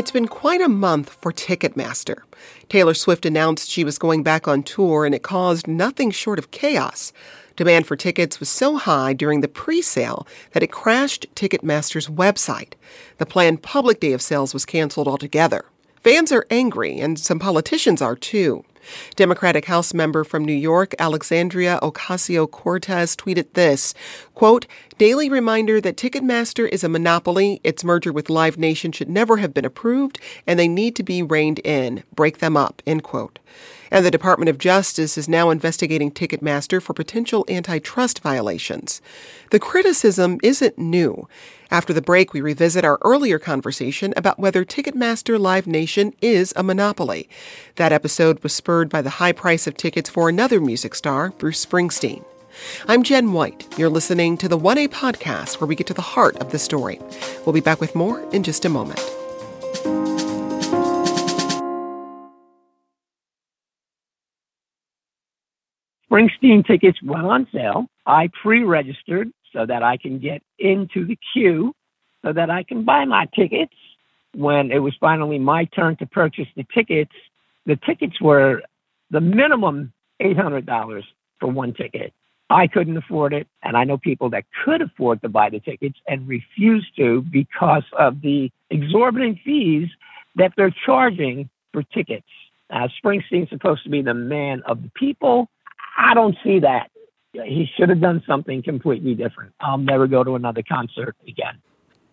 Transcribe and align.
It's 0.00 0.10
been 0.10 0.28
quite 0.28 0.62
a 0.62 0.68
month 0.70 1.10
for 1.10 1.30
Ticketmaster. 1.30 2.22
Taylor 2.70 2.94
Swift 2.94 3.26
announced 3.26 3.68
she 3.68 3.84
was 3.84 3.98
going 3.98 4.22
back 4.22 4.48
on 4.48 4.62
tour, 4.62 5.04
and 5.04 5.14
it 5.14 5.22
caused 5.22 5.66
nothing 5.66 6.10
short 6.10 6.38
of 6.38 6.50
chaos. 6.50 7.12
Demand 7.54 7.86
for 7.86 7.96
tickets 7.96 8.40
was 8.40 8.48
so 8.48 8.78
high 8.78 9.12
during 9.12 9.42
the 9.42 9.46
pre 9.46 9.82
sale 9.82 10.26
that 10.52 10.62
it 10.62 10.72
crashed 10.72 11.26
Ticketmaster's 11.34 12.08
website. 12.08 12.72
The 13.18 13.26
planned 13.26 13.62
public 13.62 14.00
day 14.00 14.14
of 14.14 14.22
sales 14.22 14.54
was 14.54 14.64
canceled 14.64 15.06
altogether. 15.06 15.66
Fans 15.96 16.32
are 16.32 16.46
angry, 16.48 16.98
and 16.98 17.18
some 17.18 17.38
politicians 17.38 18.00
are 18.00 18.16
too. 18.16 18.64
Democratic 19.16 19.66
House 19.66 19.92
member 19.94 20.24
from 20.24 20.44
New 20.44 20.52
York, 20.52 20.94
Alexandria 20.98 21.78
Ocasio 21.82 22.50
Cortez, 22.50 23.16
tweeted 23.16 23.52
this 23.54 23.94
quote, 24.34 24.66
Daily 24.98 25.30
reminder 25.30 25.80
that 25.80 25.96
Ticketmaster 25.96 26.68
is 26.68 26.84
a 26.84 26.88
monopoly. 26.88 27.60
Its 27.64 27.84
merger 27.84 28.12
with 28.12 28.30
Live 28.30 28.58
Nation 28.58 28.92
should 28.92 29.08
never 29.08 29.38
have 29.38 29.54
been 29.54 29.64
approved, 29.64 30.18
and 30.46 30.58
they 30.58 30.68
need 30.68 30.94
to 30.96 31.02
be 31.02 31.22
reined 31.22 31.58
in. 31.60 32.02
Break 32.14 32.38
them 32.38 32.56
up. 32.56 32.82
End 32.86 33.02
quote. 33.02 33.38
And 33.90 34.06
the 34.06 34.10
Department 34.10 34.48
of 34.48 34.58
Justice 34.58 35.18
is 35.18 35.28
now 35.28 35.50
investigating 35.50 36.10
Ticketmaster 36.12 36.80
for 36.80 36.94
potential 36.94 37.44
antitrust 37.48 38.20
violations. 38.20 39.02
The 39.50 39.58
criticism 39.58 40.38
isn't 40.42 40.78
new. 40.78 41.28
After 41.72 41.92
the 41.92 42.02
break, 42.02 42.32
we 42.32 42.40
revisit 42.40 42.84
our 42.84 42.98
earlier 43.02 43.38
conversation 43.38 44.14
about 44.16 44.38
whether 44.38 44.64
Ticketmaster 44.64 45.38
Live 45.38 45.66
Nation 45.66 46.14
is 46.20 46.52
a 46.56 46.62
monopoly. 46.62 47.28
That 47.76 47.92
episode 47.92 48.42
was 48.42 48.52
spurred 48.52 48.88
by 48.88 49.02
the 49.02 49.10
high 49.10 49.32
price 49.32 49.66
of 49.66 49.76
tickets 49.76 50.08
for 50.08 50.28
another 50.28 50.60
music 50.60 50.94
star, 50.94 51.30
Bruce 51.30 51.64
Springsteen. 51.64 52.24
I'm 52.88 53.02
Jen 53.02 53.32
White. 53.32 53.66
You're 53.78 53.88
listening 53.88 54.36
to 54.38 54.48
the 54.48 54.58
1A 54.58 54.88
podcast 54.88 55.60
where 55.60 55.68
we 55.68 55.76
get 55.76 55.86
to 55.88 55.94
the 55.94 56.02
heart 56.02 56.36
of 56.38 56.50
the 56.50 56.58
story. 56.58 57.00
We'll 57.44 57.52
be 57.52 57.60
back 57.60 57.80
with 57.80 57.94
more 57.94 58.20
in 58.32 58.42
just 58.42 58.64
a 58.64 58.68
moment. 58.68 59.00
Springsteen 66.10 66.66
tickets 66.66 67.00
went 67.02 67.26
on 67.26 67.46
sale. 67.52 67.86
I 68.06 68.30
pre 68.42 68.64
registered 68.64 69.30
so 69.52 69.66
that 69.66 69.82
I 69.82 69.96
can 69.96 70.18
get 70.18 70.42
into 70.58 71.04
the 71.04 71.18
queue 71.32 71.74
so 72.24 72.32
that 72.32 72.50
I 72.50 72.62
can 72.62 72.84
buy 72.84 73.04
my 73.04 73.26
tickets. 73.34 73.74
When 74.34 74.70
it 74.70 74.78
was 74.78 74.94
finally 75.00 75.38
my 75.38 75.64
turn 75.64 75.96
to 75.96 76.06
purchase 76.06 76.46
the 76.56 76.64
tickets, 76.72 77.12
the 77.66 77.76
tickets 77.76 78.20
were 78.20 78.62
the 79.10 79.20
minimum 79.20 79.92
$800 80.22 81.02
for 81.40 81.48
one 81.48 81.74
ticket. 81.74 82.12
I 82.48 82.66
couldn't 82.66 82.96
afford 82.96 83.32
it, 83.32 83.46
and 83.62 83.76
I 83.76 83.84
know 83.84 83.96
people 83.96 84.30
that 84.30 84.44
could 84.64 84.82
afford 84.82 85.22
to 85.22 85.28
buy 85.28 85.50
the 85.50 85.60
tickets 85.60 85.98
and 86.08 86.28
refused 86.28 86.96
to 86.96 87.22
because 87.22 87.84
of 87.98 88.20
the 88.20 88.50
exorbitant 88.70 89.38
fees 89.44 89.88
that 90.36 90.52
they're 90.56 90.74
charging 90.84 91.48
for 91.72 91.82
tickets. 91.82 92.26
Uh, 92.70 92.88
Springsteen's 93.02 93.50
supposed 93.50 93.84
to 93.84 93.90
be 93.90 94.02
the 94.02 94.14
man 94.14 94.62
of 94.66 94.82
the 94.82 94.90
people. 94.94 95.48
I 96.00 96.14
don't 96.14 96.36
see 96.42 96.60
that. 96.60 96.90
He 97.32 97.68
should 97.76 97.90
have 97.90 98.00
done 98.00 98.22
something 98.26 98.62
completely 98.62 99.14
different. 99.14 99.52
I'll 99.60 99.78
never 99.78 100.06
go 100.08 100.24
to 100.24 100.34
another 100.34 100.62
concert 100.66 101.14
again. 101.28 101.60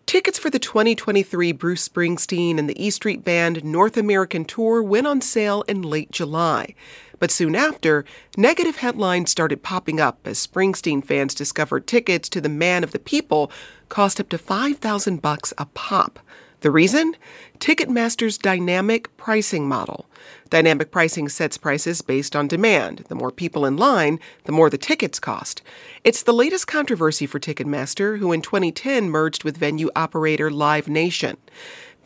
Tickets 0.04 0.38
for 0.38 0.50
the 0.50 0.58
2023 0.58 1.52
Bruce 1.52 1.88
Springsteen 1.88 2.58
and 2.58 2.68
the 2.68 2.82
E 2.82 2.90
Street 2.90 3.24
Band 3.24 3.64
North 3.64 3.96
American 3.96 4.44
Tour 4.44 4.82
went 4.82 5.06
on 5.06 5.20
sale 5.20 5.62
in 5.62 5.82
late 5.82 6.10
July. 6.10 6.74
But 7.18 7.30
soon 7.30 7.56
after, 7.56 8.04
negative 8.36 8.76
headlines 8.76 9.30
started 9.30 9.62
popping 9.62 10.00
up 10.00 10.20
as 10.26 10.46
Springsteen 10.46 11.04
fans 11.04 11.34
discovered 11.34 11.86
tickets 11.86 12.28
to 12.30 12.40
the 12.40 12.48
Man 12.48 12.84
of 12.84 12.92
the 12.92 12.98
People 12.98 13.50
cost 13.88 14.20
up 14.20 14.28
to 14.28 14.38
5000 14.38 15.20
bucks 15.20 15.52
a 15.58 15.66
pop. 15.66 16.18
The 16.60 16.72
reason? 16.72 17.14
Ticketmaster's 17.60 18.36
dynamic 18.36 19.16
pricing 19.16 19.68
model. 19.68 20.06
Dynamic 20.50 20.90
pricing 20.90 21.28
sets 21.28 21.56
prices 21.56 22.02
based 22.02 22.34
on 22.34 22.48
demand. 22.48 23.04
The 23.08 23.14
more 23.14 23.30
people 23.30 23.64
in 23.64 23.76
line, 23.76 24.18
the 24.42 24.50
more 24.50 24.68
the 24.68 24.76
tickets 24.76 25.20
cost. 25.20 25.62
It's 26.02 26.24
the 26.24 26.32
latest 26.32 26.66
controversy 26.66 27.26
for 27.26 27.38
Ticketmaster, 27.38 28.18
who 28.18 28.32
in 28.32 28.42
2010 28.42 29.08
merged 29.08 29.44
with 29.44 29.56
venue 29.56 29.88
operator 29.94 30.50
Live 30.50 30.88
Nation. 30.88 31.36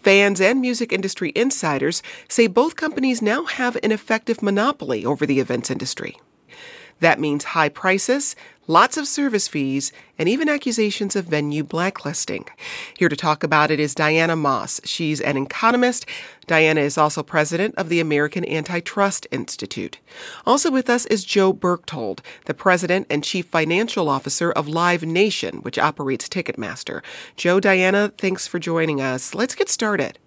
Fans 0.02 0.38
and 0.38 0.60
music 0.60 0.92
industry 0.92 1.32
insiders 1.34 2.02
say 2.28 2.46
both 2.46 2.76
companies 2.76 3.22
now 3.22 3.44
have 3.44 3.78
an 3.82 3.90
effective 3.90 4.42
monopoly 4.42 5.02
over 5.02 5.24
the 5.24 5.40
events 5.40 5.70
industry. 5.70 6.20
That 7.02 7.18
means 7.18 7.42
high 7.42 7.68
prices, 7.68 8.36
lots 8.68 8.96
of 8.96 9.08
service 9.08 9.48
fees, 9.48 9.90
and 10.20 10.28
even 10.28 10.48
accusations 10.48 11.16
of 11.16 11.24
venue 11.24 11.64
blacklisting. 11.64 12.46
Here 12.96 13.08
to 13.08 13.16
talk 13.16 13.42
about 13.42 13.72
it 13.72 13.80
is 13.80 13.92
Diana 13.92 14.36
Moss. 14.36 14.80
She's 14.84 15.20
an 15.20 15.36
economist. 15.36 16.06
Diana 16.46 16.80
is 16.80 16.96
also 16.96 17.24
president 17.24 17.74
of 17.76 17.88
the 17.88 17.98
American 17.98 18.48
Antitrust 18.48 19.26
Institute. 19.32 19.98
Also 20.46 20.70
with 20.70 20.88
us 20.88 21.04
is 21.06 21.24
Joe 21.24 21.52
Berchtold, 21.52 22.22
the 22.44 22.54
president 22.54 23.08
and 23.10 23.24
chief 23.24 23.46
financial 23.46 24.08
officer 24.08 24.52
of 24.52 24.68
Live 24.68 25.02
Nation, 25.02 25.56
which 25.62 25.80
operates 25.80 26.28
Ticketmaster. 26.28 27.02
Joe, 27.34 27.58
Diana, 27.58 28.12
thanks 28.16 28.46
for 28.46 28.60
joining 28.60 29.00
us. 29.00 29.34
Let's 29.34 29.56
get 29.56 29.68
started. 29.68 30.20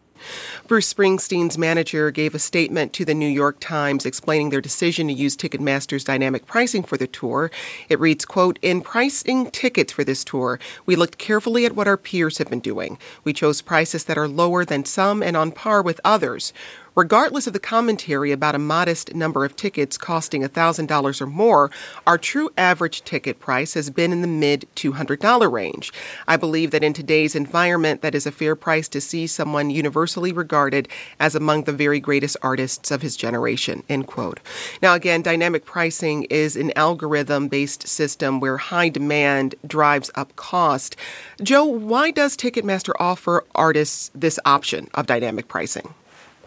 Bruce 0.67 0.93
Springsteen's 0.93 1.57
manager 1.57 2.11
gave 2.11 2.35
a 2.35 2.39
statement 2.39 2.93
to 2.93 3.05
the 3.05 3.13
New 3.13 3.27
York 3.27 3.57
Times 3.59 4.05
explaining 4.05 4.49
their 4.49 4.61
decision 4.61 5.07
to 5.07 5.13
use 5.13 5.35
Ticketmaster's 5.35 6.03
dynamic 6.03 6.45
pricing 6.45 6.83
for 6.83 6.97
the 6.97 7.07
tour. 7.07 7.51
It 7.89 7.99
reads, 7.99 8.25
quote, 8.25 8.59
In 8.61 8.81
pricing 8.81 9.51
tickets 9.51 9.93
for 9.93 10.03
this 10.03 10.23
tour, 10.23 10.59
we 10.85 10.95
looked 10.95 11.17
carefully 11.17 11.65
at 11.65 11.75
what 11.75 11.87
our 11.87 11.97
peers 11.97 12.37
have 12.37 12.49
been 12.49 12.59
doing. 12.59 12.97
We 13.23 13.33
chose 13.33 13.61
prices 13.61 14.05
that 14.05 14.17
are 14.17 14.27
lower 14.27 14.65
than 14.65 14.85
some 14.85 15.21
and 15.21 15.37
on 15.37 15.51
par 15.51 15.81
with 15.81 16.01
others. 16.03 16.53
Regardless 16.95 17.45
of 17.45 17.51
the 17.51 17.59
commentary 17.59 18.31
about 18.31 18.55
a 18.55 18.59
modest 18.59 19.13
number 19.13 19.43
of 19.43 19.57
tickets 19.57 19.97
costing 19.97 20.43
$1,000 20.43 21.21
or 21.21 21.27
more, 21.27 21.69
our 22.07 22.17
true 22.17 22.49
average 22.57 23.03
ticket 23.03 23.37
price 23.37 23.73
has 23.73 23.89
been 23.89 24.13
in 24.13 24.21
the 24.21 24.27
mid 24.29 24.65
$200 24.77 25.51
range. 25.51 25.91
I 26.25 26.37
believe 26.37 26.71
that 26.71 26.85
in 26.85 26.93
today's 26.93 27.35
environment, 27.35 28.01
that 28.01 28.15
is 28.15 28.25
a 28.25 28.31
fair 28.31 28.55
price 28.55 28.87
to 28.87 29.01
see 29.01 29.27
someone 29.27 29.69
universally 29.69 30.31
regarded 30.31 30.87
as 31.19 31.35
among 31.35 31.65
the 31.65 31.73
very 31.73 31.99
greatest 31.99 32.37
artists 32.41 32.91
of 32.91 33.01
his 33.01 33.17
generation. 33.17 33.83
End 33.89 34.07
quote. 34.07 34.39
Now, 34.81 34.93
again, 34.93 35.21
dynamic 35.21 35.65
pricing 35.65 36.23
is 36.29 36.55
an 36.55 36.71
algorithm 36.77 37.49
based 37.49 37.89
system 37.89 38.39
where 38.39 38.55
high 38.55 38.87
demand 38.87 39.55
drives 39.67 40.11
up 40.15 40.33
cost. 40.37 40.95
Joe, 41.43 41.65
why 41.65 42.11
does 42.11 42.37
Ticketmaster 42.37 42.93
offer 43.01 43.43
artists 43.53 44.11
this 44.15 44.39
option 44.45 44.87
of 44.93 45.07
dynamic 45.07 45.49
pricing? 45.49 45.93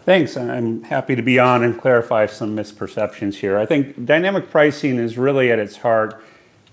Thanks. 0.09 0.35
I'm 0.35 0.81
happy 0.81 1.15
to 1.15 1.21
be 1.21 1.37
on 1.37 1.63
and 1.63 1.79
clarify 1.79 2.25
some 2.25 2.55
misperceptions 2.55 3.35
here. 3.35 3.59
I 3.59 3.67
think 3.67 4.07
dynamic 4.07 4.49
pricing 4.49 4.97
is 4.97 5.19
really 5.19 5.51
at 5.51 5.59
its 5.59 5.77
heart, 5.77 6.19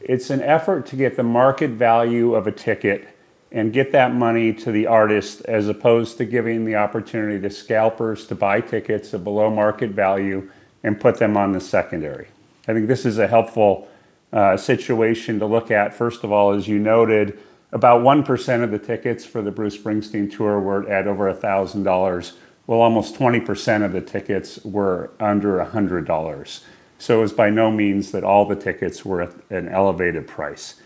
it's 0.00 0.30
an 0.30 0.40
effort 0.40 0.86
to 0.86 0.96
get 0.96 1.16
the 1.16 1.22
market 1.22 1.72
value 1.72 2.34
of 2.34 2.46
a 2.46 2.50
ticket 2.50 3.06
and 3.52 3.74
get 3.74 3.92
that 3.92 4.14
money 4.14 4.54
to 4.54 4.72
the 4.72 4.86
artist 4.86 5.42
as 5.44 5.68
opposed 5.68 6.16
to 6.16 6.24
giving 6.24 6.64
the 6.64 6.76
opportunity 6.76 7.38
to 7.38 7.50
scalpers 7.50 8.26
to 8.28 8.34
buy 8.34 8.62
tickets 8.62 9.12
at 9.12 9.22
below 9.22 9.50
market 9.50 9.90
value 9.90 10.50
and 10.82 10.98
put 10.98 11.18
them 11.18 11.36
on 11.36 11.52
the 11.52 11.60
secondary. 11.60 12.28
I 12.66 12.72
think 12.72 12.86
this 12.86 13.04
is 13.04 13.18
a 13.18 13.28
helpful 13.28 13.86
uh, 14.32 14.56
situation 14.56 15.38
to 15.40 15.44
look 15.44 15.70
at. 15.70 15.92
First 15.92 16.24
of 16.24 16.32
all, 16.32 16.54
as 16.54 16.66
you 16.68 16.78
noted, 16.78 17.38
about 17.70 18.00
1% 18.00 18.64
of 18.64 18.70
the 18.70 18.78
tickets 18.78 19.26
for 19.26 19.42
the 19.42 19.50
Bruce 19.50 19.76
Springsteen 19.76 20.34
tour 20.34 20.58
were 20.58 20.88
at 20.88 21.06
over 21.06 21.30
$1,000 21.30 22.32
well, 22.66 22.80
almost 22.80 23.14
20% 23.14 23.84
of 23.84 23.92
the 23.92 24.00
tickets 24.00 24.64
were 24.64 25.10
under 25.20 25.58
$100. 25.58 26.60
So 26.98 27.18
it 27.18 27.20
was 27.20 27.32
by 27.32 27.50
no 27.50 27.70
means 27.70 28.10
that 28.12 28.24
all 28.24 28.44
the 28.44 28.56
tickets 28.56 29.04
were 29.04 29.22
at 29.22 29.34
an 29.50 29.68
elevated 29.68 30.26
price. 30.26 30.76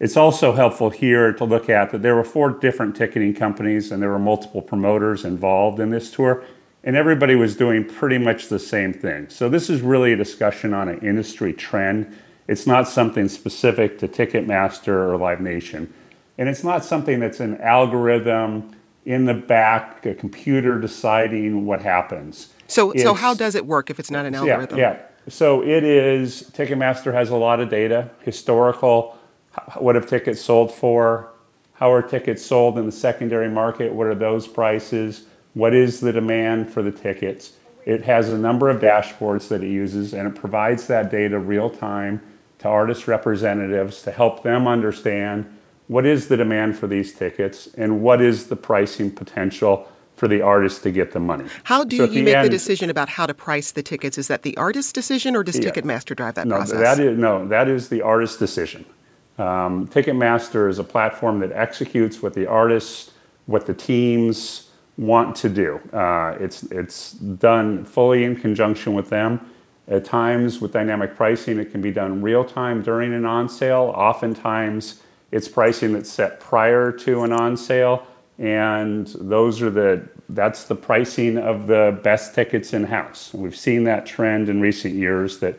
It's 0.00 0.16
also 0.16 0.52
helpful 0.52 0.90
here 0.90 1.32
to 1.34 1.44
look 1.44 1.68
at 1.68 1.92
that 1.92 2.02
there 2.02 2.16
were 2.16 2.24
four 2.24 2.50
different 2.50 2.96
ticketing 2.96 3.34
companies 3.34 3.92
and 3.92 4.02
there 4.02 4.08
were 4.08 4.18
multiple 4.18 4.62
promoters 4.62 5.24
involved 5.24 5.78
in 5.78 5.90
this 5.90 6.10
tour, 6.10 6.42
and 6.82 6.96
everybody 6.96 7.34
was 7.34 7.54
doing 7.54 7.84
pretty 7.84 8.16
much 8.16 8.48
the 8.48 8.58
same 8.58 8.92
thing. 8.94 9.28
So 9.28 9.48
this 9.48 9.68
is 9.68 9.82
really 9.82 10.14
a 10.14 10.16
discussion 10.16 10.72
on 10.72 10.88
an 10.88 11.00
industry 11.00 11.52
trend. 11.52 12.16
It's 12.48 12.66
not 12.66 12.88
something 12.88 13.28
specific 13.28 13.98
to 13.98 14.08
Ticketmaster 14.08 14.88
or 14.88 15.18
Live 15.18 15.40
Nation. 15.40 15.92
And 16.38 16.48
it's 16.48 16.64
not 16.64 16.84
something 16.84 17.20
that's 17.20 17.40
an 17.40 17.60
algorithm 17.60 18.74
in 19.04 19.24
the 19.24 19.34
back, 19.34 20.04
a 20.06 20.14
computer 20.14 20.78
deciding 20.78 21.66
what 21.66 21.82
happens. 21.82 22.52
So, 22.66 22.92
it's, 22.92 23.02
so 23.02 23.14
how 23.14 23.34
does 23.34 23.54
it 23.54 23.66
work 23.66 23.90
if 23.90 23.98
it's 23.98 24.10
not 24.10 24.26
an 24.26 24.34
algorithm? 24.34 24.78
Yeah, 24.78 24.92
yeah. 24.92 25.02
So 25.28 25.62
it 25.62 25.84
is. 25.84 26.50
Ticketmaster 26.54 27.12
has 27.12 27.30
a 27.30 27.36
lot 27.36 27.60
of 27.60 27.68
data, 27.68 28.10
historical. 28.20 29.18
What 29.76 29.94
have 29.94 30.08
tickets 30.08 30.40
sold 30.40 30.72
for? 30.72 31.32
How 31.74 31.92
are 31.92 32.02
tickets 32.02 32.44
sold 32.44 32.78
in 32.78 32.86
the 32.86 32.92
secondary 32.92 33.48
market? 33.48 33.92
What 33.92 34.06
are 34.06 34.14
those 34.14 34.46
prices? 34.46 35.26
What 35.54 35.74
is 35.74 36.00
the 36.00 36.12
demand 36.12 36.70
for 36.70 36.82
the 36.82 36.92
tickets? 36.92 37.52
It 37.86 38.02
has 38.04 38.28
a 38.28 38.38
number 38.38 38.68
of 38.68 38.80
dashboards 38.80 39.48
that 39.48 39.64
it 39.64 39.68
uses, 39.68 40.12
and 40.12 40.28
it 40.28 40.34
provides 40.34 40.86
that 40.88 41.10
data 41.10 41.38
real 41.38 41.70
time 41.70 42.20
to 42.58 42.68
artist 42.68 43.08
representatives 43.08 44.02
to 44.02 44.10
help 44.10 44.42
them 44.42 44.68
understand 44.68 45.46
what 45.90 46.06
is 46.06 46.28
the 46.28 46.36
demand 46.36 46.78
for 46.78 46.86
these 46.86 47.12
tickets 47.12 47.68
and 47.76 48.00
what 48.00 48.20
is 48.20 48.46
the 48.46 48.54
pricing 48.54 49.10
potential 49.10 49.88
for 50.14 50.28
the 50.28 50.40
artist 50.40 50.84
to 50.84 50.92
get 50.92 51.10
the 51.10 51.18
money. 51.18 51.44
How 51.64 51.82
do 51.82 51.96
so 51.96 52.04
you 52.04 52.22
make 52.22 52.36
end, 52.36 52.46
the 52.46 52.48
decision 52.50 52.90
about 52.90 53.08
how 53.08 53.26
to 53.26 53.34
price 53.34 53.72
the 53.72 53.82
tickets? 53.82 54.16
Is 54.16 54.28
that 54.28 54.42
the 54.42 54.56
artist's 54.56 54.92
decision, 54.92 55.34
or 55.34 55.42
does 55.42 55.58
yeah, 55.58 55.68
Ticketmaster 55.68 56.14
drive 56.14 56.36
that 56.36 56.46
no, 56.46 56.56
process? 56.56 56.78
That 56.78 57.00
is, 57.00 57.18
no, 57.18 57.48
that 57.48 57.66
is 57.66 57.88
the 57.88 58.02
artist's 58.02 58.36
decision. 58.36 58.84
Um, 59.38 59.88
Ticketmaster 59.88 60.68
is 60.68 60.78
a 60.78 60.84
platform 60.84 61.40
that 61.40 61.50
executes 61.50 62.22
what 62.22 62.34
the 62.34 62.46
artists, 62.46 63.10
what 63.46 63.66
the 63.66 63.74
teams 63.74 64.70
want 64.96 65.34
to 65.36 65.48
do. 65.48 65.80
Uh, 65.92 66.36
it's 66.38 66.62
it's 66.64 67.14
done 67.14 67.84
fully 67.84 68.22
in 68.22 68.36
conjunction 68.36 68.94
with 68.94 69.08
them. 69.08 69.40
At 69.88 70.04
times, 70.04 70.60
with 70.60 70.72
dynamic 70.72 71.16
pricing, 71.16 71.58
it 71.58 71.72
can 71.72 71.80
be 71.80 71.90
done 71.90 72.22
real 72.22 72.44
time 72.44 72.80
during 72.80 73.12
an 73.12 73.24
on 73.24 73.48
sale. 73.48 73.92
Oftentimes, 73.96 75.02
it's 75.32 75.48
pricing 75.48 75.92
that's 75.92 76.10
set 76.10 76.40
prior 76.40 76.90
to 76.92 77.22
an 77.22 77.32
on 77.32 77.56
sale 77.56 78.06
and 78.40 79.06
those 79.20 79.60
are 79.60 79.70
the 79.70 80.08
that's 80.30 80.64
the 80.64 80.74
pricing 80.74 81.36
of 81.36 81.66
the 81.66 81.98
best 82.02 82.34
tickets 82.34 82.72
in 82.72 82.84
house. 82.84 83.34
We've 83.34 83.56
seen 83.56 83.84
that 83.84 84.06
trend 84.06 84.48
in 84.48 84.60
recent 84.60 84.94
years 84.94 85.40
that 85.40 85.58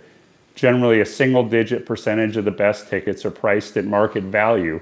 generally 0.55 0.99
a 0.99 1.05
single 1.05 1.43
digit 1.47 1.85
percentage 1.85 2.37
of 2.37 2.45
the 2.45 2.51
best 2.51 2.89
tickets 2.89 3.23
are 3.23 3.31
priced 3.31 3.77
at 3.77 3.85
market 3.85 4.23
value 4.23 4.81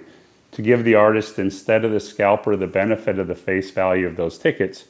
to 0.52 0.62
give 0.62 0.84
the 0.84 0.96
artist 0.96 1.40
instead 1.40 1.84
of 1.84 1.92
the 1.92 2.00
scalper 2.00 2.56
the 2.56 2.68
benefit 2.68 3.20
of 3.20 3.28
the 3.28 3.36
face 3.36 3.72
value 3.72 4.08
of 4.08 4.16
those 4.16 4.38
tickets. 4.38 4.86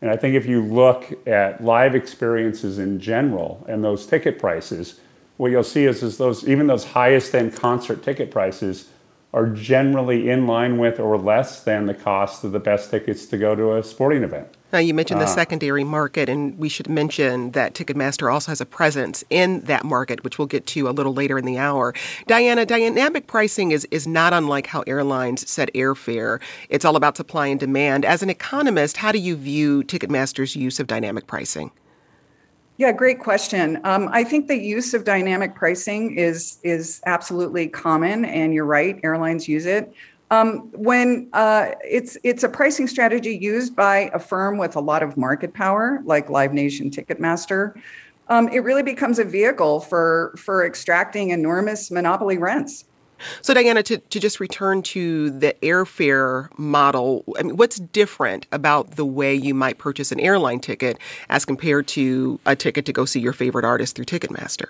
And 0.00 0.10
I 0.10 0.16
think 0.16 0.34
if 0.34 0.46
you 0.46 0.62
look 0.62 1.26
at 1.26 1.62
live 1.62 1.94
experiences 1.94 2.78
in 2.78 2.98
general 3.00 3.64
and 3.68 3.84
those 3.84 4.06
ticket 4.06 4.38
prices, 4.38 5.00
what 5.36 5.50
you'll 5.50 5.62
see 5.62 5.84
is, 5.84 6.02
is 6.02 6.16
those 6.16 6.48
even 6.48 6.66
those 6.66 6.84
highest 6.84 7.34
end 7.34 7.54
concert 7.54 8.02
ticket 8.02 8.30
prices 8.30 8.88
are 9.36 9.46
generally 9.46 10.30
in 10.30 10.46
line 10.46 10.78
with 10.78 10.98
or 10.98 11.18
less 11.18 11.62
than 11.62 11.84
the 11.84 11.92
cost 11.92 12.42
of 12.42 12.52
the 12.52 12.58
best 12.58 12.90
tickets 12.90 13.26
to 13.26 13.36
go 13.36 13.54
to 13.54 13.76
a 13.76 13.82
sporting 13.82 14.22
event. 14.22 14.48
Now, 14.72 14.78
you 14.78 14.94
mentioned 14.94 15.20
the 15.20 15.26
uh, 15.26 15.28
secondary 15.28 15.84
market, 15.84 16.30
and 16.30 16.58
we 16.58 16.70
should 16.70 16.88
mention 16.88 17.50
that 17.50 17.74
Ticketmaster 17.74 18.32
also 18.32 18.50
has 18.50 18.62
a 18.62 18.66
presence 18.66 19.22
in 19.28 19.60
that 19.60 19.84
market, 19.84 20.24
which 20.24 20.38
we'll 20.38 20.48
get 20.48 20.66
to 20.68 20.88
a 20.88 20.90
little 20.90 21.12
later 21.12 21.38
in 21.38 21.44
the 21.44 21.58
hour. 21.58 21.92
Diana, 22.26 22.64
dynamic 22.64 23.26
pricing 23.26 23.72
is, 23.72 23.86
is 23.90 24.06
not 24.06 24.32
unlike 24.32 24.68
how 24.68 24.82
airlines 24.86 25.48
set 25.48 25.72
airfare. 25.74 26.40
It's 26.70 26.86
all 26.86 26.96
about 26.96 27.18
supply 27.18 27.48
and 27.48 27.60
demand. 27.60 28.06
As 28.06 28.22
an 28.22 28.30
economist, 28.30 28.96
how 28.96 29.12
do 29.12 29.18
you 29.18 29.36
view 29.36 29.84
Ticketmaster's 29.84 30.56
use 30.56 30.80
of 30.80 30.86
dynamic 30.86 31.26
pricing? 31.26 31.70
Yeah, 32.78 32.92
great 32.92 33.20
question. 33.20 33.80
Um, 33.84 34.10
I 34.12 34.22
think 34.22 34.48
the 34.48 34.56
use 34.56 34.92
of 34.92 35.04
dynamic 35.04 35.54
pricing 35.54 36.16
is 36.16 36.58
is 36.62 37.00
absolutely 37.06 37.68
common, 37.68 38.24
and 38.26 38.52
you're 38.52 38.66
right. 38.66 39.00
Airlines 39.02 39.48
use 39.48 39.64
it. 39.64 39.92
Um, 40.30 40.70
when 40.72 41.28
uh, 41.32 41.70
it's 41.82 42.18
it's 42.22 42.42
a 42.44 42.48
pricing 42.48 42.86
strategy 42.86 43.36
used 43.36 43.74
by 43.74 44.10
a 44.12 44.18
firm 44.18 44.58
with 44.58 44.76
a 44.76 44.80
lot 44.80 45.02
of 45.02 45.16
market 45.16 45.54
power, 45.54 46.02
like 46.04 46.28
Live 46.28 46.52
Nation 46.52 46.90
Ticketmaster, 46.90 47.80
um, 48.28 48.48
it 48.48 48.58
really 48.58 48.82
becomes 48.82 49.18
a 49.18 49.24
vehicle 49.24 49.80
for 49.80 50.34
for 50.36 50.66
extracting 50.66 51.30
enormous 51.30 51.90
monopoly 51.90 52.36
rents. 52.36 52.84
So, 53.42 53.54
Diana, 53.54 53.82
to, 53.84 53.98
to 53.98 54.20
just 54.20 54.40
return 54.40 54.82
to 54.82 55.30
the 55.30 55.54
airfare 55.62 56.48
model, 56.58 57.24
I 57.38 57.42
mean, 57.42 57.56
what's 57.56 57.78
different 57.78 58.46
about 58.52 58.96
the 58.96 59.04
way 59.04 59.34
you 59.34 59.54
might 59.54 59.78
purchase 59.78 60.12
an 60.12 60.20
airline 60.20 60.60
ticket 60.60 60.98
as 61.28 61.44
compared 61.44 61.86
to 61.88 62.38
a 62.46 62.56
ticket 62.56 62.86
to 62.86 62.92
go 62.92 63.04
see 63.04 63.20
your 63.20 63.32
favorite 63.32 63.64
artist 63.64 63.96
through 63.96 64.06
Ticketmaster? 64.06 64.68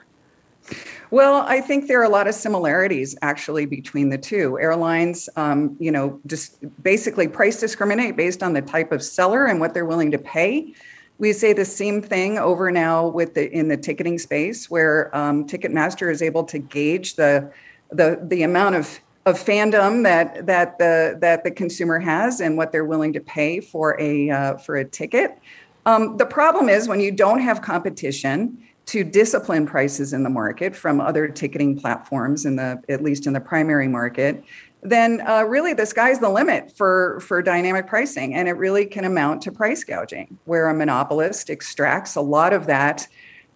Well, 1.11 1.45
I 1.47 1.61
think 1.61 1.87
there 1.87 2.01
are 2.01 2.05
a 2.05 2.09
lot 2.09 2.27
of 2.27 2.35
similarities 2.35 3.17
actually 3.23 3.67
between 3.67 4.09
the 4.09 4.19
two. 4.19 4.59
Airlines, 4.59 5.29
um, 5.37 5.77
you 5.79 5.93
know, 5.93 6.21
just 6.27 6.59
basically 6.83 7.29
price 7.29 7.61
discriminate 7.61 8.17
based 8.17 8.43
on 8.43 8.53
the 8.53 8.63
type 8.63 8.91
of 8.91 9.03
seller 9.03 9.47
and 9.47 9.61
what 9.61 9.73
they're 9.73 9.87
willing 9.87 10.11
to 10.11 10.19
pay. 10.19 10.75
We 11.19 11.33
say 11.33 11.53
the 11.53 11.65
same 11.65 12.03
thing 12.03 12.39
over 12.39 12.71
now 12.71 13.09
with 13.09 13.35
the 13.35 13.51
in 13.51 13.69
the 13.69 13.77
ticketing 13.77 14.19
space, 14.19 14.69
where 14.69 15.17
um, 15.17 15.47
Ticketmaster 15.47 16.11
is 16.11 16.21
able 16.21 16.45
to 16.45 16.59
gauge 16.59 17.15
the 17.15 17.51
the 17.91 18.21
the 18.23 18.43
amount 18.43 18.75
of 18.75 19.01
of 19.27 19.37
fandom 19.37 20.05
that 20.05 20.47
that 20.47 20.79
the 20.79 21.19
that 21.21 21.45
the 21.45 21.51
consumer 21.51 21.99
has 21.99 22.41
and 22.41 22.57
what 22.57 22.73
they're 22.73 22.85
willing 22.85 23.13
to 23.13 23.21
pay 23.21 23.61
for 23.61 24.01
a 24.01 24.31
uh, 24.31 24.57
for 24.57 24.77
a 24.77 24.85
ticket. 24.85 25.39
Um, 25.85 26.17
the 26.17 26.27
problem 26.27 26.69
is 26.69 26.89
when 26.89 27.01
you 27.01 27.13
don't 27.13 27.41
have 27.41 27.63
competition 27.63 28.59
to 28.87 29.03
discipline 29.03 29.67
prices 29.67 30.13
in 30.13 30.23
the 30.23 30.31
market 30.31 30.75
from 30.75 31.01
other 31.01 31.29
ticketing 31.29 31.79
platforms 31.79 32.47
in 32.47 32.57
the 32.57 32.81
at 32.89 33.03
least 33.03 33.27
in 33.27 33.33
the 33.33 33.41
primary 33.41 33.89
market 33.89 34.45
then 34.83 35.21
uh, 35.27 35.43
really 35.43 35.73
the 35.73 35.87
sky's 35.87 36.21
the 36.21 36.29
limit 36.29 36.77
for 36.77 37.19
for 37.21 37.43
dynamic 37.43 37.87
pricing 37.87 38.35
and 38.35 38.49
it 38.49 38.53
really 38.53 38.87
can 38.87 39.05
amount 39.05 39.43
to 39.43 39.51
price 39.51 39.83
gouging 39.83 40.39
where 40.45 40.69
a 40.69 40.75
monopolist 40.75 41.51
extracts 41.51 42.15
a 42.15 42.21
lot 42.21 42.53
of 42.53 42.67
that 42.67 43.07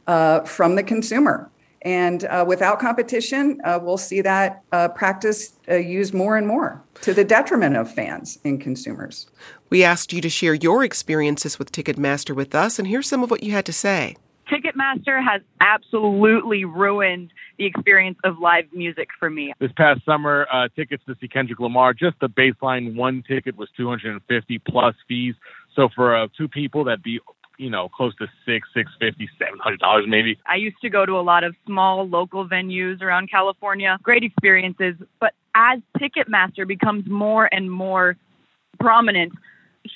uh, 0.06 0.40
from 0.40 0.74
the 0.74 0.82
consumer 0.82 1.48
and 1.82 2.24
uh, 2.24 2.44
without 2.46 2.78
competition, 2.78 3.60
uh, 3.64 3.78
we'll 3.80 3.98
see 3.98 4.20
that 4.20 4.62
uh, 4.72 4.88
practice 4.88 5.54
uh, 5.68 5.76
used 5.76 6.12
more 6.12 6.36
and 6.36 6.46
more 6.46 6.82
to 7.02 7.14
the 7.14 7.24
detriment 7.24 7.76
of 7.76 7.92
fans 7.92 8.38
and 8.44 8.60
consumers. 8.60 9.28
We 9.70 9.82
asked 9.84 10.12
you 10.12 10.20
to 10.20 10.28
share 10.28 10.54
your 10.54 10.84
experiences 10.84 11.58
with 11.58 11.72
Ticketmaster 11.72 12.34
with 12.34 12.54
us, 12.54 12.78
and 12.78 12.88
here's 12.88 13.08
some 13.08 13.22
of 13.22 13.30
what 13.30 13.42
you 13.42 13.52
had 13.52 13.64
to 13.66 13.72
say. 13.72 14.16
Ticketmaster 14.50 15.24
has 15.24 15.42
absolutely 15.60 16.64
ruined 16.64 17.32
the 17.56 17.66
experience 17.66 18.18
of 18.24 18.38
live 18.40 18.64
music 18.72 19.08
for 19.18 19.30
me. 19.30 19.52
This 19.60 19.70
past 19.76 20.04
summer, 20.04 20.46
uh, 20.52 20.68
tickets 20.74 21.04
to 21.06 21.14
see 21.20 21.28
Kendrick 21.28 21.60
Lamar, 21.60 21.94
just 21.94 22.18
the 22.20 22.28
baseline 22.28 22.96
one 22.96 23.22
ticket 23.26 23.56
was 23.56 23.68
250 23.76 24.58
plus 24.66 24.94
fees. 25.06 25.34
So 25.76 25.88
for 25.94 26.16
uh, 26.16 26.26
two 26.36 26.48
people, 26.48 26.84
that'd 26.84 27.02
be 27.02 27.20
you 27.60 27.68
know, 27.68 27.90
close 27.90 28.14
to 28.16 28.26
six, 28.46 28.66
six 28.74 28.90
fifty, 28.98 29.28
seven 29.38 29.58
hundred 29.58 29.80
dollars 29.80 30.06
maybe. 30.08 30.38
I 30.46 30.56
used 30.56 30.78
to 30.80 30.88
go 30.88 31.04
to 31.04 31.12
a 31.12 31.20
lot 31.20 31.44
of 31.44 31.54
small 31.66 32.08
local 32.08 32.48
venues 32.48 33.02
around 33.02 33.30
California. 33.30 33.98
Great 34.02 34.24
experiences. 34.24 34.94
But 35.20 35.34
as 35.54 35.80
Ticketmaster 35.98 36.66
becomes 36.66 37.04
more 37.06 37.52
and 37.52 37.70
more 37.70 38.16
prominent, 38.78 39.32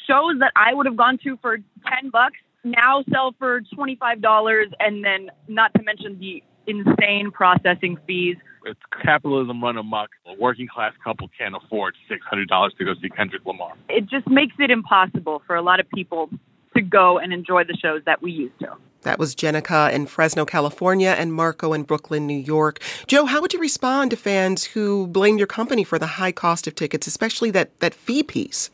shows 0.07 0.35
that 0.41 0.53
I 0.55 0.75
would 0.75 0.85
have 0.85 0.97
gone 0.97 1.19
to 1.25 1.39
for 1.39 1.57
ten 1.57 2.11
bucks 2.11 2.37
now 2.65 3.03
sell 3.11 3.35
for 3.39 3.63
twenty 3.75 3.97
five 3.97 4.21
dollars 4.21 4.69
and 4.79 5.03
then 5.03 5.31
not 5.49 5.73
to 5.75 5.83
mention 5.83 6.19
the 6.19 6.43
insane 6.67 7.31
processing 7.33 7.97
fees. 8.07 8.37
It's 8.67 8.81
capitalism 9.03 9.63
run 9.63 9.79
amok. 9.79 10.11
A 10.27 10.35
working 10.39 10.69
class 10.69 10.93
couple 11.03 11.31
can't 11.39 11.55
afford 11.57 11.95
six 12.11 12.21
hundred 12.29 12.49
dollars 12.49 12.75
to 12.79 12.85
go 12.85 12.93
see 13.01 13.09
Kendrick 13.09 13.47
Lamar. 13.47 13.73
It 13.89 14.07
just 14.07 14.29
makes 14.29 14.55
it 14.59 14.71
impossible 14.71 15.43
for 15.47 15.57
a 15.57 15.63
lot 15.63 15.81
of 15.81 15.89
people 15.89 16.29
to 16.75 16.83
go 16.83 17.19
and 17.19 17.33
enjoy 17.33 17.65
the 17.65 17.77
shows 17.77 18.03
that 18.07 18.23
we 18.23 18.33
used 18.33 18.59
to. 18.61 18.77
That 19.03 19.19
was 19.19 19.35
Jenica 19.35 19.93
in 19.93 20.07
Fresno, 20.07 20.47
California, 20.47 21.11
and 21.11 21.33
Marco 21.33 21.75
in 21.75 21.83
Brooklyn, 21.83 22.27
New 22.27 22.39
York. 22.39 22.81
Joe, 23.07 23.27
how 23.27 23.43
would 23.43 23.53
you 23.53 23.61
respond 23.61 24.11
to 24.11 24.17
fans 24.17 24.65
who 24.65 25.07
blame 25.07 25.37
your 25.37 25.47
company 25.47 25.85
for 25.85 25.99
the 25.99 26.07
high 26.07 26.33
cost 26.33 26.67
of 26.67 26.75
tickets, 26.75 27.07
especially 27.07 27.51
that, 27.51 27.79
that 27.81 27.93
fee 27.93 28.23
piece? 28.23 28.71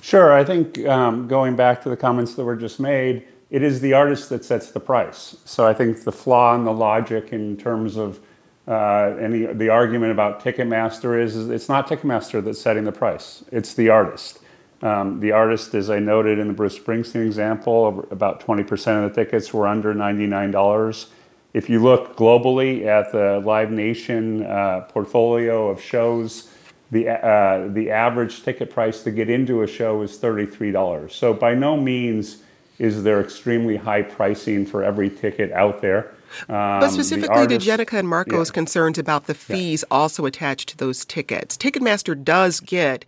Sure. 0.00 0.32
I 0.32 0.44
think 0.44 0.86
um, 0.86 1.26
going 1.26 1.56
back 1.56 1.82
to 1.82 1.88
the 1.88 1.96
comments 1.96 2.34
that 2.34 2.44
were 2.44 2.56
just 2.56 2.78
made, 2.78 3.26
it 3.50 3.62
is 3.62 3.80
the 3.80 3.92
artist 3.92 4.28
that 4.28 4.44
sets 4.44 4.70
the 4.70 4.80
price. 4.80 5.36
So 5.44 5.66
I 5.66 5.74
think 5.74 6.04
the 6.04 6.12
flaw 6.12 6.54
in 6.54 6.64
the 6.64 6.72
logic 6.72 7.32
in 7.32 7.56
terms 7.56 7.96
of 7.96 8.20
uh, 8.68 9.16
any 9.18 9.46
the 9.46 9.70
argument 9.70 10.12
about 10.12 10.42
Ticketmaster 10.42 11.20
is, 11.20 11.34
is 11.34 11.48
it's 11.48 11.68
not 11.68 11.88
Ticketmaster 11.88 12.44
that's 12.44 12.60
setting 12.60 12.84
the 12.84 12.92
price; 12.92 13.42
it's 13.50 13.72
the 13.72 13.88
artist. 13.88 14.40
Um, 14.80 15.20
the 15.20 15.32
artist, 15.32 15.74
as 15.74 15.90
I 15.90 15.98
noted 15.98 16.38
in 16.38 16.48
the 16.48 16.54
Bruce 16.54 16.78
Springsteen 16.78 17.26
example, 17.26 18.06
about 18.10 18.40
20% 18.40 19.04
of 19.04 19.14
the 19.14 19.24
tickets 19.24 19.52
were 19.52 19.66
under 19.66 19.92
$99. 19.92 21.06
If 21.52 21.68
you 21.68 21.82
look 21.82 22.16
globally 22.16 22.86
at 22.86 23.10
the 23.10 23.42
Live 23.44 23.72
Nation 23.72 24.44
uh, 24.44 24.82
portfolio 24.88 25.68
of 25.68 25.80
shows, 25.82 26.50
the, 26.90 27.08
uh, 27.08 27.68
the 27.68 27.90
average 27.90 28.42
ticket 28.42 28.70
price 28.70 29.02
to 29.02 29.10
get 29.10 29.28
into 29.28 29.62
a 29.62 29.66
show 29.66 30.02
is 30.02 30.16
$33. 30.18 31.10
So 31.10 31.34
by 31.34 31.54
no 31.54 31.76
means 31.76 32.42
is 32.78 33.02
there 33.02 33.20
extremely 33.20 33.76
high 33.76 34.02
pricing 34.02 34.64
for 34.64 34.84
every 34.84 35.10
ticket 35.10 35.50
out 35.52 35.82
there. 35.82 36.14
Um, 36.48 36.80
but 36.80 36.90
specifically 36.90 37.36
artist, 37.36 37.66
to 37.66 37.72
Jenica 37.72 37.98
and 37.98 38.08
Marco's 38.08 38.50
yeah. 38.50 38.54
concerns 38.54 38.98
about 38.98 39.26
the 39.26 39.34
fees 39.34 39.84
yeah. 39.90 39.96
also 39.96 40.26
attached 40.26 40.68
to 40.70 40.76
those 40.76 41.04
tickets. 41.04 41.56
Ticketmaster 41.56 42.22
does 42.22 42.60
get 42.60 43.04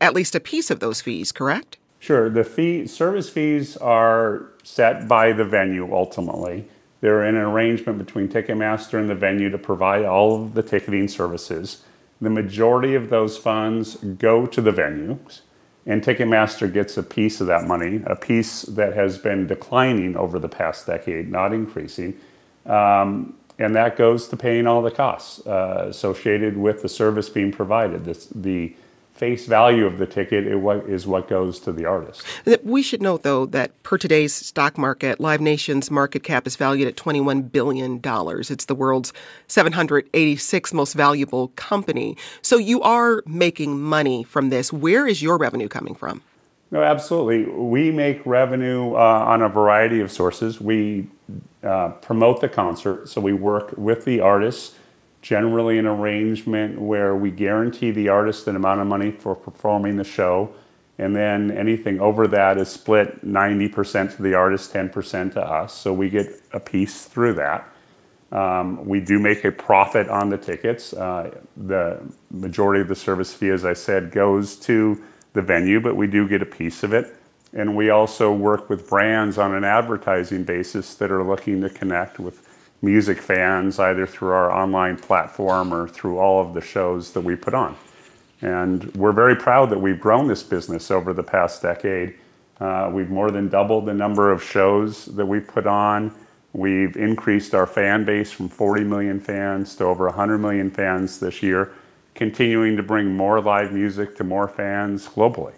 at 0.00 0.14
least 0.14 0.34
a 0.34 0.40
piece 0.40 0.70
of 0.70 0.80
those 0.80 1.00
fees, 1.00 1.32
correct? 1.32 1.78
Sure. 1.98 2.28
The 2.28 2.44
fee 2.44 2.86
service 2.86 3.30
fees 3.30 3.76
are 3.78 4.50
set 4.62 5.08
by 5.08 5.32
the 5.32 5.44
venue 5.44 5.94
ultimately. 5.94 6.68
They're 7.00 7.24
in 7.24 7.36
an 7.36 7.42
arrangement 7.42 7.98
between 7.98 8.28
Ticketmaster 8.28 8.98
and 8.98 9.10
the 9.10 9.14
venue 9.14 9.50
to 9.50 9.58
provide 9.58 10.04
all 10.04 10.42
of 10.42 10.54
the 10.54 10.62
ticketing 10.62 11.08
services. 11.08 11.82
The 12.20 12.30
majority 12.30 12.94
of 12.94 13.10
those 13.10 13.36
funds 13.36 13.96
go 13.96 14.46
to 14.46 14.60
the 14.62 14.70
venues, 14.70 15.40
and 15.84 16.02
Ticketmaster 16.02 16.72
gets 16.72 16.96
a 16.96 17.02
piece 17.02 17.40
of 17.42 17.46
that 17.48 17.64
money, 17.64 18.02
a 18.06 18.16
piece 18.16 18.62
that 18.62 18.94
has 18.94 19.18
been 19.18 19.46
declining 19.46 20.16
over 20.16 20.38
the 20.38 20.48
past 20.48 20.86
decade, 20.86 21.30
not 21.30 21.52
increasing. 21.52 22.18
Um, 22.64 23.34
and 23.58 23.74
that 23.74 23.96
goes 23.96 24.28
to 24.28 24.36
paying 24.36 24.66
all 24.66 24.80
the 24.80 24.90
costs 24.90 25.46
uh, 25.46 25.86
associated 25.88 26.56
with 26.56 26.82
the 26.82 26.88
service 26.88 27.28
being 27.28 27.52
provided. 27.52 28.04
This, 28.04 28.26
the 28.34 28.74
face 29.14 29.46
value 29.46 29.86
of 29.86 29.98
the 29.98 30.06
ticket 30.06 30.44
is 30.46 31.06
what 31.06 31.28
goes 31.28 31.60
to 31.60 31.72
the 31.72 31.84
artist. 31.84 32.24
We 32.64 32.82
should 32.82 33.00
note, 33.00 33.22
though, 33.22 33.46
that 33.46 33.80
per 33.84 33.96
today's 33.96 34.34
stock 34.34 34.76
market, 34.76 35.20
Live 35.20 35.40
Nation's 35.40 35.90
market 35.90 36.24
cap 36.24 36.46
is 36.48 36.56
valued 36.56 36.88
at 36.88 36.96
$21 36.96 37.50
billion. 37.52 38.00
It's 38.04 38.64
the 38.64 38.74
world's 38.74 39.12
786th 39.48 40.72
most 40.72 40.94
valuable 40.94 41.48
company. 41.54 42.16
So 42.42 42.56
you 42.56 42.82
are 42.82 43.22
making 43.24 43.80
money 43.80 44.24
from 44.24 44.50
this. 44.50 44.72
Where 44.72 45.06
is 45.06 45.22
your 45.22 45.38
revenue 45.38 45.68
coming 45.68 45.94
from? 45.94 46.22
No, 46.72 46.82
absolutely. 46.82 47.44
We 47.44 47.92
make 47.92 48.24
revenue 48.26 48.94
uh, 48.94 48.96
on 48.96 49.42
a 49.42 49.48
variety 49.48 50.00
of 50.00 50.10
sources. 50.10 50.60
We 50.60 51.06
uh, 51.62 51.90
promote 51.90 52.40
the 52.40 52.48
concert, 52.48 53.08
so 53.08 53.20
we 53.20 53.32
work 53.32 53.74
with 53.76 54.04
the 54.04 54.20
artists 54.20 54.74
generally 55.24 55.78
an 55.78 55.86
arrangement 55.86 56.78
where 56.78 57.16
we 57.16 57.30
guarantee 57.30 57.90
the 57.90 58.10
artist 58.10 58.46
an 58.46 58.56
amount 58.56 58.78
of 58.78 58.86
money 58.86 59.10
for 59.10 59.34
performing 59.34 59.96
the 59.96 60.04
show, 60.04 60.52
and 60.98 61.16
then 61.16 61.50
anything 61.50 61.98
over 61.98 62.28
that 62.28 62.58
is 62.58 62.68
split 62.68 63.24
90% 63.24 64.16
to 64.16 64.22
the 64.22 64.34
artist, 64.34 64.70
10% 64.74 65.32
to 65.32 65.40
us. 65.40 65.72
So 65.72 65.94
we 65.94 66.10
get 66.10 66.42
a 66.52 66.60
piece 66.60 67.06
through 67.06 67.32
that. 67.34 67.66
Um, 68.32 68.84
we 68.84 69.00
do 69.00 69.18
make 69.18 69.44
a 69.44 69.50
profit 69.50 70.10
on 70.10 70.28
the 70.28 70.36
tickets. 70.36 70.92
Uh, 70.92 71.34
the 71.56 72.02
majority 72.30 72.82
of 72.82 72.88
the 72.88 72.94
service 72.94 73.32
fee, 73.32 73.48
as 73.48 73.64
I 73.64 73.72
said, 73.72 74.10
goes 74.10 74.56
to 74.56 75.02
the 75.32 75.40
venue, 75.40 75.80
but 75.80 75.96
we 75.96 76.06
do 76.06 76.28
get 76.28 76.42
a 76.42 76.46
piece 76.46 76.82
of 76.82 76.92
it. 76.92 77.16
And 77.54 77.74
we 77.74 77.88
also 77.88 78.30
work 78.30 78.68
with 78.68 78.90
brands 78.90 79.38
on 79.38 79.54
an 79.54 79.64
advertising 79.64 80.44
basis 80.44 80.94
that 80.96 81.10
are 81.10 81.24
looking 81.24 81.62
to 81.62 81.70
connect 81.70 82.18
with 82.18 82.43
music 82.84 83.18
fans 83.18 83.78
either 83.78 84.06
through 84.06 84.30
our 84.30 84.52
online 84.52 84.96
platform 84.96 85.72
or 85.72 85.88
through 85.88 86.18
all 86.18 86.40
of 86.40 86.54
the 86.54 86.60
shows 86.60 87.12
that 87.12 87.22
we 87.22 87.34
put 87.34 87.54
on. 87.54 87.76
And 88.42 88.94
we're 88.94 89.12
very 89.12 89.36
proud 89.36 89.70
that 89.70 89.78
we've 89.78 89.98
grown 89.98 90.28
this 90.28 90.42
business 90.42 90.90
over 90.90 91.12
the 91.12 91.22
past 91.22 91.62
decade. 91.62 92.14
Uh, 92.60 92.90
we've 92.92 93.10
more 93.10 93.30
than 93.30 93.48
doubled 93.48 93.86
the 93.86 93.94
number 93.94 94.30
of 94.30 94.42
shows 94.42 95.06
that 95.06 95.26
we 95.26 95.40
put 95.40 95.66
on. 95.66 96.14
We've 96.52 96.96
increased 96.96 97.54
our 97.54 97.66
fan 97.66 98.04
base 98.04 98.30
from 98.30 98.48
40 98.48 98.84
million 98.84 99.18
fans 99.18 99.74
to 99.76 99.84
over 99.84 100.06
100 100.06 100.38
million 100.38 100.70
fans 100.70 101.18
this 101.18 101.42
year, 101.42 101.72
continuing 102.14 102.76
to 102.76 102.82
bring 102.82 103.16
more 103.16 103.40
live 103.40 103.72
music 103.72 104.14
to 104.16 104.24
more 104.24 104.46
fans 104.46 105.08
globally. 105.08 105.54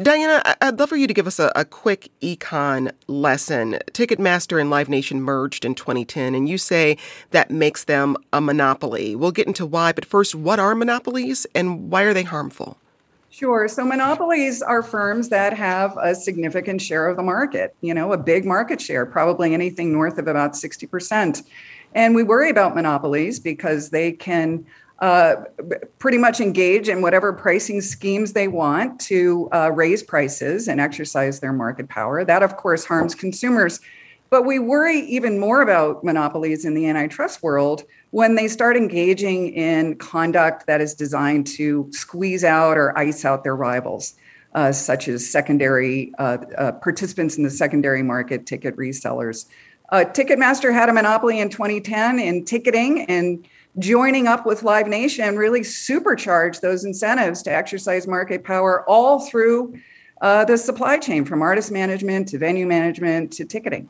Diana, 0.00 0.42
I'd 0.60 0.78
love 0.78 0.88
for 0.88 0.96
you 0.96 1.06
to 1.06 1.14
give 1.14 1.26
us 1.26 1.38
a, 1.38 1.52
a, 1.54 1.64
quick 1.64 2.10
econ 2.20 2.92
lesson. 3.06 3.78
Ticketmaster 3.92 4.60
and 4.60 4.70
Live 4.70 4.88
Nation 4.88 5.20
merged 5.20 5.64
in 5.64 5.74
2010, 5.74 6.34
and 6.34 6.48
you 6.48 6.58
say 6.58 6.96
that 7.30 7.50
makes 7.50 7.84
them 7.84 8.16
a 8.32 8.40
monopoly. 8.40 9.14
We'll 9.14 9.32
get 9.32 9.46
into 9.46 9.66
why, 9.66 9.92
but 9.92 10.04
first, 10.04 10.34
what 10.34 10.58
are 10.58 10.74
monopolies 10.74 11.46
and 11.54 11.90
why 11.90 12.02
are 12.02 12.14
they 12.14 12.22
harmful? 12.22 12.78
Sure. 13.30 13.66
So 13.66 13.84
monopolies 13.84 14.60
are 14.60 14.82
firms 14.82 15.30
that 15.30 15.54
have 15.54 15.96
a 15.96 16.14
significant 16.14 16.82
share 16.82 17.08
of 17.08 17.16
the 17.16 17.22
market, 17.22 17.74
you 17.80 17.94
know, 17.94 18.12
a 18.12 18.18
big 18.18 18.44
market 18.44 18.78
share, 18.78 19.06
probably 19.06 19.54
anything 19.54 19.90
north 19.90 20.18
of 20.18 20.28
about 20.28 20.52
60%. 20.52 21.42
And 21.94 22.14
we 22.14 22.22
worry 22.22 22.50
about 22.50 22.74
monopolies 22.74 23.40
because 23.40 23.88
they 23.88 24.12
can 24.12 24.66
pretty 25.98 26.18
much 26.18 26.40
engage 26.40 26.88
in 26.88 27.02
whatever 27.02 27.32
pricing 27.32 27.80
schemes 27.80 28.32
they 28.32 28.46
want 28.46 29.00
to 29.00 29.48
uh, 29.52 29.70
raise 29.72 30.02
prices 30.02 30.68
and 30.68 30.80
exercise 30.80 31.40
their 31.40 31.52
market 31.52 31.88
power. 31.88 32.24
That, 32.24 32.42
of 32.42 32.56
course, 32.56 32.84
harms 32.84 33.14
consumers. 33.14 33.80
But 34.30 34.46
we 34.46 34.58
worry 34.58 35.00
even 35.00 35.38
more 35.38 35.60
about 35.60 36.04
monopolies 36.04 36.64
in 36.64 36.74
the 36.74 36.86
antitrust 36.86 37.42
world 37.42 37.82
when 38.12 38.34
they 38.34 38.48
start 38.48 38.76
engaging 38.76 39.52
in 39.52 39.96
conduct 39.96 40.66
that 40.68 40.80
is 40.80 40.94
designed 40.94 41.46
to 41.48 41.88
squeeze 41.90 42.44
out 42.44 42.78
or 42.78 42.96
ice 42.96 43.24
out 43.24 43.44
their 43.44 43.56
rivals. 43.56 44.14
Uh, 44.54 44.70
such 44.70 45.08
as 45.08 45.26
secondary 45.26 46.12
uh, 46.18 46.36
uh, 46.58 46.72
participants 46.72 47.38
in 47.38 47.42
the 47.42 47.48
secondary 47.48 48.02
market, 48.02 48.44
ticket 48.44 48.76
resellers. 48.76 49.46
Uh, 49.90 50.04
Ticketmaster 50.04 50.74
had 50.74 50.90
a 50.90 50.92
monopoly 50.92 51.40
in 51.40 51.48
2010 51.48 52.18
in 52.18 52.44
ticketing, 52.44 53.06
and 53.06 53.48
joining 53.78 54.26
up 54.26 54.44
with 54.44 54.62
Live 54.62 54.86
Nation 54.86 55.36
really 55.36 55.60
supercharge 55.60 56.60
those 56.60 56.84
incentives 56.84 57.42
to 57.42 57.52
exercise 57.52 58.06
market 58.06 58.44
power 58.44 58.88
all 58.88 59.20
through 59.20 59.78
uh, 60.20 60.44
the 60.44 60.56
supply 60.56 60.98
chain 60.98 61.24
from 61.24 61.42
artist 61.42 61.72
management 61.72 62.28
to 62.28 62.38
venue 62.38 62.66
management 62.66 63.32
to 63.32 63.44
ticketing. 63.44 63.88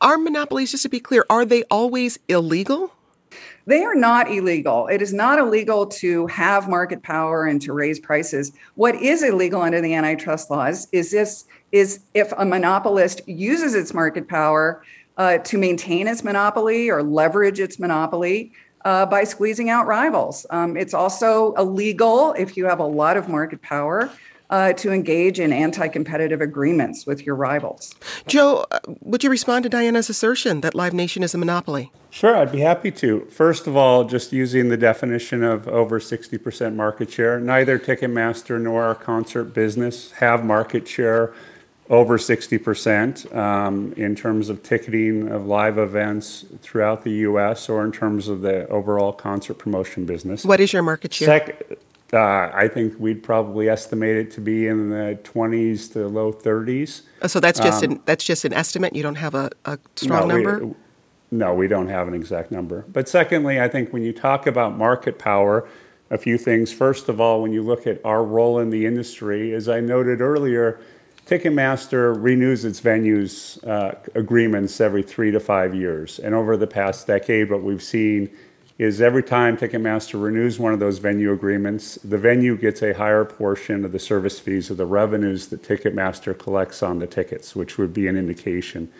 Are 0.00 0.18
monopolies, 0.18 0.70
just 0.70 0.84
to 0.84 0.88
be 0.88 1.00
clear, 1.00 1.24
are 1.28 1.44
they 1.44 1.64
always 1.64 2.18
illegal? 2.28 2.92
They 3.66 3.84
are 3.84 3.94
not 3.94 4.30
illegal. 4.30 4.86
It 4.86 5.02
is 5.02 5.12
not 5.12 5.38
illegal 5.38 5.86
to 5.86 6.26
have 6.28 6.68
market 6.68 7.02
power 7.02 7.46
and 7.46 7.60
to 7.62 7.72
raise 7.72 7.98
prices. 7.98 8.52
What 8.76 8.94
is 8.94 9.22
illegal 9.22 9.60
under 9.60 9.80
the 9.80 9.94
antitrust 9.94 10.50
laws 10.50 10.88
is 10.92 11.10
this 11.10 11.44
is 11.72 12.00
if 12.14 12.32
a 12.38 12.46
monopolist 12.46 13.28
uses 13.28 13.74
its 13.74 13.92
market 13.92 14.26
power 14.26 14.82
uh, 15.18 15.38
to 15.38 15.58
maintain 15.58 16.06
its 16.06 16.24
monopoly 16.24 16.88
or 16.88 17.02
leverage 17.02 17.60
its 17.60 17.78
monopoly 17.78 18.52
uh, 18.88 19.04
by 19.04 19.22
squeezing 19.22 19.68
out 19.68 19.86
rivals. 19.86 20.46
Um, 20.48 20.74
it's 20.74 20.94
also 20.94 21.52
illegal 21.54 22.32
if 22.32 22.56
you 22.56 22.64
have 22.64 22.78
a 22.78 22.86
lot 22.86 23.18
of 23.18 23.28
market 23.28 23.60
power. 23.60 24.10
Uh, 24.50 24.72
to 24.72 24.90
engage 24.90 25.38
in 25.38 25.52
anti 25.52 25.88
competitive 25.88 26.40
agreements 26.40 27.04
with 27.04 27.26
your 27.26 27.34
rivals. 27.34 27.94
Joe, 28.26 28.64
uh, 28.70 28.78
would 29.02 29.22
you 29.22 29.28
respond 29.28 29.64
to 29.64 29.68
Diana's 29.68 30.08
assertion 30.08 30.62
that 30.62 30.74
Live 30.74 30.94
Nation 30.94 31.22
is 31.22 31.34
a 31.34 31.38
monopoly? 31.38 31.92
Sure, 32.08 32.34
I'd 32.34 32.50
be 32.50 32.60
happy 32.60 32.90
to. 32.92 33.26
First 33.26 33.66
of 33.66 33.76
all, 33.76 34.04
just 34.04 34.32
using 34.32 34.70
the 34.70 34.78
definition 34.78 35.44
of 35.44 35.68
over 35.68 36.00
60% 36.00 36.74
market 36.74 37.10
share, 37.10 37.38
neither 37.38 37.78
Ticketmaster 37.78 38.58
nor 38.58 38.84
our 38.84 38.94
concert 38.94 39.52
business 39.52 40.12
have 40.12 40.42
market 40.46 40.88
share 40.88 41.34
over 41.90 42.18
60% 42.18 43.34
um, 43.34 43.92
in 43.96 44.14
terms 44.14 44.48
of 44.48 44.62
ticketing 44.62 45.28
of 45.28 45.46
live 45.46 45.78
events 45.78 46.44
throughout 46.60 47.02
the 47.04 47.10
U.S. 47.10 47.68
or 47.68 47.84
in 47.84 47.92
terms 47.92 48.28
of 48.28 48.42
the 48.42 48.68
overall 48.68 49.12
concert 49.12 49.54
promotion 49.54 50.04
business. 50.04 50.44
What 50.44 50.60
is 50.60 50.72
your 50.72 50.82
market 50.82 51.14
share? 51.14 51.26
Sec- 51.26 51.78
uh, 52.12 52.50
I 52.54 52.68
think 52.68 52.94
we'd 52.98 53.22
probably 53.22 53.68
estimate 53.68 54.16
it 54.16 54.30
to 54.32 54.40
be 54.40 54.66
in 54.66 54.88
the 54.88 55.18
20s 55.24 55.92
to 55.92 56.08
low 56.08 56.32
30s. 56.32 57.02
So 57.26 57.38
that's 57.38 57.60
just 57.60 57.84
um, 57.84 57.92
an 57.92 58.02
that's 58.06 58.24
just 58.24 58.46
an 58.46 58.54
estimate. 58.54 58.96
You 58.96 59.02
don't 59.02 59.16
have 59.16 59.34
a, 59.34 59.50
a 59.66 59.78
strong 59.96 60.28
no, 60.28 60.34
number. 60.34 60.66
We, 60.66 60.74
no, 61.30 61.54
we 61.54 61.68
don't 61.68 61.88
have 61.88 62.08
an 62.08 62.14
exact 62.14 62.50
number. 62.50 62.86
But 62.88 63.10
secondly, 63.10 63.60
I 63.60 63.68
think 63.68 63.92
when 63.92 64.02
you 64.04 64.14
talk 64.14 64.46
about 64.46 64.78
market 64.78 65.18
power, 65.18 65.68
a 66.10 66.16
few 66.16 66.38
things. 66.38 66.72
First 66.72 67.08
of 67.08 67.20
all, 67.20 67.42
when 67.42 67.52
you 67.52 67.62
look 67.62 67.86
at 67.86 68.02
our 68.04 68.24
role 68.24 68.58
in 68.58 68.70
the 68.70 68.86
industry, 68.86 69.52
as 69.52 69.68
I 69.68 69.80
noted 69.80 70.22
earlier 70.22 70.80
Ticketmaster 71.28 72.16
renews 72.18 72.64
its 72.64 72.80
venues 72.80 73.62
uh, 73.68 73.94
agreements 74.14 74.80
every 74.80 75.02
three 75.02 75.30
to 75.30 75.38
five 75.38 75.74
years. 75.74 76.18
And 76.18 76.34
over 76.34 76.56
the 76.56 76.66
past 76.66 77.06
decade, 77.06 77.50
what 77.50 77.62
we've 77.62 77.82
seen 77.82 78.30
is 78.78 79.02
every 79.02 79.22
time 79.22 79.54
Ticketmaster 79.54 80.22
renews 80.22 80.58
one 80.58 80.72
of 80.72 80.80
those 80.80 80.96
venue 80.96 81.30
agreements, 81.30 81.96
the 81.96 82.16
venue 82.16 82.56
gets 82.56 82.80
a 82.80 82.94
higher 82.94 83.26
portion 83.26 83.84
of 83.84 83.92
the 83.92 83.98
service 83.98 84.40
fees 84.40 84.70
of 84.70 84.78
the 84.78 84.86
revenues 84.86 85.48
that 85.48 85.62
Ticketmaster 85.62 86.38
collects 86.38 86.82
on 86.82 86.98
the 86.98 87.06
tickets, 87.06 87.54
which 87.54 87.76
would 87.76 87.92
be 87.92 88.06
an 88.06 88.16
indication 88.16 88.90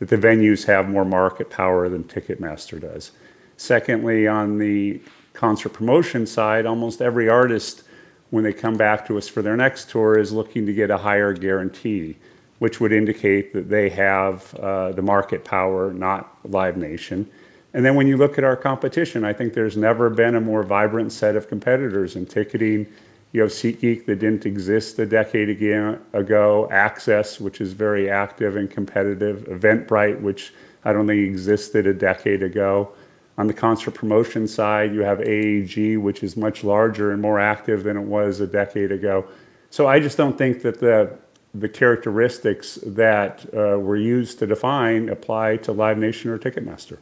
that 0.00 0.08
the 0.08 0.16
venues 0.16 0.66
have 0.66 0.88
more 0.88 1.04
market 1.04 1.50
power 1.50 1.88
than 1.88 2.02
Ticketmaster 2.02 2.80
does. 2.80 3.12
Secondly, 3.56 4.26
on 4.26 4.58
the 4.58 5.00
concert 5.34 5.68
promotion 5.68 6.26
side, 6.26 6.66
almost 6.66 7.00
every 7.00 7.28
artist 7.28 7.84
when 8.30 8.44
they 8.44 8.52
come 8.52 8.76
back 8.76 9.06
to 9.06 9.18
us 9.18 9.28
for 9.28 9.42
their 9.42 9.56
next 9.56 9.90
tour 9.90 10.18
is 10.18 10.32
looking 10.32 10.66
to 10.66 10.72
get 10.72 10.90
a 10.90 10.98
higher 10.98 11.32
guarantee, 11.32 12.16
which 12.58 12.80
would 12.80 12.92
indicate 12.92 13.52
that 13.52 13.68
they 13.68 13.88
have 13.88 14.54
uh, 14.56 14.92
the 14.92 15.02
market 15.02 15.44
power, 15.44 15.92
not 15.92 16.36
Live 16.44 16.76
Nation. 16.76 17.28
And 17.72 17.84
then 17.84 17.94
when 17.94 18.06
you 18.06 18.16
look 18.16 18.38
at 18.38 18.44
our 18.44 18.56
competition, 18.56 19.24
I 19.24 19.32
think 19.32 19.52
there's 19.52 19.76
never 19.76 20.08
been 20.08 20.34
a 20.34 20.40
more 20.40 20.62
vibrant 20.62 21.12
set 21.12 21.36
of 21.36 21.48
competitors 21.48 22.16
in 22.16 22.24
ticketing. 22.24 22.86
You 23.32 23.42
have 23.42 23.50
SeatGeek 23.50 24.06
that 24.06 24.18
didn't 24.18 24.46
exist 24.46 24.98
a 24.98 25.04
decade 25.04 25.50
ago, 25.50 26.68
AXS, 26.72 27.38
which 27.38 27.60
is 27.60 27.74
very 27.74 28.08
active 28.08 28.56
and 28.56 28.70
competitive, 28.70 29.44
Eventbrite, 29.48 30.20
which 30.22 30.54
I 30.86 30.92
don't 30.92 31.06
think 31.06 31.20
existed 31.20 31.86
a 31.86 31.92
decade 31.92 32.42
ago. 32.42 32.92
On 33.38 33.46
the 33.46 33.54
concert 33.54 33.92
promotion 33.92 34.48
side, 34.48 34.94
you 34.94 35.02
have 35.02 35.20
AEG, 35.20 35.98
which 35.98 36.22
is 36.22 36.36
much 36.36 36.64
larger 36.64 37.12
and 37.12 37.20
more 37.20 37.38
active 37.38 37.84
than 37.84 37.96
it 37.96 38.04
was 38.04 38.40
a 38.40 38.46
decade 38.46 38.90
ago. 38.90 39.26
So 39.70 39.86
I 39.86 40.00
just 40.00 40.16
don't 40.16 40.38
think 40.38 40.62
that 40.62 40.80
the 40.80 41.18
the 41.54 41.68
characteristics 41.68 42.78
that 42.84 43.46
uh, 43.54 43.78
were 43.78 43.96
used 43.96 44.38
to 44.38 44.46
define 44.46 45.08
apply 45.08 45.56
to 45.56 45.72
Live 45.72 45.96
Nation 45.96 46.30
or 46.30 46.38
Ticketmaster. 46.38 46.98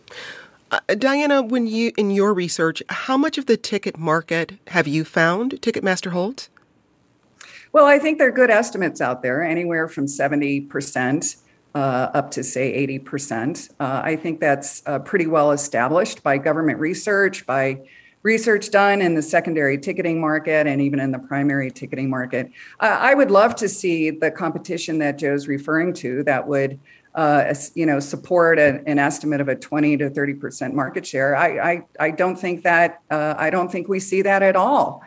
Uh, 0.71 0.81
Diana, 0.97 1.43
when 1.43 1.67
you 1.67 1.93
in 1.97 2.11
your 2.11 2.33
research, 2.33 2.83
how 2.88 3.17
much 3.17 3.38
of 3.38 3.47
the 3.47 3.57
ticket 3.57 3.99
market 3.99 4.55
have 4.69 4.87
you 4.87 5.05
found 5.05 5.61
Ticketmaster 5.61 6.12
holds? 6.12 6.50
Well, 7.73 7.87
I 7.87 7.99
think 7.99 8.19
there 8.19 8.29
are 8.29 8.33
good 8.33 8.50
estimates 8.50 9.00
out 9.00 9.23
there, 9.23 9.43
anywhere 9.43 9.88
from 9.88 10.09
seventy 10.09 10.61
percent 10.61 11.37
uh, 11.75 12.11
up 12.14 12.31
to 12.33 12.45
say 12.45 12.87
80%. 12.87 13.71
Uh, 13.81 14.00
I 14.04 14.16
think 14.16 14.40
that's 14.40 14.83
uh, 14.87 14.99
pretty 15.00 15.26
well 15.26 15.52
established 15.52 16.23
by 16.23 16.38
government 16.38 16.78
research, 16.78 17.47
by 17.47 17.81
research 18.23 18.71
done 18.71 19.02
in 19.02 19.14
the 19.14 19.23
secondary 19.23 19.76
ticketing 19.76 20.21
market 20.21 20.66
and 20.66 20.81
even 20.81 21.00
in 21.00 21.11
the 21.11 21.19
primary 21.19 21.71
ticketing 21.71 22.09
market. 22.09 22.50
I 22.81 23.12
would 23.12 23.31
love 23.31 23.54
to 23.57 23.69
see 23.69 24.11
the 24.11 24.31
competition 24.31 24.99
that 24.99 25.19
Joe's 25.19 25.47
referring 25.47 25.93
to 25.95 26.23
that 26.23 26.47
would 26.47 26.81
uh, 27.14 27.54
you 27.75 27.87
know, 27.87 28.00
support 28.00 28.59
a, 28.59 28.83
an 28.87 28.99
estimate 28.99 29.40
of 29.40 29.49
a 29.49 29.54
20 29.54 29.97
to 29.99 30.11
30 30.11 30.35
percent 30.35 30.75
market 30.75 31.07
share. 31.07 31.37
I, 31.37 31.73
I, 31.73 31.83
I 32.00 32.11
don't 32.11 32.37
think 32.37 32.64
that 32.64 33.02
uh, 33.11 33.35
I 33.38 33.50
don't 33.50 33.71
think 33.71 33.88
we 33.88 34.00
see 34.00 34.23
that 34.23 34.43
at 34.43 34.57
all, 34.57 35.02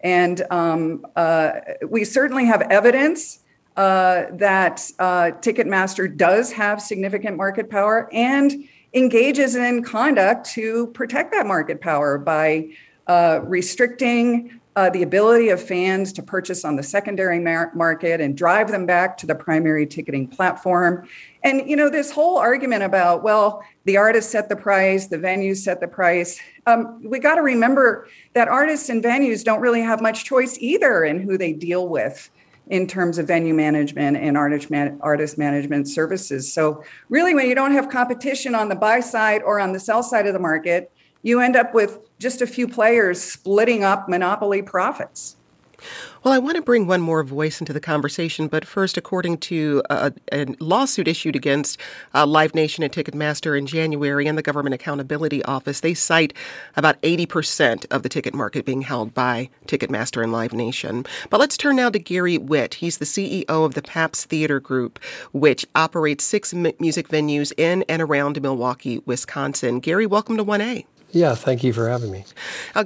and 0.00 0.42
um, 0.50 1.06
uh, 1.14 1.52
we 1.88 2.04
certainly 2.04 2.46
have 2.46 2.62
evidence 2.62 3.41
uh, 3.76 4.24
that 4.32 4.90
uh, 4.98 5.30
Ticketmaster 5.40 6.14
does 6.14 6.52
have 6.52 6.80
significant 6.80 7.36
market 7.36 7.70
power 7.70 8.08
and 8.12 8.68
engages 8.94 9.56
in 9.56 9.82
conduct 9.82 10.50
to 10.50 10.88
protect 10.88 11.32
that 11.32 11.46
market 11.46 11.80
power 11.80 12.18
by 12.18 12.68
uh, 13.06 13.40
restricting 13.44 14.60
uh, 14.74 14.88
the 14.90 15.02
ability 15.02 15.50
of 15.50 15.62
fans 15.62 16.12
to 16.14 16.22
purchase 16.22 16.64
on 16.64 16.76
the 16.76 16.82
secondary 16.82 17.38
mar- 17.38 17.70
market 17.74 18.20
and 18.20 18.36
drive 18.36 18.70
them 18.70 18.86
back 18.86 19.18
to 19.18 19.26
the 19.26 19.34
primary 19.34 19.86
ticketing 19.86 20.26
platform. 20.26 21.06
And 21.42 21.68
you 21.68 21.76
know 21.76 21.90
this 21.90 22.10
whole 22.10 22.38
argument 22.38 22.82
about 22.82 23.22
well, 23.22 23.62
the 23.84 23.96
artists 23.96 24.32
set 24.32 24.48
the 24.48 24.56
price, 24.56 25.08
the 25.08 25.18
venues 25.18 25.58
set 25.58 25.80
the 25.80 25.88
price. 25.88 26.40
Um, 26.66 27.02
we 27.04 27.18
got 27.18 27.34
to 27.34 27.42
remember 27.42 28.08
that 28.32 28.48
artists 28.48 28.88
and 28.88 29.02
venues 29.02 29.44
don't 29.44 29.60
really 29.60 29.82
have 29.82 30.00
much 30.00 30.24
choice 30.24 30.56
either 30.58 31.04
in 31.04 31.20
who 31.20 31.36
they 31.36 31.52
deal 31.52 31.88
with 31.88 32.30
in 32.72 32.86
terms 32.86 33.18
of 33.18 33.26
venue 33.26 33.52
management 33.52 34.16
and 34.16 34.34
artist, 34.34 34.70
man- 34.70 34.98
artist 35.02 35.36
management 35.36 35.86
services. 35.86 36.50
So 36.50 36.82
really, 37.10 37.34
when 37.34 37.46
you 37.46 37.54
don't 37.54 37.72
have 37.72 37.90
competition 37.90 38.54
on 38.54 38.70
the 38.70 38.74
buy 38.74 39.00
side 39.00 39.42
or 39.42 39.60
on 39.60 39.72
the 39.72 39.78
sell 39.78 40.02
side 40.02 40.26
of 40.26 40.32
the 40.32 40.38
market, 40.38 40.90
you 41.20 41.40
end 41.40 41.54
up 41.54 41.74
with 41.74 41.98
just 42.18 42.40
a 42.40 42.46
few 42.46 42.66
players 42.66 43.20
splitting 43.20 43.84
up 43.84 44.08
monopoly 44.08 44.62
profits. 44.62 45.36
Well, 46.22 46.32
I 46.32 46.38
want 46.38 46.56
to 46.56 46.62
bring 46.62 46.86
one 46.86 47.00
more 47.00 47.22
voice 47.24 47.60
into 47.60 47.72
the 47.72 47.80
conversation, 47.80 48.46
but 48.46 48.64
first, 48.64 48.96
according 48.96 49.38
to 49.38 49.82
a, 49.90 50.12
a 50.32 50.46
lawsuit 50.60 51.08
issued 51.08 51.34
against 51.34 51.78
uh, 52.14 52.26
Live 52.26 52.54
Nation 52.54 52.84
and 52.84 52.92
Ticketmaster 52.92 53.58
in 53.58 53.66
January 53.66 54.26
and 54.26 54.38
the 54.38 54.42
Government 54.42 54.74
Accountability 54.74 55.44
Office, 55.44 55.80
they 55.80 55.94
cite 55.94 56.32
about 56.76 57.00
80% 57.02 57.86
of 57.90 58.02
the 58.02 58.08
ticket 58.08 58.34
market 58.34 58.64
being 58.64 58.82
held 58.82 59.14
by 59.14 59.50
Ticketmaster 59.66 60.22
and 60.22 60.32
Live 60.32 60.52
Nation. 60.52 61.04
But 61.28 61.40
let's 61.40 61.56
turn 61.56 61.76
now 61.76 61.90
to 61.90 61.98
Gary 61.98 62.38
Witt. 62.38 62.74
He's 62.74 62.98
the 62.98 63.04
CEO 63.04 63.44
of 63.48 63.74
the 63.74 63.82
Pabst 63.82 64.28
Theater 64.28 64.60
Group, 64.60 65.00
which 65.32 65.66
operates 65.74 66.24
six 66.24 66.54
m- 66.54 66.72
music 66.78 67.08
venues 67.08 67.52
in 67.56 67.84
and 67.88 68.00
around 68.00 68.40
Milwaukee, 68.40 69.00
Wisconsin. 69.06 69.80
Gary, 69.80 70.06
welcome 70.06 70.36
to 70.36 70.44
1A. 70.44 70.86
Yeah, 71.12 71.34
thank 71.34 71.62
you 71.62 71.74
for 71.74 71.90
having 71.90 72.10
me. 72.10 72.24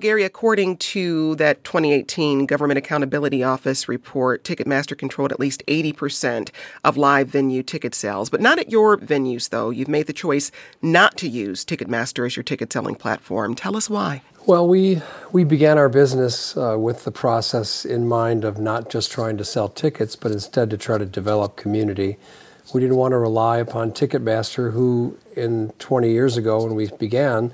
Gary, 0.00 0.24
according 0.24 0.78
to 0.78 1.36
that 1.36 1.62
2018 1.62 2.46
Government 2.46 2.76
Accountability 2.76 3.44
Office 3.44 3.88
report, 3.88 4.42
Ticketmaster 4.42 4.98
controlled 4.98 5.30
at 5.30 5.38
least 5.38 5.64
80% 5.66 6.50
of 6.84 6.96
live 6.96 7.28
venue 7.28 7.62
ticket 7.62 7.94
sales, 7.94 8.28
but 8.28 8.40
not 8.40 8.58
at 8.58 8.70
your 8.70 8.98
venues, 8.98 9.50
though. 9.50 9.70
You've 9.70 9.86
made 9.86 10.08
the 10.08 10.12
choice 10.12 10.50
not 10.82 11.16
to 11.18 11.28
use 11.28 11.64
Ticketmaster 11.64 12.26
as 12.26 12.34
your 12.34 12.42
ticket 12.42 12.72
selling 12.72 12.96
platform. 12.96 13.54
Tell 13.54 13.76
us 13.76 13.88
why. 13.88 14.22
Well, 14.44 14.66
we, 14.66 15.02
we 15.30 15.44
began 15.44 15.78
our 15.78 15.88
business 15.88 16.56
uh, 16.56 16.76
with 16.78 17.04
the 17.04 17.12
process 17.12 17.84
in 17.84 18.08
mind 18.08 18.44
of 18.44 18.58
not 18.58 18.90
just 18.90 19.12
trying 19.12 19.36
to 19.38 19.44
sell 19.44 19.68
tickets, 19.68 20.16
but 20.16 20.32
instead 20.32 20.70
to 20.70 20.76
try 20.76 20.98
to 20.98 21.06
develop 21.06 21.56
community. 21.56 22.16
We 22.74 22.80
didn't 22.80 22.96
want 22.96 23.12
to 23.12 23.18
rely 23.18 23.58
upon 23.58 23.92
Ticketmaster, 23.92 24.72
who 24.72 25.16
in 25.36 25.70
20 25.78 26.10
years 26.10 26.36
ago 26.36 26.64
when 26.64 26.74
we 26.74 26.88
began, 26.98 27.52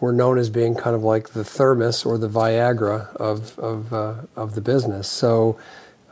were 0.00 0.12
known 0.12 0.38
as 0.38 0.50
being 0.50 0.74
kind 0.74 0.94
of 0.94 1.02
like 1.02 1.30
the 1.30 1.44
thermos 1.44 2.04
or 2.04 2.18
the 2.18 2.28
Viagra 2.28 3.14
of, 3.16 3.58
of, 3.58 3.92
uh, 3.92 4.14
of 4.36 4.54
the 4.54 4.60
business. 4.60 5.08
So 5.08 5.58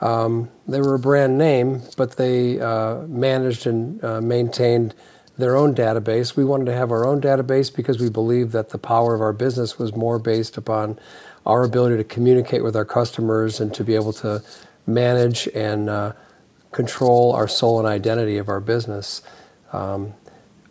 um, 0.01 0.51
they 0.67 0.81
were 0.81 0.95
a 0.95 0.99
brand 0.99 1.39
name, 1.39 1.83
but 1.97 2.17
they 2.17 2.61
uh, 2.61 3.03
managed 3.07 3.67
and 3.67 4.03
uh, 4.03 4.21
maintained 4.21 4.95
their 5.37 5.57
own 5.57 5.75
database. 5.75 6.37
We 6.37 6.45
wanted 6.45 6.67
to 6.67 6.75
have 6.75 6.91
our 6.91 7.07
own 7.07 7.21
database 7.21 7.75
because 7.75 7.99
we 7.99 8.09
believed 8.09 8.53
that 8.53 8.71
the 8.71 8.79
power 8.79 9.15
of 9.15 9.21
our 9.21 9.33
business 9.33 9.79
was 9.79 9.95
more 9.95 10.19
based 10.19 10.57
upon 10.57 10.99
our 11.45 11.65
ability 11.65 11.97
to 11.97 12.05
communicate 12.05 12.63
with 12.63 12.77
our 12.77 12.85
customers 12.85 13.61
and 13.61 13.75
to 13.75 13.85
be 13.85 13.95
able 13.95 14.13
to 14.15 14.43
manage 14.87 15.49
and 15.49 15.91
uh, 15.91 16.13
control 16.73 17.33
our 17.33 17.49
soul 17.49 17.79
and 17.79 17.89
identity 17.89 18.39
of 18.39 18.49
our 18.49 18.61
business. 18.61 19.23
Um, 19.73 20.15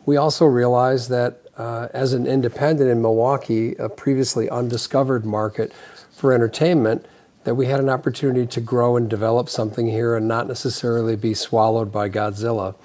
we 0.06 0.17
also 0.17 0.45
realized 0.45 1.10
that 1.10 1.42
uh, 1.58 1.88
as 1.94 2.13
an 2.13 2.26
independent 2.26 2.89
in 2.89 3.02
Milwaukee, 3.02 3.76
a 3.76 3.89
previously 3.89 4.50
undiscovered 4.50 5.26
market 5.26 5.72
for 6.12 6.34
entertainment, 6.34 7.06
that 7.44 7.56
we 7.56 7.66
had 7.66 7.80
an 7.80 7.89
opportunity 7.89 8.48
to 8.48 8.62
grow 8.62 8.96
and 8.96 9.10
develop 9.10 9.50
something 9.50 9.88
here 9.88 10.16
and 10.16 10.28
not 10.28 10.48
necessarily 10.48 11.16
be 11.16 11.34
swallowed 11.34 11.92
by 11.92 12.10
Godzilla. 12.10 12.76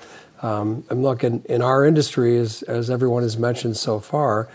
Um, 0.42 0.84
and 0.90 1.02
look, 1.02 1.24
in, 1.24 1.42
in 1.44 1.62
our 1.62 1.84
industry, 1.84 2.36
as, 2.38 2.62
as 2.62 2.90
everyone 2.90 3.22
has 3.22 3.36
mentioned 3.36 3.76
so 3.76 4.00
far, 4.00 4.48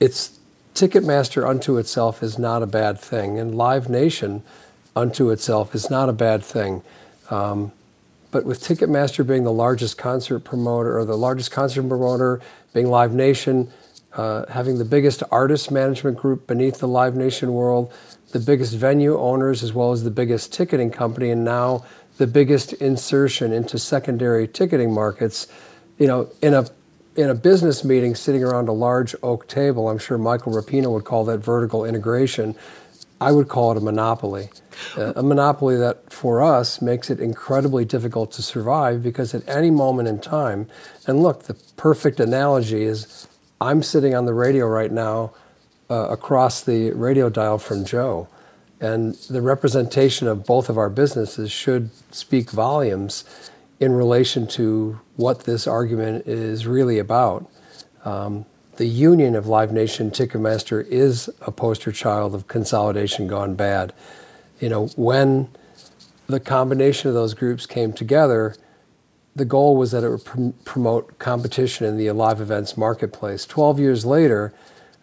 it's 0.00 0.38
Ticketmaster 0.74 1.48
unto 1.48 1.78
itself 1.78 2.22
is 2.22 2.38
not 2.38 2.62
a 2.62 2.66
bad 2.66 2.98
thing, 2.98 3.38
and 3.38 3.54
Live 3.54 3.88
Nation 3.88 4.42
unto 4.96 5.30
itself 5.30 5.74
is 5.74 5.88
not 5.88 6.08
a 6.08 6.12
bad 6.12 6.42
thing. 6.42 6.82
Um, 7.30 7.70
but 8.32 8.44
with 8.44 8.60
Ticketmaster 8.60 9.24
being 9.24 9.44
the 9.44 9.52
largest 9.52 9.96
concert 9.96 10.40
promoter 10.40 10.98
or 10.98 11.04
the 11.04 11.16
largest 11.16 11.52
concert 11.52 11.88
promoter, 11.88 12.40
being 12.74 12.88
Live 12.90 13.14
Nation, 13.14 13.70
uh, 14.12 14.44
having 14.50 14.76
the 14.76 14.84
biggest 14.84 15.22
artist 15.30 15.70
management 15.70 16.18
group 16.18 16.46
beneath 16.46 16.78
the 16.78 16.88
Live 16.88 17.16
Nation 17.16 17.54
world, 17.54 17.90
the 18.32 18.40
biggest 18.40 18.74
venue 18.74 19.18
owners, 19.18 19.62
as 19.62 19.72
well 19.72 19.92
as 19.92 20.04
the 20.04 20.10
biggest 20.10 20.52
ticketing 20.52 20.90
company, 20.90 21.30
and 21.30 21.44
now 21.44 21.86
the 22.18 22.26
biggest 22.26 22.74
insertion 22.74 23.52
into 23.52 23.78
secondary 23.78 24.46
ticketing 24.46 24.92
markets. 24.92 25.46
You 25.98 26.06
know, 26.06 26.30
in 26.42 26.52
a 26.52 26.66
in 27.16 27.30
a 27.30 27.34
business 27.34 27.84
meeting, 27.84 28.16
sitting 28.16 28.42
around 28.42 28.68
a 28.68 28.72
large 28.72 29.14
oak 29.22 29.46
table, 29.46 29.88
I'm 29.88 29.98
sure 29.98 30.18
Michael 30.18 30.52
Rapino 30.52 30.92
would 30.92 31.04
call 31.04 31.24
that 31.26 31.38
vertical 31.38 31.84
integration. 31.84 32.56
I 33.20 33.32
would 33.32 33.48
call 33.48 33.72
it 33.72 33.78
a 33.78 33.80
monopoly. 33.80 34.50
A 34.96 35.22
monopoly 35.22 35.76
that 35.76 36.12
for 36.12 36.42
us 36.42 36.82
makes 36.82 37.10
it 37.10 37.20
incredibly 37.20 37.84
difficult 37.84 38.32
to 38.32 38.42
survive 38.42 39.02
because 39.02 39.34
at 39.34 39.48
any 39.48 39.70
moment 39.70 40.08
in 40.08 40.20
time, 40.20 40.68
and 41.06 41.22
look, 41.22 41.44
the 41.44 41.54
perfect 41.76 42.20
analogy 42.20 42.82
is 42.82 43.28
I'm 43.60 43.82
sitting 43.82 44.14
on 44.14 44.26
the 44.26 44.34
radio 44.34 44.66
right 44.66 44.90
now 44.90 45.32
uh, 45.88 46.08
across 46.10 46.62
the 46.62 46.90
radio 46.92 47.28
dial 47.28 47.58
from 47.58 47.84
Joe. 47.84 48.28
And 48.80 49.14
the 49.30 49.40
representation 49.40 50.28
of 50.28 50.44
both 50.44 50.68
of 50.68 50.76
our 50.76 50.90
businesses 50.90 51.50
should 51.50 51.90
speak 52.12 52.50
volumes 52.50 53.24
in 53.80 53.92
relation 53.92 54.46
to 54.48 55.00
what 55.16 55.44
this 55.44 55.66
argument 55.66 56.26
is 56.26 56.66
really 56.66 56.98
about. 56.98 57.50
Um, 58.04 58.44
the 58.76 58.86
union 58.86 59.34
of 59.34 59.46
Live 59.46 59.72
Nation 59.72 60.10
Ticketmaster 60.10 60.84
is 60.86 61.30
a 61.40 61.52
poster 61.52 61.92
child 61.92 62.34
of 62.34 62.48
consolidation 62.48 63.26
gone 63.26 63.54
bad. 63.54 63.92
You 64.60 64.68
know, 64.68 64.86
when 64.96 65.48
the 66.26 66.40
combination 66.40 67.08
of 67.08 67.14
those 67.14 67.34
groups 67.34 67.66
came 67.66 67.92
together, 67.92 68.56
the 69.36 69.44
goal 69.44 69.76
was 69.76 69.92
that 69.92 70.04
it 70.04 70.08
would 70.08 70.24
pr- 70.24 70.50
promote 70.64 71.18
competition 71.18 71.86
in 71.86 71.96
the 71.96 72.10
live 72.12 72.40
events 72.40 72.76
marketplace. 72.76 73.46
12 73.46 73.78
years 73.78 74.04
later, 74.04 74.52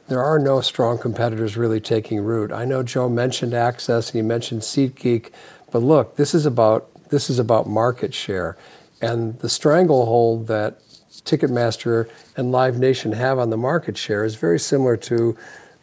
there 0.08 0.24
are 0.24 0.40
no 0.40 0.62
strong 0.62 0.98
competitors 0.98 1.56
really 1.56 1.80
taking 1.80 2.22
root. 2.22 2.52
I 2.52 2.66
know 2.66 2.84
Joe 2.84 3.08
mentioned 3.08 3.54
AXS 3.54 4.08
and 4.08 4.16
he 4.16 4.22
mentioned 4.22 4.62
SeatGeek, 4.62 5.32
but 5.72 5.80
look, 5.80 6.18
this 6.18 6.34
is 6.34 6.46
about 6.46 6.88
this 7.10 7.30
is 7.30 7.40
about 7.40 7.68
market 7.68 8.14
share. 8.14 8.58
And 9.02 9.38
the 9.40 9.50
stranglehold 9.50 10.48
that 10.48 10.82
Ticketmaster 11.26 12.10
and 12.36 12.52
Live 12.52 12.80
Nation 12.80 13.12
have 13.14 13.40
on 13.40 13.50
the 13.50 13.58
market 13.58 13.98
share 13.98 14.24
is 14.24 14.36
very 14.36 14.60
similar 14.60 14.98
to 14.98 15.38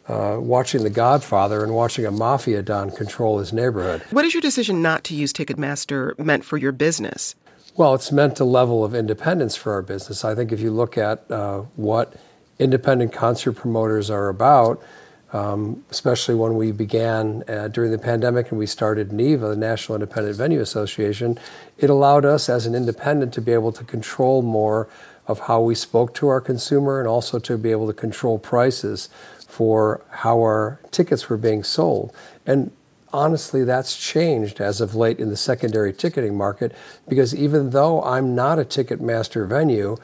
uh, 0.07 0.37
watching 0.39 0.83
The 0.83 0.89
Godfather 0.89 1.63
and 1.63 1.73
watching 1.73 2.05
a 2.05 2.11
mafia 2.11 2.61
don 2.61 2.89
control 2.91 3.39
his 3.39 3.53
neighborhood. 3.53 4.01
What 4.09 4.25
is 4.25 4.33
your 4.33 4.41
decision 4.41 4.81
not 4.81 5.03
to 5.05 5.15
use 5.15 5.31
Ticketmaster 5.31 6.17
meant 6.17 6.43
for 6.43 6.57
your 6.57 6.71
business? 6.71 7.35
Well, 7.75 7.93
it's 7.93 8.11
meant 8.11 8.39
a 8.39 8.45
level 8.45 8.83
of 8.83 8.95
independence 8.95 9.55
for 9.55 9.71
our 9.73 9.81
business. 9.81 10.25
I 10.25 10.35
think 10.35 10.51
if 10.51 10.59
you 10.59 10.71
look 10.71 10.97
at 10.97 11.29
uh, 11.31 11.59
what 11.75 12.15
independent 12.57 13.13
concert 13.13 13.53
promoters 13.53 14.09
are 14.09 14.27
about, 14.27 14.83
um, 15.31 15.83
especially 15.91 16.35
when 16.35 16.55
we 16.55 16.71
began 16.71 17.43
uh, 17.47 17.67
during 17.67 17.91
the 17.91 17.99
pandemic 17.99 18.49
and 18.49 18.57
we 18.57 18.65
started 18.65 19.11
NIVA, 19.11 19.49
the 19.49 19.55
National 19.55 19.95
Independent 19.95 20.35
Venue 20.35 20.61
Association, 20.61 21.37
it 21.77 21.89
allowed 21.89 22.25
us 22.25 22.49
as 22.49 22.65
an 22.65 22.73
independent 22.73 23.33
to 23.33 23.41
be 23.41 23.51
able 23.51 23.71
to 23.71 23.83
control 23.83 24.41
more 24.41 24.87
of 25.27 25.41
how 25.41 25.61
we 25.61 25.75
spoke 25.75 26.15
to 26.15 26.27
our 26.27 26.41
consumer 26.41 26.99
and 26.99 27.07
also 27.07 27.37
to 27.37 27.57
be 27.57 27.69
able 27.69 27.85
to 27.85 27.93
control 27.93 28.39
prices 28.39 29.09
for 29.47 30.01
how 30.09 30.37
our 30.37 30.79
tickets 30.89 31.29
were 31.29 31.37
being 31.37 31.63
sold. 31.63 32.11
And 32.47 32.71
honestly, 33.13 33.63
that's 33.63 33.95
changed 33.95 34.59
as 34.59 34.81
of 34.81 34.95
late 34.95 35.19
in 35.19 35.29
the 35.29 35.37
secondary 35.37 35.93
ticketing 35.93 36.35
market 36.35 36.75
because 37.07 37.35
even 37.35 37.69
though 37.69 38.01
I'm 38.03 38.33
not 38.33 38.57
a 38.57 38.65
Ticketmaster 38.65 39.47
venue, 39.47 39.97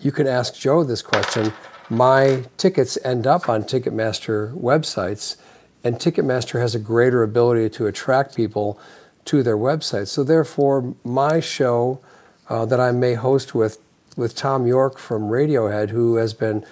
you 0.00 0.10
can 0.10 0.26
ask 0.26 0.54
Joe 0.54 0.82
this 0.82 1.02
question 1.02 1.52
my 1.92 2.44
tickets 2.56 2.96
end 3.04 3.26
up 3.26 3.50
on 3.50 3.64
Ticketmaster 3.64 4.54
websites, 4.54 5.36
and 5.84 5.96
Ticketmaster 5.96 6.58
has 6.58 6.74
a 6.74 6.78
greater 6.78 7.22
ability 7.22 7.68
to 7.70 7.86
attract 7.86 8.34
people 8.34 8.80
to 9.26 9.42
their 9.42 9.58
website. 9.58 10.08
So 10.08 10.24
therefore, 10.24 10.94
my 11.04 11.38
show 11.38 12.00
uh, 12.48 12.64
that 12.64 12.80
I 12.80 12.92
may 12.92 13.14
host 13.14 13.54
with 13.54 13.78
with 14.16 14.32
Thom 14.32 14.66
Yorke 14.66 14.98
from 14.98 15.24
Radiohead, 15.24 15.90
who 15.90 16.16
has 16.16 16.34
been 16.34 16.64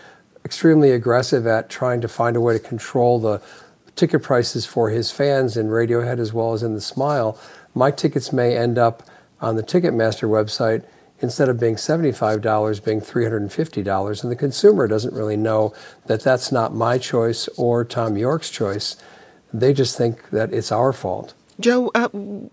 extremely 0.44 0.90
aggressive 0.90 1.46
at 1.46 1.70
trying 1.70 2.00
to 2.00 2.08
find 2.08 2.36
a 2.36 2.40
way 2.40 2.54
to 2.54 2.58
control 2.58 3.18
the 3.18 3.40
ticket 3.96 4.22
prices 4.22 4.66
for 4.66 4.90
his 4.90 5.10
fans 5.10 5.56
in 5.56 5.68
Radiohead 5.68 6.18
as 6.18 6.32
well 6.32 6.52
as 6.52 6.62
in 6.62 6.74
the 6.74 6.80
Smile. 6.80 7.38
My 7.74 7.90
tickets 7.90 8.32
may 8.32 8.56
end 8.56 8.78
up 8.78 9.02
on 9.40 9.56
the 9.56 9.62
Ticketmaster 9.62 10.28
website 10.28 10.84
instead 11.20 11.48
of 11.48 11.60
being 11.60 11.76
$75 11.76 12.84
being 12.84 13.00
$350 13.00 14.22
and 14.22 14.32
the 14.32 14.36
consumer 14.36 14.86
doesn't 14.86 15.14
really 15.14 15.36
know 15.36 15.72
that 16.06 16.22
that's 16.22 16.50
not 16.50 16.74
my 16.74 16.98
choice 16.98 17.48
or 17.56 17.84
Thom 17.84 18.16
Yorke's 18.16 18.50
choice. 18.50 18.96
They 19.52 19.72
just 19.72 19.96
think 19.96 20.30
that 20.30 20.52
it's 20.52 20.72
our 20.72 20.92
fault. 20.92 21.34
Joe 21.58 21.90
uh, 21.94 22.08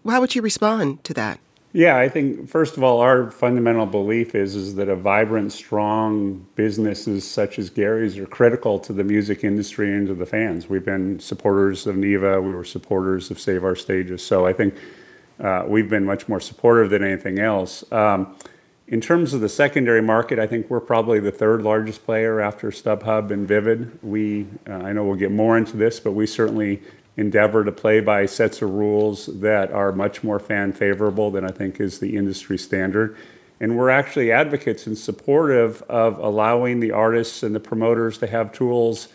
how 0.09 0.21
would 0.21 0.35
you 0.35 0.41
respond 0.41 1.03
to 1.05 1.13
that? 1.13 1.39
Yeah, 1.73 1.97
I 1.97 2.09
think 2.09 2.49
first 2.49 2.77
of 2.77 2.83
all, 2.83 3.01
our 3.01 3.29
fundamental 3.29 3.85
belief 3.85 4.33
is 4.33 4.55
is 4.55 4.75
that 4.75 4.89
a 4.89 4.95
vibrant, 4.95 5.51
strong 5.51 6.47
businesses 6.55 7.29
such 7.29 7.59
as 7.59 7.69
Gary's 7.69 8.17
are 8.17 8.25
critical 8.25 8.79
to 8.79 8.93
the 8.93 9.03
music 9.03 9.43
industry 9.43 9.93
and 9.93 10.07
to 10.07 10.15
the 10.15 10.25
fans. 10.25 10.67
We've 10.67 10.83
been 10.83 11.19
supporters 11.19 11.85
of 11.85 11.95
NIVA, 11.95 12.41
we 12.41 12.51
were 12.51 12.63
supporters 12.63 13.29
of 13.29 13.39
Save 13.39 13.63
Our 13.63 13.75
Stages, 13.75 14.25
so 14.25 14.45
I 14.47 14.53
think 14.53 14.75
uh, 15.39 15.65
we've 15.67 15.89
been 15.89 16.05
much 16.05 16.27
more 16.27 16.39
supportive 16.39 16.89
than 16.89 17.03
anything 17.03 17.37
else. 17.37 17.83
Um, 17.91 18.35
in 18.87 19.01
terms 19.01 19.33
of 19.33 19.41
the 19.41 19.49
secondary 19.49 20.01
market, 20.01 20.39
I 20.39 20.47
think 20.47 20.69
we're 20.69 20.79
probably 20.79 21.19
the 21.19 21.31
third 21.31 21.61
largest 21.61 22.05
player 22.05 22.39
after 22.39 22.71
StubHub 22.71 23.31
and 23.31 23.45
Vivid. 23.45 23.99
We, 24.01 24.47
uh, 24.67 24.73
I 24.73 24.93
know 24.93 25.03
we'll 25.03 25.15
get 25.15 25.31
more 25.31 25.57
into 25.57 25.75
this, 25.75 25.99
but 25.99 26.13
we 26.13 26.25
certainly 26.25 26.81
endeavor 27.17 27.65
to 27.65 27.71
play 27.71 27.99
by 27.99 28.25
sets 28.25 28.61
of 28.61 28.69
rules 28.69 29.25
that 29.41 29.71
are 29.71 29.91
much 29.91 30.23
more 30.23 30.39
fan 30.39 30.71
favorable 30.71 31.31
than 31.31 31.43
I 31.43 31.49
think 31.49 31.81
is 31.81 31.99
the 31.99 32.15
industry 32.15 32.57
standard. 32.57 33.17
And 33.59 33.75
we're 33.77 33.89
actually 33.89 34.31
advocates 34.31 34.87
and 34.87 34.97
supportive 34.97 35.81
of 35.83 36.19
allowing 36.19 36.79
the 36.79 36.91
artists 36.91 37.43
and 37.43 37.53
the 37.53 37.59
promoters 37.59 38.19
to 38.19 38.27
have 38.27 38.53
tools 38.53 39.09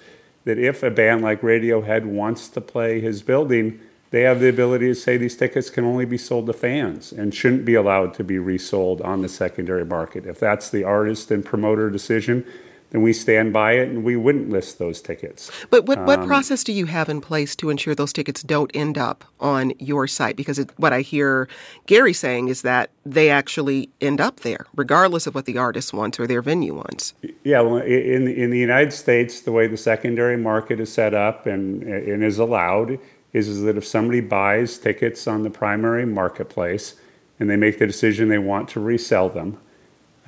that 0.44 0.58
if 0.58 0.82
a 0.82 0.90
band 0.90 1.22
like 1.22 1.40
Radiohead 1.40 2.04
wants 2.04 2.48
to 2.48 2.60
play 2.60 3.00
his 3.00 3.22
building, 3.22 3.80
they 4.12 4.22
have 4.22 4.40
the 4.40 4.48
ability 4.48 4.86
to 4.88 4.94
say 4.94 5.16
these 5.16 5.36
tickets 5.36 5.70
can 5.70 5.84
only 5.84 6.04
be 6.04 6.18
sold 6.18 6.46
to 6.46 6.52
fans 6.52 7.12
and 7.12 7.34
shouldn't 7.34 7.64
be 7.64 7.74
allowed 7.74 8.14
to 8.14 8.22
be 8.24 8.38
resold 8.38 9.00
on 9.00 9.22
the 9.22 9.28
secondary 9.28 9.86
market. 9.86 10.26
If 10.26 10.38
that's 10.38 10.70
the 10.70 10.84
artist 10.84 11.30
and 11.30 11.42
promoter 11.42 11.88
decision, 11.88 12.46
then 12.90 13.00
we 13.00 13.14
stand 13.14 13.54
by 13.54 13.72
it 13.72 13.88
and 13.88 14.04
we 14.04 14.16
wouldn't 14.16 14.50
list 14.50 14.78
those 14.78 15.00
tickets. 15.00 15.50
But 15.70 15.86
what, 15.86 15.98
what 16.04 16.20
um, 16.20 16.26
process 16.26 16.62
do 16.62 16.74
you 16.74 16.84
have 16.84 17.08
in 17.08 17.22
place 17.22 17.56
to 17.56 17.70
ensure 17.70 17.94
those 17.94 18.12
tickets 18.12 18.42
don't 18.42 18.70
end 18.74 18.98
up 18.98 19.24
on 19.40 19.72
your 19.78 20.06
site? 20.06 20.36
Because 20.36 20.58
it, 20.58 20.70
what 20.76 20.92
I 20.92 21.00
hear 21.00 21.48
Gary 21.86 22.12
saying 22.12 22.48
is 22.48 22.60
that 22.62 22.90
they 23.06 23.30
actually 23.30 23.88
end 24.02 24.20
up 24.20 24.40
there, 24.40 24.66
regardless 24.76 25.26
of 25.26 25.34
what 25.34 25.46
the 25.46 25.56
artist 25.56 25.94
wants 25.94 26.20
or 26.20 26.26
their 26.26 26.42
venue 26.42 26.74
wants. 26.74 27.14
Yeah, 27.44 27.62
well, 27.62 27.78
in, 27.78 28.28
in 28.28 28.50
the 28.50 28.58
United 28.58 28.92
States, 28.92 29.40
the 29.40 29.52
way 29.52 29.66
the 29.66 29.78
secondary 29.78 30.36
market 30.36 30.78
is 30.78 30.92
set 30.92 31.14
up 31.14 31.46
and, 31.46 31.82
and 31.82 32.22
is 32.22 32.38
allowed 32.38 32.98
is, 33.32 33.48
is 33.48 33.62
that 33.62 33.76
if 33.76 33.86
somebody 33.86 34.20
buys 34.20 34.78
tickets 34.78 35.26
on 35.26 35.42
the 35.42 35.50
primary 35.50 36.04
marketplace 36.04 36.96
and 37.40 37.48
they 37.48 37.56
make 37.56 37.78
the 37.78 37.86
decision 37.86 38.28
they 38.28 38.38
want 38.38 38.68
to 38.70 38.80
resell 38.80 39.28
them, 39.28 39.58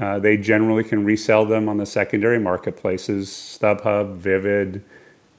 uh, 0.01 0.19
they 0.19 0.37
generally 0.37 0.83
can 0.83 1.05
resell 1.05 1.45
them 1.45 1.69
on 1.69 1.77
the 1.77 1.87
secondary 1.87 2.39
marketplaces, 2.39 3.29
StubHub, 3.29 4.17
Vivid, 4.17 4.85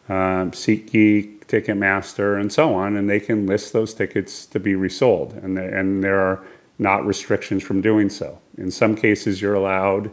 um, 0.08 0.52
SeatGeek, 0.52 1.46
Ticketmaster, 1.46 2.40
and 2.40 2.52
so 2.54 2.74
on, 2.74 2.96
and 2.96 3.10
they 3.10 3.20
can 3.20 3.48
list 3.48 3.74
those 3.74 3.94
tickets 3.94 4.46
to 4.46 4.60
be 4.60 4.76
resold, 4.76 5.34
and, 5.34 5.58
and 5.58 6.04
there 6.04 6.20
are 6.20 6.46
not 6.80 7.06
restrictions 7.06 7.64
from 7.64 7.82
doing 7.82 8.10
so. 8.10 8.40
In 8.58 8.72
some 8.72 8.96
cases, 8.96 9.42
you're 9.42 9.56
allowed 9.56 10.12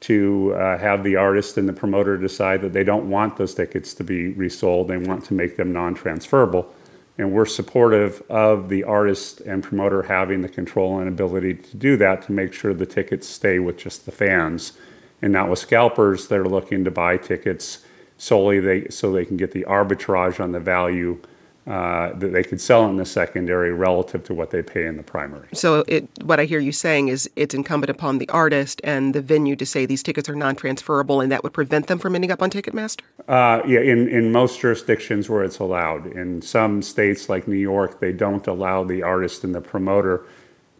to 0.00 0.54
uh, 0.54 0.78
have 0.78 1.04
the 1.04 1.16
artist 1.16 1.56
and 1.56 1.68
the 1.68 1.72
promoter 1.72 2.16
decide 2.16 2.60
that 2.62 2.72
they 2.72 2.84
don't 2.84 3.08
want 3.08 3.36
those 3.36 3.54
tickets 3.54 3.94
to 3.94 4.04
be 4.04 4.28
resold, 4.32 4.88
they 4.88 4.98
want 4.98 5.24
to 5.26 5.34
make 5.34 5.56
them 5.56 5.72
non 5.72 5.94
transferable 5.94 6.72
and 7.18 7.32
we're 7.32 7.46
supportive 7.46 8.22
of 8.28 8.68
the 8.68 8.84
artist 8.84 9.40
and 9.40 9.62
promoter 9.62 10.02
having 10.02 10.42
the 10.42 10.48
control 10.48 10.98
and 10.98 11.08
ability 11.08 11.54
to 11.54 11.76
do 11.76 11.96
that 11.96 12.22
to 12.22 12.32
make 12.32 12.52
sure 12.52 12.74
the 12.74 12.86
tickets 12.86 13.26
stay 13.26 13.58
with 13.58 13.78
just 13.78 14.04
the 14.04 14.12
fans. 14.12 14.74
And 15.22 15.32
not 15.32 15.48
with 15.48 15.58
scalpers 15.58 16.28
that 16.28 16.38
are 16.38 16.48
looking 16.48 16.84
to 16.84 16.90
buy 16.90 17.16
tickets 17.16 17.84
solely 18.18 18.60
they, 18.60 18.88
so 18.88 19.12
they 19.12 19.24
can 19.24 19.36
get 19.36 19.52
the 19.52 19.64
arbitrage 19.64 20.40
on 20.40 20.52
the 20.52 20.60
value 20.60 21.18
uh, 21.66 22.12
that 22.14 22.32
they 22.32 22.44
could 22.44 22.60
sell 22.60 22.88
in 22.88 22.96
the 22.96 23.04
secondary 23.04 23.72
relative 23.72 24.22
to 24.24 24.32
what 24.34 24.50
they 24.50 24.62
pay 24.62 24.86
in 24.86 24.96
the 24.96 25.02
primary. 25.02 25.48
So, 25.52 25.84
it, 25.88 26.08
what 26.22 26.38
I 26.38 26.44
hear 26.44 26.60
you 26.60 26.72
saying 26.72 27.08
is 27.08 27.28
it's 27.34 27.54
incumbent 27.54 27.90
upon 27.90 28.18
the 28.18 28.28
artist 28.28 28.80
and 28.84 29.14
the 29.14 29.20
venue 29.20 29.56
to 29.56 29.66
say 29.66 29.84
these 29.84 30.02
tickets 30.02 30.28
are 30.28 30.36
non-transferable, 30.36 31.20
and 31.20 31.32
that 31.32 31.42
would 31.42 31.52
prevent 31.52 31.88
them 31.88 31.98
from 31.98 32.14
ending 32.14 32.30
up 32.30 32.40
on 32.40 32.50
Ticketmaster. 32.50 33.00
Uh, 33.26 33.62
yeah, 33.66 33.80
in 33.80 34.08
in 34.08 34.30
most 34.30 34.60
jurisdictions 34.60 35.28
where 35.28 35.42
it's 35.42 35.58
allowed. 35.58 36.06
In 36.06 36.40
some 36.40 36.82
states 36.82 37.28
like 37.28 37.48
New 37.48 37.56
York, 37.56 37.98
they 38.00 38.12
don't 38.12 38.46
allow 38.46 38.84
the 38.84 39.02
artist 39.02 39.42
and 39.42 39.54
the 39.54 39.60
promoter 39.60 40.24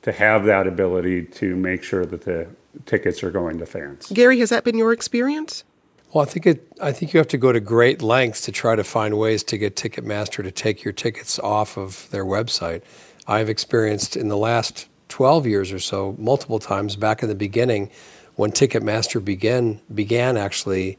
to 0.03 0.12
have 0.12 0.44
that 0.44 0.68
ability 0.68 1.25
to 1.25 1.57
make 1.57 1.83
sure 1.83 2.07
that 2.07 2.22
the 2.22 2.46
tickets 2.85 3.25
are 3.25 3.31
going 3.33 3.59
to 3.59 3.66
fans. 3.66 4.07
Gary, 4.12 4.38
has 4.38 4.51
that 4.51 4.62
been 4.62 4.79
your 4.79 4.92
experience? 4.92 5.64
Well, 6.16 6.24
I 6.24 6.29
think 6.31 6.46
it. 6.46 6.66
I 6.81 6.92
think 6.92 7.12
you 7.12 7.18
have 7.18 7.29
to 7.29 7.37
go 7.37 7.52
to 7.52 7.61
great 7.61 8.00
lengths 8.00 8.40
to 8.46 8.50
try 8.50 8.74
to 8.74 8.85
find 8.85 9.18
ways 9.18 9.44
to 9.44 9.59
get 9.59 9.76
Ticketmaster 9.76 10.42
to 10.42 10.50
take 10.50 10.83
your 10.83 10.94
tickets 10.94 11.38
off 11.38 11.76
of 11.76 12.09
their 12.11 12.24
website. 12.24 12.81
I've 13.26 13.50
experienced 13.50 14.16
in 14.16 14.29
the 14.29 14.37
last 14.38 14.88
12 15.11 15.46
years 15.46 15.72
or 15.72 15.79
so 15.79 16.16
multiple 16.18 16.59
times 16.59 16.96
back 16.96 17.22
in 17.22 17.29
the 17.29 17.35
beginning 17.35 17.90
when 18.35 18.50
Ticketmaster 18.50 19.22
began 19.22 19.83
began 19.94 20.38
actually 20.38 20.96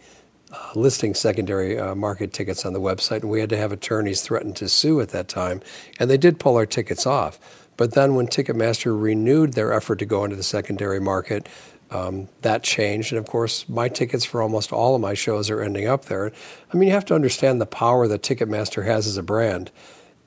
uh, 0.54 0.70
listing 0.76 1.16
secondary 1.16 1.80
uh, 1.80 1.96
market 1.96 2.32
tickets 2.32 2.64
on 2.64 2.74
the 2.74 2.80
website, 2.80 3.22
and 3.22 3.32
we 3.32 3.40
had 3.40 3.50
to 3.50 3.58
have 3.58 3.72
attorneys 3.72 4.22
threaten 4.22 4.54
to 4.54 4.70
sue 4.70 5.02
at 5.02 5.10
that 5.10 5.28
time, 5.28 5.62
and 6.00 6.12
they 6.12 6.18
did 6.18 6.40
pull 6.40 6.56
our 6.56 6.68
tickets 6.68 7.08
off. 7.08 7.40
But 7.76 7.94
then 7.94 8.14
when 8.14 8.28
Ticketmaster 8.28 9.00
renewed 9.00 9.54
their 9.54 9.74
effort 9.74 9.98
to 9.98 10.06
go 10.06 10.24
into 10.24 10.36
the 10.36 10.44
secondary 10.44 11.00
market, 11.00 11.50
um, 11.92 12.28
that 12.42 12.64
changed. 12.64 13.12
And 13.12 13.20
of 13.20 13.26
course, 13.26 13.68
my 13.70 13.90
tickets 13.90 14.26
for 14.26 14.42
almost 14.42 14.74
all 14.74 14.96
of 14.96 15.02
my 15.02 15.14
shows 15.14 15.50
are 15.50 15.62
ending 15.62 15.88
up 15.88 16.06
there. 16.06 16.32
I 16.74 16.78
mean, 16.78 16.88
you 16.88 16.94
have 16.94 17.06
to 17.06 17.16
understand 17.16 17.62
the 17.62 17.66
power 17.66 18.08
that 18.08 18.22
Ticketmaster 18.22 18.86
has 18.86 19.08
as 19.08 19.18
a 19.18 19.24
brand, 19.24 19.72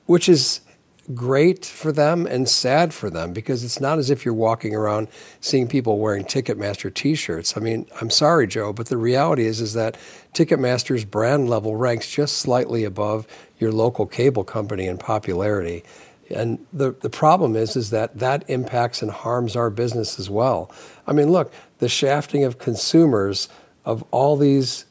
which 0.05 0.27
is 0.27 0.61
great 1.15 1.65
for 1.65 1.91
them 1.91 2.25
and 2.25 2.47
sad 2.47 2.93
for 2.93 3.09
them 3.09 3.33
because 3.33 3.63
it's 3.63 3.81
not 3.81 3.97
as 3.97 4.09
if 4.09 4.23
you're 4.23 4.33
walking 4.33 4.75
around 4.75 5.07
seeing 5.39 5.67
people 5.67 5.97
wearing 5.97 6.23
Ticketmaster 6.23 6.93
t-shirts. 6.93 7.57
I 7.57 7.59
mean, 7.59 7.87
I'm 7.99 8.09
sorry, 8.09 8.47
Joe, 8.47 8.71
but 8.71 8.87
the 8.87 8.97
reality 8.97 9.45
is 9.45 9.61
is 9.61 9.73
that 9.73 9.97
Ticketmaster's 10.33 11.03
brand 11.03 11.49
level 11.49 11.75
ranks 11.75 12.09
just 12.09 12.37
slightly 12.37 12.83
above 12.83 13.27
your 13.57 13.71
local 13.71 14.05
cable 14.05 14.43
company 14.43 14.85
in 14.85 14.97
popularity. 14.97 15.83
And 16.31 16.65
the, 16.71 16.91
the 16.91 17.09
problem 17.09 17.55
is, 17.55 17.75
is 17.75 17.89
that 17.91 18.17
that 18.19 18.43
impacts 18.49 19.01
and 19.01 19.11
harms 19.11 19.55
our 19.55 19.69
business 19.69 20.19
as 20.19 20.29
well. 20.29 20.71
I 21.07 21.13
mean, 21.13 21.29
look, 21.29 21.53
the 21.79 21.89
shafting 21.89 22.43
of 22.43 22.57
consumers 22.57 23.49
of 23.85 24.03
all 24.11 24.37
these 24.37 24.85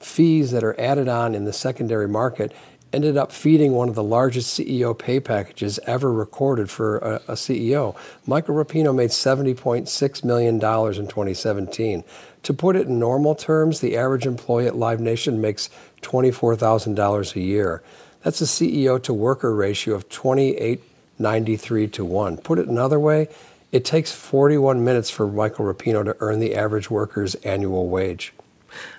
fees 0.00 0.50
that 0.50 0.62
are 0.62 0.78
added 0.78 1.08
on 1.08 1.34
in 1.34 1.44
the 1.44 1.52
secondary 1.52 2.08
market 2.08 2.52
ended 2.94 3.16
up 3.16 3.32
feeding 3.32 3.72
one 3.72 3.88
of 3.88 3.96
the 3.96 4.02
largest 4.02 4.58
CEO 4.58 4.96
pay 4.96 5.18
packages 5.18 5.80
ever 5.84 6.12
recorded 6.12 6.70
for 6.70 6.98
a, 6.98 7.14
a 7.28 7.32
CEO. 7.32 7.96
Michael 8.24 8.54
Rapino 8.54 8.94
made 8.94 9.10
$70.6 9.10 10.24
million 10.24 10.54
in 10.54 10.60
2017. 10.60 12.04
To 12.44 12.54
put 12.54 12.76
it 12.76 12.86
in 12.86 12.98
normal 12.98 13.34
terms, 13.34 13.80
the 13.80 13.96
average 13.96 14.26
employee 14.26 14.66
at 14.66 14.76
Live 14.76 15.00
Nation 15.00 15.40
makes 15.40 15.70
$24,000 16.02 17.36
a 17.36 17.40
year. 17.40 17.82
That's 18.24 18.40
a 18.40 18.44
CEO 18.44 19.00
to 19.02 19.12
worker 19.12 19.54
ratio 19.54 19.94
of 19.94 20.08
2893 20.08 21.88
to 21.88 22.04
1. 22.04 22.38
Put 22.38 22.58
it 22.58 22.66
another 22.66 22.98
way, 22.98 23.28
it 23.70 23.84
takes 23.84 24.12
41 24.12 24.82
minutes 24.82 25.10
for 25.10 25.26
Michael 25.26 25.66
Rapino 25.66 26.02
to 26.04 26.16
earn 26.20 26.40
the 26.40 26.54
average 26.54 26.90
worker's 26.90 27.34
annual 27.36 27.88
wage. 27.88 28.32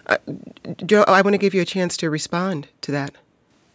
Uh, 0.05 0.17
Joe, 0.85 1.03
I 1.07 1.21
want 1.23 1.33
to 1.33 1.39
give 1.39 1.53
you 1.53 1.61
a 1.61 1.65
chance 1.65 1.97
to 1.97 2.09
respond 2.09 2.67
to 2.81 2.91
that. 2.91 3.15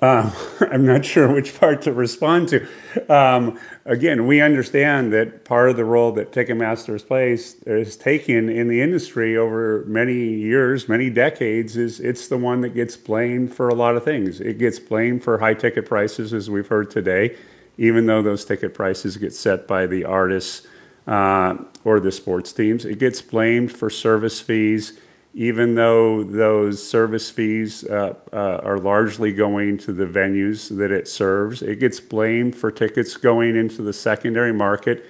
Um, 0.03 0.33
I'm 0.61 0.85
not 0.85 1.05
sure 1.05 1.33
which 1.33 1.59
part 1.59 1.83
to 1.83 1.93
respond 1.93 2.49
to. 2.49 2.67
Um, 3.13 3.59
again, 3.85 4.27
we 4.27 4.41
understand 4.41 5.13
that 5.13 5.45
part 5.45 5.71
of 5.71 5.77
the 5.77 5.85
role 5.85 6.13
that 6.13 6.33
Ticketmaster's 6.33 7.03
plays 7.03 7.57
is 7.67 7.97
taken 7.97 8.49
in 8.49 8.69
the 8.69 8.81
industry 8.81 9.37
over 9.37 9.85
many 9.87 10.35
years, 10.35 10.89
many 10.89 11.11
decades, 11.11 11.77
is 11.77 12.01
it's 12.01 12.29
the 12.29 12.39
one 12.39 12.61
that 12.63 12.71
gets 12.71 12.97
blamed 12.97 13.55
for 13.55 13.69
a 13.69 13.75
lot 13.75 13.97
of 13.97 14.05
things. 14.05 14.41
It 14.41 14.59
gets 14.59 14.79
blamed 14.79 15.23
for 15.23 15.39
high 15.39 15.55
ticket 15.55 15.87
prices, 15.87 16.33
as 16.33 16.49
we've 16.49 16.69
heard 16.69 16.91
today, 16.91 17.37
even 17.77 18.07
though 18.07 18.23
those 18.23 18.45
ticket 18.45 18.75
prices 18.75 19.17
get 19.17 19.35
set 19.35 19.67
by 19.67 19.87
the 19.87 20.05
artists 20.05 20.67
uh, 21.07 21.57
or 21.85 22.01
the 22.01 22.13
sports 22.13 22.53
teams. 22.53 22.85
It 22.85 22.99
gets 22.99 23.21
blamed 23.21 23.73
for 23.73 23.91
service 23.91 24.41
fees 24.41 24.99
even 25.35 25.75
though 25.77 26.25
those 26.25 26.87
service 26.87 27.31
fees 27.31 27.85
uh, 27.85 28.15
uh, 28.33 28.61
are 28.65 28.79
largely 28.79 29.33
going 29.33 29.79
to 29.79 29.93
the 29.93 30.05
venues 30.05 30.77
that 30.77 30.91
it 30.91 31.07
serves. 31.07 31.63
It 31.63 31.79
gets 31.79 32.01
blamed 32.01 32.57
for 32.57 32.71
tickets 32.73 33.17
going 33.17 33.57
into 33.57 33.83
the 33.83 33.93
secondary 33.93 34.53
market, 34.53 35.07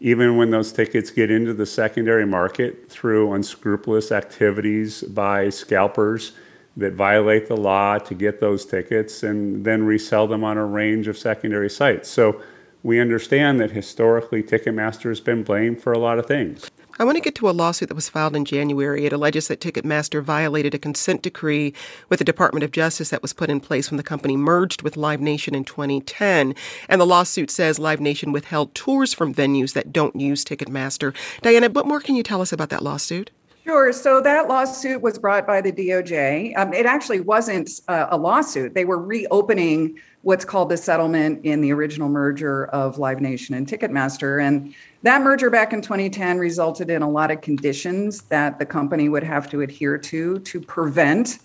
even 0.00 0.36
when 0.36 0.50
those 0.50 0.72
tickets 0.72 1.10
get 1.10 1.30
into 1.30 1.54
the 1.54 1.64
secondary 1.64 2.26
market 2.26 2.90
through 2.90 3.32
unscrupulous 3.32 4.12
activities 4.12 5.02
by 5.02 5.48
scalpers 5.48 6.32
that 6.76 6.92
violate 6.94 7.48
the 7.48 7.56
law 7.56 7.98
to 7.98 8.14
get 8.14 8.40
those 8.40 8.66
tickets 8.66 9.22
and 9.22 9.64
then 9.64 9.84
resell 9.84 10.26
them 10.26 10.42
on 10.42 10.56
a 10.56 10.64
range 10.64 11.08
of 11.08 11.16
secondary 11.16 11.70
sites. 11.70 12.08
So 12.08 12.42
we 12.82 12.98
understand 12.98 13.60
that 13.60 13.70
historically 13.70 14.42
Ticketmaster 14.42 15.08
has 15.08 15.20
been 15.20 15.42
blamed 15.42 15.80
for 15.82 15.92
a 15.92 15.98
lot 15.98 16.18
of 16.18 16.26
things. 16.26 16.70
I 16.98 17.04
want 17.04 17.16
to 17.16 17.22
get 17.22 17.34
to 17.36 17.48
a 17.48 17.52
lawsuit 17.52 17.88
that 17.88 17.94
was 17.94 18.10
filed 18.10 18.36
in 18.36 18.44
January. 18.44 19.06
It 19.06 19.12
alleges 19.12 19.48
that 19.48 19.60
Ticketmaster 19.60 20.22
violated 20.22 20.74
a 20.74 20.78
consent 20.78 21.22
decree 21.22 21.72
with 22.10 22.18
the 22.18 22.24
Department 22.24 22.64
of 22.64 22.70
Justice 22.70 23.08
that 23.10 23.22
was 23.22 23.32
put 23.32 23.48
in 23.48 23.60
place 23.60 23.90
when 23.90 23.96
the 23.96 24.02
company 24.02 24.36
merged 24.36 24.82
with 24.82 24.98
Live 24.98 25.20
Nation 25.20 25.54
in 25.54 25.64
2010. 25.64 26.54
And 26.88 27.00
the 27.00 27.06
lawsuit 27.06 27.50
says 27.50 27.78
Live 27.78 28.00
Nation 28.00 28.30
withheld 28.30 28.74
tours 28.74 29.14
from 29.14 29.34
venues 29.34 29.72
that 29.72 29.92
don't 29.92 30.14
use 30.16 30.44
Ticketmaster. 30.44 31.14
Diana, 31.40 31.70
what 31.70 31.86
more 31.86 32.00
can 32.00 32.14
you 32.14 32.22
tell 32.22 32.42
us 32.42 32.52
about 32.52 32.68
that 32.68 32.82
lawsuit? 32.82 33.30
Sure. 33.64 33.92
So 33.92 34.20
that 34.20 34.48
lawsuit 34.48 35.00
was 35.00 35.18
brought 35.18 35.46
by 35.46 35.60
the 35.60 35.72
DOJ. 35.72 36.56
Um, 36.58 36.74
it 36.74 36.84
actually 36.84 37.20
wasn't 37.20 37.80
uh, 37.88 38.08
a 38.10 38.18
lawsuit. 38.18 38.74
They 38.74 38.84
were 38.84 39.00
reopening 39.00 39.98
what's 40.22 40.44
called 40.44 40.68
the 40.68 40.76
settlement 40.76 41.44
in 41.44 41.60
the 41.60 41.72
original 41.72 42.08
merger 42.08 42.66
of 42.66 42.98
Live 42.98 43.20
Nation 43.20 43.54
and 43.54 43.66
Ticketmaster. 43.66 44.44
And 44.44 44.74
that 45.02 45.22
merger 45.22 45.50
back 45.50 45.72
in 45.72 45.82
2010 45.82 46.38
resulted 46.38 46.90
in 46.90 47.02
a 47.02 47.08
lot 47.08 47.30
of 47.30 47.40
conditions 47.40 48.22
that 48.22 48.58
the 48.58 48.66
company 48.66 49.08
would 49.08 49.24
have 49.24 49.50
to 49.50 49.60
adhere 49.60 49.98
to 49.98 50.38
to 50.40 50.60
prevent. 50.60 51.38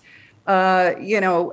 Uh, 0.46 0.94
you 0.98 1.20
know, 1.20 1.52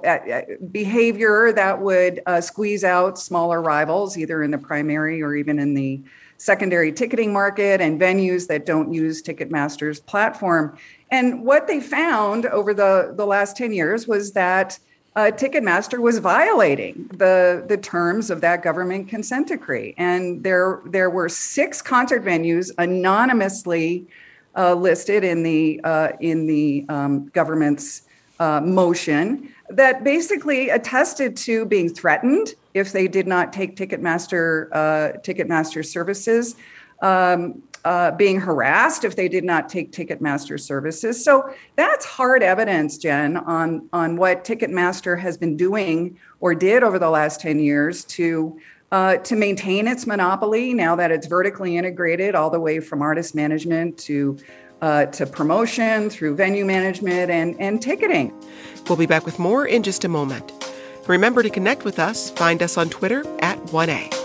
behavior 0.72 1.52
that 1.52 1.82
would 1.82 2.22
uh, 2.28 2.40
squeeze 2.40 2.86
out 2.86 3.20
smaller 3.20 3.62
rivals, 3.62 4.18
either 4.18 4.42
in 4.42 4.52
the 4.52 4.58
primary 4.58 5.22
or 5.22 5.36
even 5.36 5.60
in 5.60 5.74
the 5.74 6.02
secondary 6.38 6.94
ticketing 6.94 7.34
market, 7.34 7.82
and 7.82 8.00
venues 8.00 8.48
that 8.48 8.66
don't 8.66 8.94
use 8.94 9.22
Ticketmaster's 9.22 10.00
platform. 10.00 10.78
And 11.12 11.44
what 11.44 11.68
they 11.68 11.82
found 11.82 12.46
over 12.46 12.74
the, 12.74 13.14
the 13.18 13.26
last 13.26 13.58
10 13.58 13.74
years 13.74 14.08
was 14.08 14.32
that 14.32 14.80
uh, 15.16 15.32
Ticketmaster 15.32 16.00
was 16.00 16.18
violating 16.18 17.10
the 17.14 17.64
the 17.68 17.78
terms 17.78 18.30
of 18.30 18.42
that 18.42 18.62
government 18.62 19.08
consent 19.08 19.48
decree, 19.48 19.94
and 19.98 20.44
there 20.44 20.82
there 20.86 21.10
were 21.10 21.30
six 21.30 21.82
concert 21.82 22.24
venues 22.24 22.72
anonymously 22.78 24.08
uh, 24.58 24.74
listed 24.74 25.24
in 25.24 25.44
the 25.44 25.80
uh, 25.84 26.10
in 26.20 26.48
the 26.48 26.86
um, 26.90 27.28
government's 27.30 28.02
uh, 28.40 28.60
motion 28.60 29.50
that 29.70 30.04
basically 30.04 30.70
attested 30.70 31.38
to 31.38 31.66
being 31.66 31.88
threatened 31.88 32.54
if 32.74 32.92
they 32.92 33.08
did 33.08 33.26
not 33.26 33.54
take 33.54 33.78
Ticketmaster 33.78 34.68
uh, 34.74 35.18
Ticketmaster 35.20 35.86
services. 35.86 36.58
Um, 37.02 37.64
uh, 37.86 38.12
being 38.12 38.42
harassed 38.42 39.04
if 39.04 39.16
they 39.16 39.30
did 39.30 39.44
not 39.44 39.70
take 39.70 39.92
Ticketmaster 39.92 40.60
services. 40.60 41.24
So 41.24 41.54
that's 41.76 42.04
hard 42.04 42.42
evidence, 42.42 42.98
Jen, 42.98 43.38
on, 43.38 43.88
on 43.94 44.18
what 44.18 44.44
Ticketmaster 44.44 45.18
has 45.20 45.38
been 45.38 45.56
doing 45.56 46.18
or 46.40 46.56
did 46.56 46.82
over 46.82 46.98
the 46.98 47.12
last 47.12 47.40
10 47.42 47.60
years 47.60 48.04
to, 48.06 48.60
uh, 48.92 49.18
to 49.18 49.36
maintain 49.36 49.88
its 49.88 50.08
monopoly 50.08 50.74
now 50.74 50.96
that 50.96 51.12
it's 51.12 51.28
vertically 51.28 51.78
integrated 51.78 52.34
all 52.34 52.50
the 52.50 52.60
way 52.60 52.80
from 52.80 53.04
artist 53.04 53.36
management 53.36 54.00
to, 54.00 54.36
uh, 54.82 55.06
to 55.06 55.28
promotion 55.28 56.10
through 56.10 56.36
venue 56.36 56.66
management 56.66 57.30
and, 57.30 57.56
and 57.60 57.84
ticketing. 57.84 58.34
We'll 58.90 58.98
be 58.98 59.06
back 59.06 59.26
with 59.26 59.38
more 59.38 59.66
in 59.66 59.84
just 59.84 60.04
a 60.04 60.10
moment. 60.10 60.52
Remember 61.08 61.44
to 61.44 61.52
connect 61.52 61.86
with 61.86 62.00
us. 62.00 62.32
Find 62.32 62.64
us 62.64 62.78
on 62.78 62.90
Twitter 62.90 63.24
at 63.42 63.60
1A. 63.68 64.25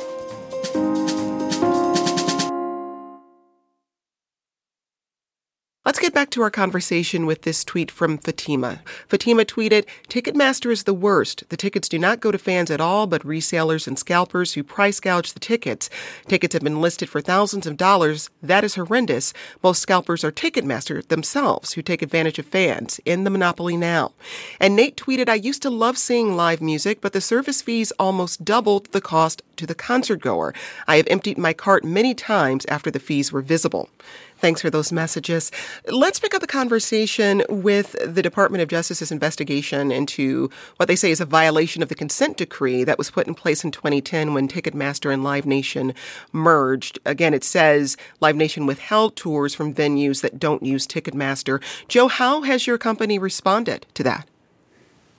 Get 6.01 6.15
back 6.15 6.31
to 6.31 6.41
our 6.41 6.51
conversation 6.51 7.27
with 7.27 7.43
this 7.43 7.63
tweet 7.63 7.91
from 7.91 8.17
Fatima. 8.17 8.81
Fatima 9.07 9.45
tweeted, 9.45 9.85
Ticketmaster 10.09 10.71
is 10.71 10.85
the 10.85 10.95
worst. 10.95 11.45
The 11.51 11.59
tickets 11.59 11.91
do 11.91 11.99
not 11.99 12.21
go 12.21 12.33
to 12.33 12.39
fans 12.39 12.71
at 12.71 12.81
all, 12.81 13.07
but 13.07 13.23
resellers 13.23 13.87
and 13.87 13.99
scalpers 13.99 14.55
who 14.55 14.65
price 14.65 14.99
gouge 14.99 15.35
the 15.35 15.41
tickets. 15.41 15.91
Tickets 16.27 16.55
have 16.55 16.63
been 16.63 16.81
listed 16.81 17.11
for 17.11 17.21
thousands 17.21 17.67
of 17.67 17.77
dollars. 17.77 18.31
That 18.43 18.65
is 18.65 18.77
horrendous. 18.77 19.35
Most 19.63 19.83
scalpers 19.83 20.25
are 20.25 20.33
Ticketmaster 20.33 21.07
themselves 21.07 21.75
who 21.75 21.83
take 21.83 22.01
advantage 22.01 22.39
of 22.39 22.47
fans 22.47 22.99
in 23.05 23.25
the 23.25 23.31
monopoly 23.31 23.77
now. 23.77 24.13
And 24.59 24.75
Nate 24.75 24.97
tweeted, 24.97 25.29
I 25.29 25.35
used 25.35 25.61
to 25.63 25.71
love 25.71 25.99
seeing 25.99 26.35
live 26.35 26.63
music, 26.63 27.03
but 27.03 27.13
the 27.13 27.21
service 27.21 27.61
fees 27.61 27.93
almost 27.99 28.43
doubled 28.43 28.91
the 28.93 29.03
cost 29.03 29.43
to 29.57 29.67
the 29.67 29.75
concert 29.75 30.23
goer. 30.23 30.55
I 30.89 30.97
have 30.97 31.07
emptied 31.11 31.37
my 31.37 31.53
cart 31.53 31.85
many 31.85 32.15
times 32.15 32.65
after 32.71 32.91
the 32.91 32.99
fees 32.99 33.31
were 33.31 33.43
visible. 33.43 33.91
Thanks 34.41 34.63
for 34.63 34.71
those 34.71 34.91
messages. 34.91 35.53
Let's 35.87 36.19
pick 36.19 36.35
up 36.35 36.41
the 36.41 36.47
conversation 36.47 37.43
with 37.51 37.95
the 38.03 38.23
Department 38.23 38.63
of 38.63 38.69
Justice's 38.69 39.13
investigation 39.13 39.93
into 39.93 40.49
what 40.79 40.87
they 40.87 40.97
say 40.97 41.11
is 41.11 41.21
a 41.21 41.27
violation 41.27 41.83
of 41.83 41.91
the 41.91 41.95
consent 41.95 42.39
decree 42.39 42.83
that 42.85 42.97
was 42.97 43.11
put 43.11 43.27
in 43.27 43.35
place 43.35 43.65
in 43.65 43.71
2010 43.71 44.33
when 44.33 44.49
Ticketmaster 44.49 45.13
and 45.13 45.23
Live 45.23 45.45
Nation 45.45 45.93
merged. 46.33 46.99
Again, 47.05 47.35
it 47.35 47.45
says 47.45 47.99
Live 48.21 48.37
Nation 48.37 48.65
withheld 48.65 49.15
tours 49.15 49.55
from 49.55 49.75
venues 49.75 50.23
that 50.23 50.39
don't 50.39 50.63
use 50.63 50.87
Ticketmaster. 50.87 51.63
Joe, 51.87 52.09
how 52.09 52.41
has 52.41 52.67
your 52.67 52.79
company 52.79 53.19
responded 53.19 53.87
to 53.93 54.03
that? 54.05 54.27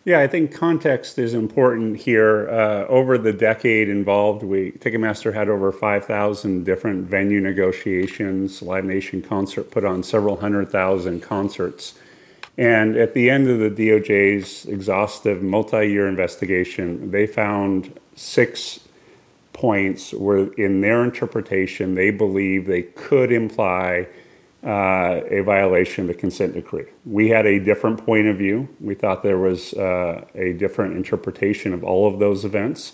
Yeah, 0.04 0.20
I 0.20 0.28
think 0.28 0.52
context 0.52 1.20
is 1.20 1.36
important 1.36 1.98
here. 1.98 2.50
Uh, 2.50 2.88
over 2.88 3.20
the 3.20 3.34
decade 3.34 3.88
involved, 3.88 4.42
we 4.42 4.72
Ticketmaster 4.72 5.32
had 5.32 5.48
over 5.48 5.72
5,000 5.72 6.64
different 6.64 7.06
venue 7.06 7.40
negotiations. 7.40 8.64
Live 8.64 8.84
Nation 8.84 9.22
Concert 9.22 9.70
put 9.70 9.86
on 9.86 10.02
several 10.02 10.38
hundred 10.38 10.70
thousand 10.72 11.22
concerts. 11.22 11.94
And 12.58 12.98
at 12.98 13.14
the 13.14 13.30
end 13.30 13.48
of 13.48 13.60
the 13.60 13.70
DOJ's 13.70 14.66
exhaustive 14.66 15.44
multi 15.44 15.88
year 15.88 16.08
investigation, 16.08 17.12
they 17.12 17.28
found 17.28 17.98
six 18.16 18.80
points 19.54 20.14
where, 20.14 20.52
in 20.54 20.82
their 20.82 21.04
interpretation, 21.04 21.94
they 21.94 22.10
believe 22.10 22.66
they 22.66 22.82
could 22.82 23.32
imply 23.32 24.08
uh, 24.64 25.22
a 25.30 25.42
violation 25.42 26.04
of 26.04 26.08
the 26.08 26.14
consent 26.14 26.54
decree. 26.54 26.86
We 27.06 27.30
had 27.30 27.46
a 27.46 27.60
different 27.60 28.06
point 28.06 28.28
of 28.28 28.38
view. 28.38 28.70
We 28.80 28.94
thought 28.94 29.24
there 29.24 29.40
was 29.40 29.74
uh, 29.74 30.26
a 30.36 30.54
different 30.54 30.96
interpretation 30.96 31.74
of 31.74 31.84
all 31.84 32.08
of 32.12 32.20
those 32.20 32.46
events. 32.46 32.94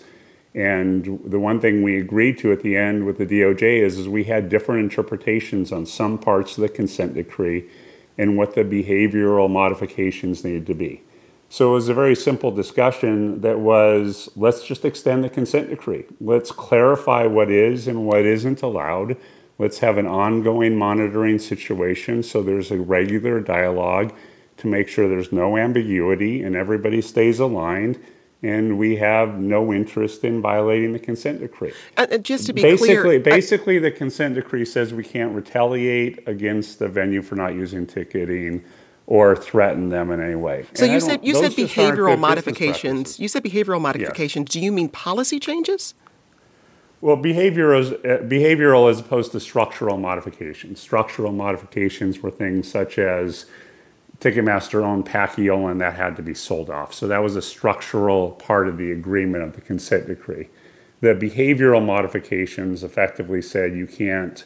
And 0.56 1.20
the 1.26 1.40
one 1.40 1.60
thing 1.60 1.84
we 1.84 2.00
agreed 2.00 2.38
to 2.40 2.52
at 2.52 2.62
the 2.62 2.76
end 2.76 3.06
with 3.06 3.18
the 3.18 3.26
DOJ 3.26 3.82
is, 3.82 4.00
is 4.00 4.08
we 4.08 4.24
had 4.24 4.50
different 4.50 4.82
interpretations 4.82 5.72
on 5.72 5.86
some 5.86 6.18
parts 6.18 6.58
of 6.58 6.62
the 6.62 6.70
consent 6.70 7.14
decree 7.14 7.70
and 8.18 8.38
what 8.38 8.56
the 8.56 8.64
behavioral 8.64 9.50
modifications 9.50 10.44
needed 10.44 10.66
to 10.68 10.74
be. 10.74 11.04
So 11.50 11.72
it 11.72 11.74
was 11.76 11.90
a 11.90 11.94
very 11.94 12.16
simple 12.16 12.52
discussion 12.52 13.42
that 13.42 13.60
was 13.60 14.30
let's 14.36 14.66
just 14.66 14.84
extend 14.84 15.24
the 15.24 15.30
consent 15.30 15.70
decree. 15.70 16.06
Let's 16.20 16.52
clarify 16.52 17.26
what 17.26 17.50
is 17.50 17.88
and 17.88 18.06
what 18.06 18.26
isn't 18.26 18.62
allowed 18.62 19.18
Let's 19.60 19.80
have 19.80 19.98
an 19.98 20.06
ongoing 20.06 20.76
monitoring 20.76 21.40
situation 21.40 22.24
so 22.24 22.44
there's 22.44 22.72
a 22.72 22.78
regular 22.78 23.40
dialogue 23.40 24.14
to 24.58 24.68
make 24.68 24.88
sure 24.88 25.08
there's 25.08 25.32
no 25.32 25.58
ambiguity 25.58 26.44
and 26.44 26.56
everybody 26.56 27.02
stays 27.02 27.40
aligned 27.40 28.00
and 28.44 28.78
we 28.78 28.96
have 28.98 29.40
no 29.40 29.74
interest 29.74 30.24
in 30.24 30.42
violating 30.42 30.94
the 30.94 31.00
consent 31.00 31.40
decree. 31.40 31.74
Uh, 31.98 32.06
uh 32.12 32.18
just 32.20 32.46
to 32.46 32.54
be 32.54 32.62
basically, 32.62 32.98
clear, 32.98 33.20
basically, 33.20 33.78
I, 33.78 33.82
the 33.82 33.92
consent 33.92 34.36
decree 34.36 34.66
says 34.66 34.94
we 34.94 35.04
can't 35.04 35.34
retaliate 35.34 36.28
against 36.28 36.80
the 36.80 36.88
venue 36.88 37.22
for 37.22 37.36
not 37.36 37.56
using 37.56 37.88
ticketing 37.88 38.64
or 39.08 39.36
threaten 39.36 39.90
them 39.90 40.12
in 40.12 40.22
any 40.22 40.36
way. 40.36 40.66
So 40.74 40.84
and 40.84 40.94
you 40.94 41.00
said 41.00 41.26
you 41.26 41.34
said 41.34 41.54
behavioral 41.54 42.20
modifications. 42.20 43.20
You 43.20 43.28
said 43.28 43.44
behavioral 43.44 43.82
modifications. 43.82 44.44
Yes. 44.50 44.54
Do 44.54 44.60
you 44.60 44.72
mean 44.72 44.90
policy 44.90 45.40
changes? 45.40 45.96
Well, 47.00 47.18
behavioral 47.18 47.80
is, 47.80 47.92
uh, 47.92 48.26
behavioral 48.28 48.90
as 48.90 49.00
opposed 49.00 49.32
to 49.34 49.40
structural 49.40 49.98
modifications. 49.98 50.80
Structural 50.80 51.32
modifications 51.32 52.22
were 52.22 52.32
things 52.32 52.70
such 52.70 52.98
as 52.98 53.46
Ticketmaster 54.20 54.84
owned 54.84 55.06
Paciolan 55.06 55.72
and 55.72 55.82
that 55.82 55.94
had 55.94 56.16
to 56.16 56.24
be 56.24 56.34
sold 56.34 56.72
off. 56.72 56.94
So 56.94 57.08
that 57.08 57.22
was 57.22 57.36
a 57.36 57.42
structural 57.42 58.32
part 58.32 58.68
of 58.68 58.78
the 58.78 58.92
agreement 58.92 59.44
of 59.44 59.54
the 59.54 59.62
consent 59.62 60.08
decree. 60.08 60.50
The 61.02 61.14
behavioral 61.14 61.86
modifications 61.86 62.84
effectively 62.84 63.44
said 63.44 63.76
you 63.76 63.86
can't 63.86 64.44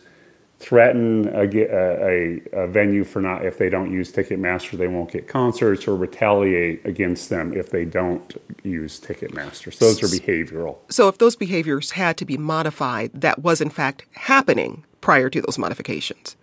threaten 0.61 1.27
a, 1.29 1.41
a, 1.43 2.41
a, 2.53 2.67
venue 2.67 3.03
for 3.03 3.19
not 3.19 3.43
if 3.43 3.57
they 3.57 3.69
don't 3.69 3.91
use 3.91 4.11
Ticketmaster, 4.11 4.77
they 4.77 4.87
won't 4.87 5.11
get 5.11 5.27
concerts, 5.27 5.87
or 5.87 5.95
retaliate 5.95 6.85
against 6.85 7.29
them 7.29 7.53
if 7.53 7.71
they 7.71 7.83
don't 7.83 8.39
use 8.63 8.99
Ticketmaster. 8.99 9.73
So 9.73 9.85
those 9.85 10.03
are 10.03 10.15
behavioral. 10.15 10.77
So 10.89 11.07
if 11.07 11.17
those 11.17 11.35
behaviors 11.35 11.91
had 11.91 12.15
to 12.17 12.25
be 12.25 12.37
modified, 12.37 13.11
that 13.13 13.39
was 13.39 13.59
in 13.59 13.71
fact 13.71 14.05
happening 14.13 14.83
prior 15.01 15.29
to 15.31 15.41
those 15.41 15.57
modifications. 15.57 16.35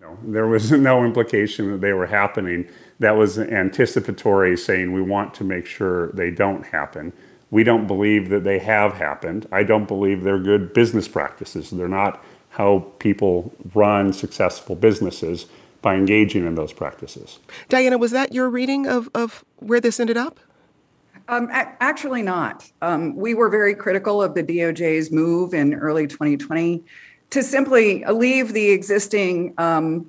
No, 0.00 0.18
no. 0.22 0.32
There 0.32 0.46
was 0.46 0.72
no 0.90 1.04
implication 1.04 1.70
that 1.70 1.80
they 1.82 1.92
were 1.92 2.06
happening. 2.06 2.66
That 2.98 3.12
was 3.16 3.38
anticipatory, 3.38 4.56
saying 4.56 4.92
we 4.92 5.02
want 5.02 5.34
to 5.34 5.44
make 5.44 5.66
sure 5.66 6.12
they 6.12 6.30
don't 6.30 6.64
happen. 6.64 7.12
We 7.50 7.62
don't 7.62 7.86
believe 7.86 8.30
that 8.30 8.42
they 8.42 8.58
have 8.60 8.94
happened. 8.94 9.46
I 9.52 9.64
don't 9.64 9.86
believe 9.86 10.22
they're 10.22 10.38
good 10.38 10.72
business 10.72 11.06
practices. 11.06 11.70
They're 11.70 11.88
not 11.88 12.24
how 12.54 12.86
people 13.00 13.52
run 13.74 14.12
successful 14.12 14.76
businesses 14.76 15.46
by 15.82 15.96
engaging 15.96 16.46
in 16.46 16.54
those 16.54 16.72
practices. 16.72 17.40
Diana, 17.68 17.98
was 17.98 18.12
that 18.12 18.32
your 18.32 18.48
reading 18.48 18.86
of, 18.86 19.08
of 19.12 19.44
where 19.56 19.80
this 19.80 19.98
ended 19.98 20.16
up? 20.16 20.38
Um, 21.26 21.48
a- 21.50 21.74
actually, 21.80 22.22
not. 22.22 22.70
Um, 22.80 23.16
we 23.16 23.34
were 23.34 23.48
very 23.48 23.74
critical 23.74 24.22
of 24.22 24.34
the 24.34 24.42
DOJ's 24.44 25.10
move 25.10 25.52
in 25.52 25.74
early 25.74 26.06
2020 26.06 26.84
to 27.30 27.42
simply 27.42 28.04
leave 28.04 28.52
the 28.52 28.70
existing 28.70 29.52
um, 29.58 30.08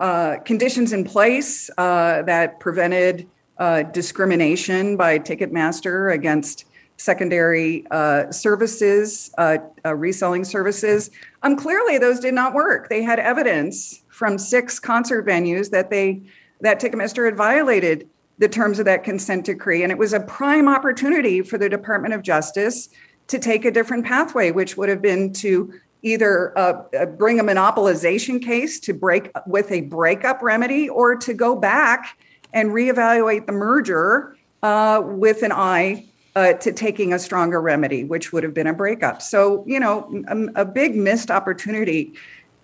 uh, 0.00 0.38
conditions 0.44 0.92
in 0.92 1.04
place 1.04 1.70
uh, 1.78 2.22
that 2.22 2.58
prevented 2.58 3.28
uh, 3.58 3.84
discrimination 3.84 4.96
by 4.96 5.20
Ticketmaster 5.20 6.12
against 6.12 6.64
secondary 6.96 7.86
uh, 7.90 8.30
services, 8.30 9.30
uh, 9.38 9.58
uh, 9.84 9.94
reselling 9.94 10.44
services. 10.44 11.10
Um, 11.42 11.56
clearly, 11.56 11.98
those 11.98 12.20
did 12.20 12.34
not 12.34 12.54
work. 12.54 12.88
They 12.88 13.02
had 13.02 13.18
evidence 13.18 14.02
from 14.08 14.38
six 14.38 14.78
concert 14.78 15.26
venues 15.26 15.70
that 15.70 15.90
they 15.90 16.22
that 16.62 16.80
Ticketmaster 16.80 17.26
had 17.26 17.36
violated 17.36 18.08
the 18.38 18.48
terms 18.48 18.78
of 18.78 18.86
that 18.86 19.04
consent 19.04 19.44
decree, 19.44 19.82
and 19.82 19.92
it 19.92 19.98
was 19.98 20.14
a 20.14 20.20
prime 20.20 20.68
opportunity 20.68 21.42
for 21.42 21.58
the 21.58 21.68
Department 21.68 22.14
of 22.14 22.22
Justice 22.22 22.88
to 23.26 23.38
take 23.38 23.64
a 23.64 23.70
different 23.70 24.04
pathway, 24.06 24.50
which 24.50 24.76
would 24.76 24.88
have 24.88 25.02
been 25.02 25.32
to 25.34 25.72
either 26.02 26.56
uh, 26.56 26.82
uh 26.98 27.06
bring 27.06 27.40
a 27.40 27.44
monopolization 27.44 28.42
case 28.42 28.78
to 28.80 28.94
break 28.94 29.30
with 29.46 29.70
a 29.70 29.82
breakup 29.82 30.40
remedy, 30.40 30.88
or 30.88 31.16
to 31.16 31.34
go 31.34 31.54
back 31.54 32.18
and 32.54 32.70
reevaluate 32.70 33.44
the 33.44 33.52
merger 33.52 34.36
uh, 34.62 35.02
with 35.04 35.42
an 35.42 35.52
eye 35.52 36.06
uh, 36.36 36.52
to 36.52 36.70
taking 36.70 37.14
a 37.14 37.18
stronger 37.18 37.60
remedy, 37.60 38.04
which 38.04 38.32
would 38.32 38.44
have 38.44 38.52
been 38.52 38.66
a 38.66 38.74
breakup. 38.74 39.22
So, 39.22 39.64
you 39.66 39.80
know, 39.80 40.22
a, 40.28 40.60
a, 40.62 40.64
big 40.66 40.94
missed 40.94 41.30
opportunity 41.30 42.12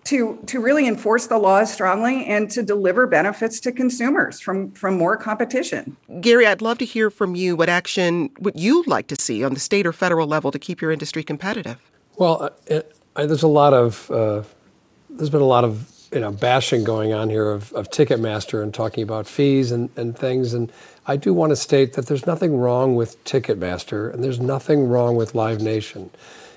to 0.04 0.38
to 0.46 0.60
really 0.60 0.86
enforce 0.86 1.28
the 1.28 1.38
laws 1.38 1.72
strongly 1.72 2.26
and 2.26 2.50
to 2.50 2.62
deliver 2.62 3.06
benefits 3.06 3.60
to 3.60 3.72
consumers 3.72 4.40
from 4.40 4.70
from 4.72 4.98
more 4.98 5.16
competition. 5.16 5.96
Gary, 6.20 6.46
I'd 6.46 6.60
love 6.60 6.78
to 6.78 6.84
hear 6.84 7.08
from 7.08 7.34
you 7.34 7.56
what 7.56 7.70
action 7.70 8.30
would 8.40 8.60
you 8.60 8.84
like 8.86 9.06
to 9.06 9.16
see 9.16 9.42
on 9.42 9.54
the 9.54 9.60
state 9.60 9.86
or 9.86 9.92
federal 9.92 10.26
level 10.26 10.50
to 10.50 10.58
keep 10.58 10.82
your 10.82 10.92
industry 10.92 11.22
competitive. 11.22 11.78
Well, 12.16 12.42
uh, 12.42 12.50
it, 12.66 12.96
I, 13.16 13.24
there's 13.24 13.42
a 13.42 13.48
lot 13.48 13.72
of 13.72 14.10
uh, 14.10 14.42
there's 15.08 15.30
been 15.30 15.40
a 15.40 15.46
lot 15.46 15.64
of 15.64 15.91
you 16.12 16.20
know 16.20 16.30
bashing 16.30 16.84
going 16.84 17.12
on 17.12 17.30
here 17.30 17.50
of, 17.50 17.72
of 17.72 17.90
Ticketmaster 17.90 18.62
and 18.62 18.72
talking 18.72 19.02
about 19.02 19.26
fees 19.26 19.72
and, 19.72 19.90
and 19.96 20.16
things 20.16 20.54
and 20.54 20.70
I 21.04 21.16
do 21.16 21.34
want 21.34 21.50
to 21.50 21.56
state 21.56 21.94
that 21.94 22.06
there's 22.06 22.26
nothing 22.26 22.56
wrong 22.56 22.94
with 22.94 23.22
Ticketmaster 23.24 24.12
and 24.12 24.22
there's 24.22 24.38
nothing 24.38 24.86
wrong 24.88 25.16
with 25.16 25.34
Live 25.34 25.60
Nation. 25.60 26.10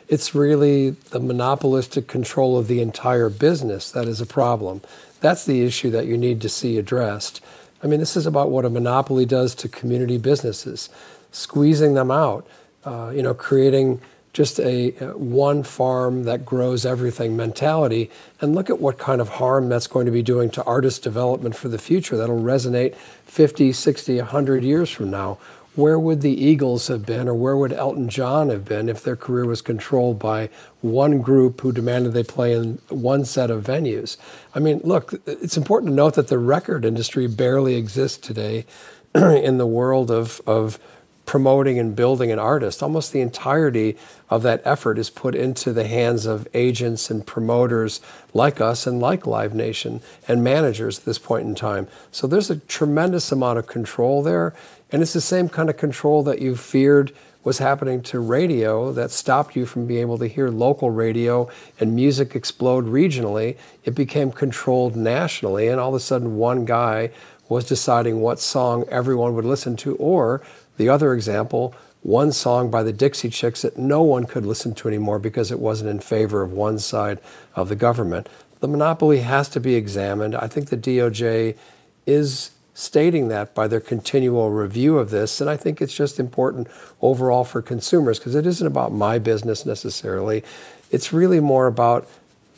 It's 0.07 0.35
really 0.35 0.91
the 0.91 1.19
monopolistic 1.19 2.07
control 2.07 2.55
of 2.55 2.67
the 2.67 2.79
entire 2.79 3.29
business 3.29 3.89
that 3.91 4.07
is 4.07 4.21
a 4.21 4.25
problem. 4.25 4.81
That's 5.19 5.45
the 5.45 5.63
issue 5.63 5.89
that 5.91 6.05
you 6.05 6.15
need 6.15 6.41
to 6.41 6.49
see 6.49 6.77
addressed. 6.77 7.43
I 7.81 7.87
mean, 7.87 7.99
this 7.99 8.15
is 8.15 8.27
about 8.27 8.51
what 8.51 8.65
a 8.65 8.69
monopoly 8.69 9.25
does 9.25 9.55
to 9.55 9.67
community 9.67 10.19
businesses, 10.19 10.89
squeezing 11.31 11.95
them 11.95 12.11
out, 12.11 12.47
uh, 12.83 13.11
you 13.15 13.23
know, 13.23 13.33
creating 13.33 13.99
just 14.35 14.59
a 14.59 14.93
uh, 14.97 15.17
one 15.17 15.63
farm 15.63 16.25
that 16.25 16.45
grows 16.45 16.85
everything 16.85 17.37
mentality. 17.37 18.11
And 18.41 18.53
look 18.53 18.69
at 18.69 18.81
what 18.81 18.97
kind 18.97 19.21
of 19.21 19.29
harm 19.29 19.69
that's 19.69 19.87
going 19.87 20.05
to 20.07 20.11
be 20.11 20.21
doing 20.21 20.49
to 20.51 20.63
artist 20.65 21.03
development 21.03 21.55
for 21.55 21.69
the 21.69 21.77
future. 21.77 22.17
That'll 22.17 22.43
resonate 22.43 22.95
50, 22.95 23.71
60, 23.71 24.17
100 24.17 24.63
years 24.63 24.89
from 24.91 25.09
now. 25.09 25.37
Where 25.75 25.97
would 25.97 26.19
the 26.19 26.33
Eagles 26.33 26.87
have 26.87 27.05
been, 27.05 27.29
or 27.29 27.33
where 27.33 27.55
would 27.55 27.71
Elton 27.71 28.09
John 28.09 28.49
have 28.49 28.65
been 28.65 28.89
if 28.89 29.03
their 29.03 29.15
career 29.15 29.45
was 29.45 29.61
controlled 29.61 30.19
by 30.19 30.49
one 30.81 31.21
group 31.21 31.61
who 31.61 31.71
demanded 31.71 32.11
they 32.11 32.23
play 32.23 32.53
in 32.53 32.79
one 32.89 33.23
set 33.23 33.49
of 33.49 33.63
venues? 33.63 34.17
I 34.53 34.59
mean, 34.59 34.81
look, 34.83 35.13
it's 35.25 35.57
important 35.57 35.91
to 35.91 35.95
note 35.95 36.15
that 36.15 36.27
the 36.27 36.39
record 36.39 36.83
industry 36.83 37.27
barely 37.27 37.75
exists 37.75 38.17
today 38.17 38.65
in 39.15 39.57
the 39.57 39.67
world 39.67 40.11
of, 40.11 40.41
of 40.45 40.77
promoting 41.25 41.79
and 41.79 41.95
building 41.95 42.31
an 42.31 42.39
artist. 42.39 42.83
Almost 42.83 43.11
the 43.11 43.21
entirety 43.21 43.97
of 44.29 44.43
that 44.43 44.61
effort 44.63 44.97
is 44.97 45.09
put 45.09 45.35
into 45.35 45.73
the 45.73 45.88
hands 45.88 46.25
of 46.25 46.47
agents 46.53 47.09
and 47.09 47.25
promoters 47.25 48.01
like 48.33 48.61
us 48.61 48.85
and 48.85 48.99
like 48.99 49.25
Live 49.25 49.53
Nation 49.53 50.01
and 50.27 50.43
managers 50.43 50.99
at 50.99 51.05
this 51.05 51.19
point 51.19 51.47
in 51.47 51.55
time. 51.55 51.88
So 52.11 52.27
there's 52.27 52.49
a 52.49 52.57
tremendous 52.57 53.31
amount 53.31 53.59
of 53.59 53.67
control 53.67 54.21
there. 54.21 54.53
And 54.91 55.01
it's 55.01 55.13
the 55.13 55.21
same 55.21 55.49
kind 55.49 55.69
of 55.69 55.77
control 55.77 56.23
that 56.23 56.41
you 56.41 56.55
feared 56.55 57.11
was 57.43 57.59
happening 57.59 58.01
to 58.01 58.19
radio 58.19 58.91
that 58.91 59.11
stopped 59.11 59.55
you 59.55 59.65
from 59.67 59.85
being 59.85 60.01
able 60.01 60.17
to 60.17 60.27
hear 60.27 60.49
local 60.49 60.89
radio 60.89 61.47
and 61.79 61.95
music 61.95 62.35
explode 62.35 62.85
regionally. 62.85 63.55
It 63.83 63.93
became 63.93 64.31
controlled 64.31 64.95
nationally, 64.95 65.67
and 65.67 65.79
all 65.79 65.89
of 65.89 65.95
a 65.95 65.99
sudden, 65.99 66.38
one 66.38 66.65
guy 66.65 67.11
was 67.47 67.65
deciding 67.65 68.19
what 68.19 68.39
song 68.39 68.83
everyone 68.89 69.35
would 69.35 69.45
listen 69.45 69.75
to 69.77 69.95
or 69.97 70.41
the 70.77 70.89
other 70.89 71.13
example, 71.13 71.73
one 72.01 72.31
song 72.31 72.69
by 72.69 72.83
the 72.83 72.93
Dixie 72.93 73.29
Chicks 73.29 73.63
that 73.63 73.77
no 73.77 74.01
one 74.03 74.25
could 74.25 74.45
listen 74.45 74.75
to 74.75 74.88
anymore 74.88 75.19
because 75.19 75.51
it 75.51 75.59
wasn't 75.59 75.89
in 75.89 75.99
favor 75.99 76.41
of 76.41 76.51
one 76.51 76.77
side 76.77 77.19
of 77.55 77.69
the 77.69 77.75
government. 77.75 78.29
The 78.59 78.67
monopoly 78.67 79.19
has 79.19 79.49
to 79.49 79.59
be 79.59 79.75
examined. 79.75 80.35
I 80.35 80.47
think 80.47 80.69
the 80.69 80.77
DOJ 80.77 81.57
is 82.05 82.51
stating 82.75 83.29
that 83.29 83.55
by 83.55 83.67
their 83.67 83.79
continual 83.79 84.51
review 84.51 84.99
of 84.99 85.09
this. 85.09 85.39
And 85.41 85.49
I 85.49 85.57
think 85.57 85.81
it's 85.81 85.95
just 85.95 86.19
important 86.19 86.67
overall 87.01 87.45
for 87.45 87.61
consumers 87.61 88.19
because 88.19 88.35
it 88.35 88.45
isn't 88.45 88.67
about 88.67 88.91
my 88.91 89.17
business 89.17 89.65
necessarily. 89.65 90.43
It's 90.91 91.13
really 91.13 91.39
more 91.39 91.67
about 91.67 92.07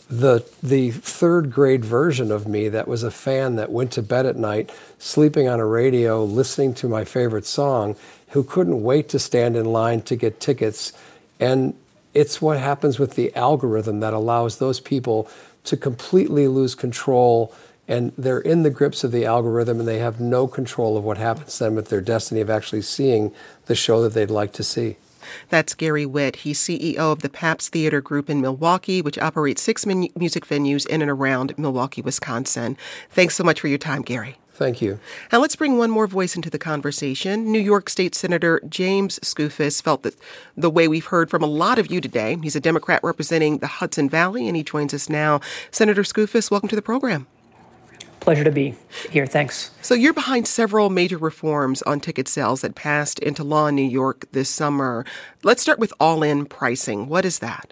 the 0.10 0.46
the 0.64 0.92
third 0.92 1.52
grade 1.52 1.84
version 1.84 2.32
of 2.32 2.48
me 2.48 2.70
that 2.70 2.88
was 2.88 3.04
a 3.04 3.12
fan 3.12 3.56
that 3.58 3.72
went 3.72 3.92
to 3.92 4.02
bed 4.02 4.26
at 4.26 4.38
night 4.38 4.70
sleeping 5.00 5.50
on 5.50 5.60
a 5.60 5.66
radio 5.66 6.24
listening 6.24 6.74
to 6.74 6.88
my 6.88 7.04
favorite 7.04 7.46
song 7.46 7.96
who 8.30 8.44
couldn't 8.44 8.84
wait 8.84 9.10
to 9.10 9.20
stand 9.20 9.58
in 9.58 9.66
line 9.66 10.02
to 10.02 10.16
get 10.16 10.40
tickets 10.40 10.94
and 11.40 11.74
it's 12.14 12.42
what 12.42 12.58
happens 12.58 12.98
with 12.98 13.16
the 13.16 13.36
algorithm 13.36 14.00
that 14.00 14.14
allows 14.14 14.58
those 14.58 14.80
people 14.80 15.30
to 15.66 15.76
completely 15.76 16.48
lose 16.48 16.74
control 16.74 17.54
and 17.88 18.12
they're 18.18 18.40
in 18.40 18.64
the 18.64 18.70
grips 18.70 19.04
of 19.04 19.12
the 19.12 19.26
algorithm 19.26 19.80
and 19.80 19.88
they 19.88 20.00
have 20.00 20.20
no 20.20 20.48
control 20.48 20.98
of 20.98 21.04
what 21.04 21.18
happens 21.18 21.58
to 21.58 21.66
them 21.66 21.76
with 21.76 21.90
their 21.90 22.02
destiny 22.02 22.42
of 22.42 22.50
actually 22.50 22.82
seeing 22.82 23.34
the 23.66 23.76
show 23.76 24.02
that 24.02 24.14
they'd 24.14 24.32
like 24.32 24.52
to 24.54 24.64
see. 24.64 24.98
That's 25.50 25.74
Gary 25.74 26.06
Witt. 26.06 26.38
He's 26.38 26.60
CEO 26.60 26.98
of 26.98 27.22
the 27.22 27.30
Pabst 27.30 27.72
Theater 27.72 28.02
Group 28.02 28.30
in 28.30 28.42
Milwaukee, 28.42 29.02
which 29.02 29.18
operates 29.18 29.62
six 29.62 29.86
music 29.86 30.46
venues 30.46 30.86
in 30.88 31.02
and 31.02 31.12
around 31.12 31.58
Milwaukee, 31.58 32.02
Wisconsin. 32.02 32.78
Thanks 33.10 33.36
so 33.36 33.44
much 33.44 33.60
for 33.60 33.68
your 33.68 33.78
time, 33.78 34.02
Gary. 34.02 34.38
Thank 34.58 34.82
you. 34.82 35.00
Now 35.32 35.40
let's 35.40 35.56
bring 35.56 35.78
one 35.78 35.92
more 35.92 36.08
voice 36.08 36.36
into 36.36 36.50
the 36.50 36.58
conversation. 36.58 37.52
New 37.52 37.60
York 37.60 37.92
State 37.92 38.16
Senator 38.16 38.60
James 38.68 39.20
Skoufis 39.20 39.84
felt 39.84 40.02
that 40.02 40.16
the 40.56 40.72
way 40.72 40.88
we've 40.88 41.06
heard 41.06 41.30
from 41.30 41.44
a 41.44 41.48
lot 41.48 41.78
of 41.78 41.92
you 41.92 42.02
today. 42.02 42.36
He's 42.42 42.56
a 42.56 42.60
Democrat 42.60 43.00
representing 43.04 43.60
the 43.60 43.68
Hudson 43.68 44.10
Valley, 44.10 44.48
and 44.48 44.58
he 44.58 44.64
joins 44.64 44.96
us 44.96 45.10
now. 45.10 45.42
Senator 45.70 46.02
Skoufis, 46.02 46.50
welcome 46.50 46.70
to 46.70 46.76
the 46.76 46.82
program. 46.82 47.28
Pleasure 48.28 48.44
to 48.44 48.52
be 48.52 48.76
here. 49.10 49.26
Thanks. 49.26 49.72
So, 49.82 49.96
you're 49.96 50.12
behind 50.12 50.48
several 50.48 50.90
major 50.90 51.18
reforms 51.18 51.82
on 51.84 52.02
ticket 52.02 52.28
sales 52.28 52.60
that 52.60 52.76
passed 52.76 53.20
into 53.20 53.42
law 53.42 53.68
in 53.68 53.76
New 53.76 53.88
York 53.88 54.26
this 54.34 54.50
summer. 54.50 55.06
Let's 55.44 55.62
start 55.62 55.80
with 55.80 55.94
all 55.98 56.24
in 56.24 56.46
pricing. 56.46 57.08
What 57.08 57.24
is 57.24 57.40
that? 57.40 57.72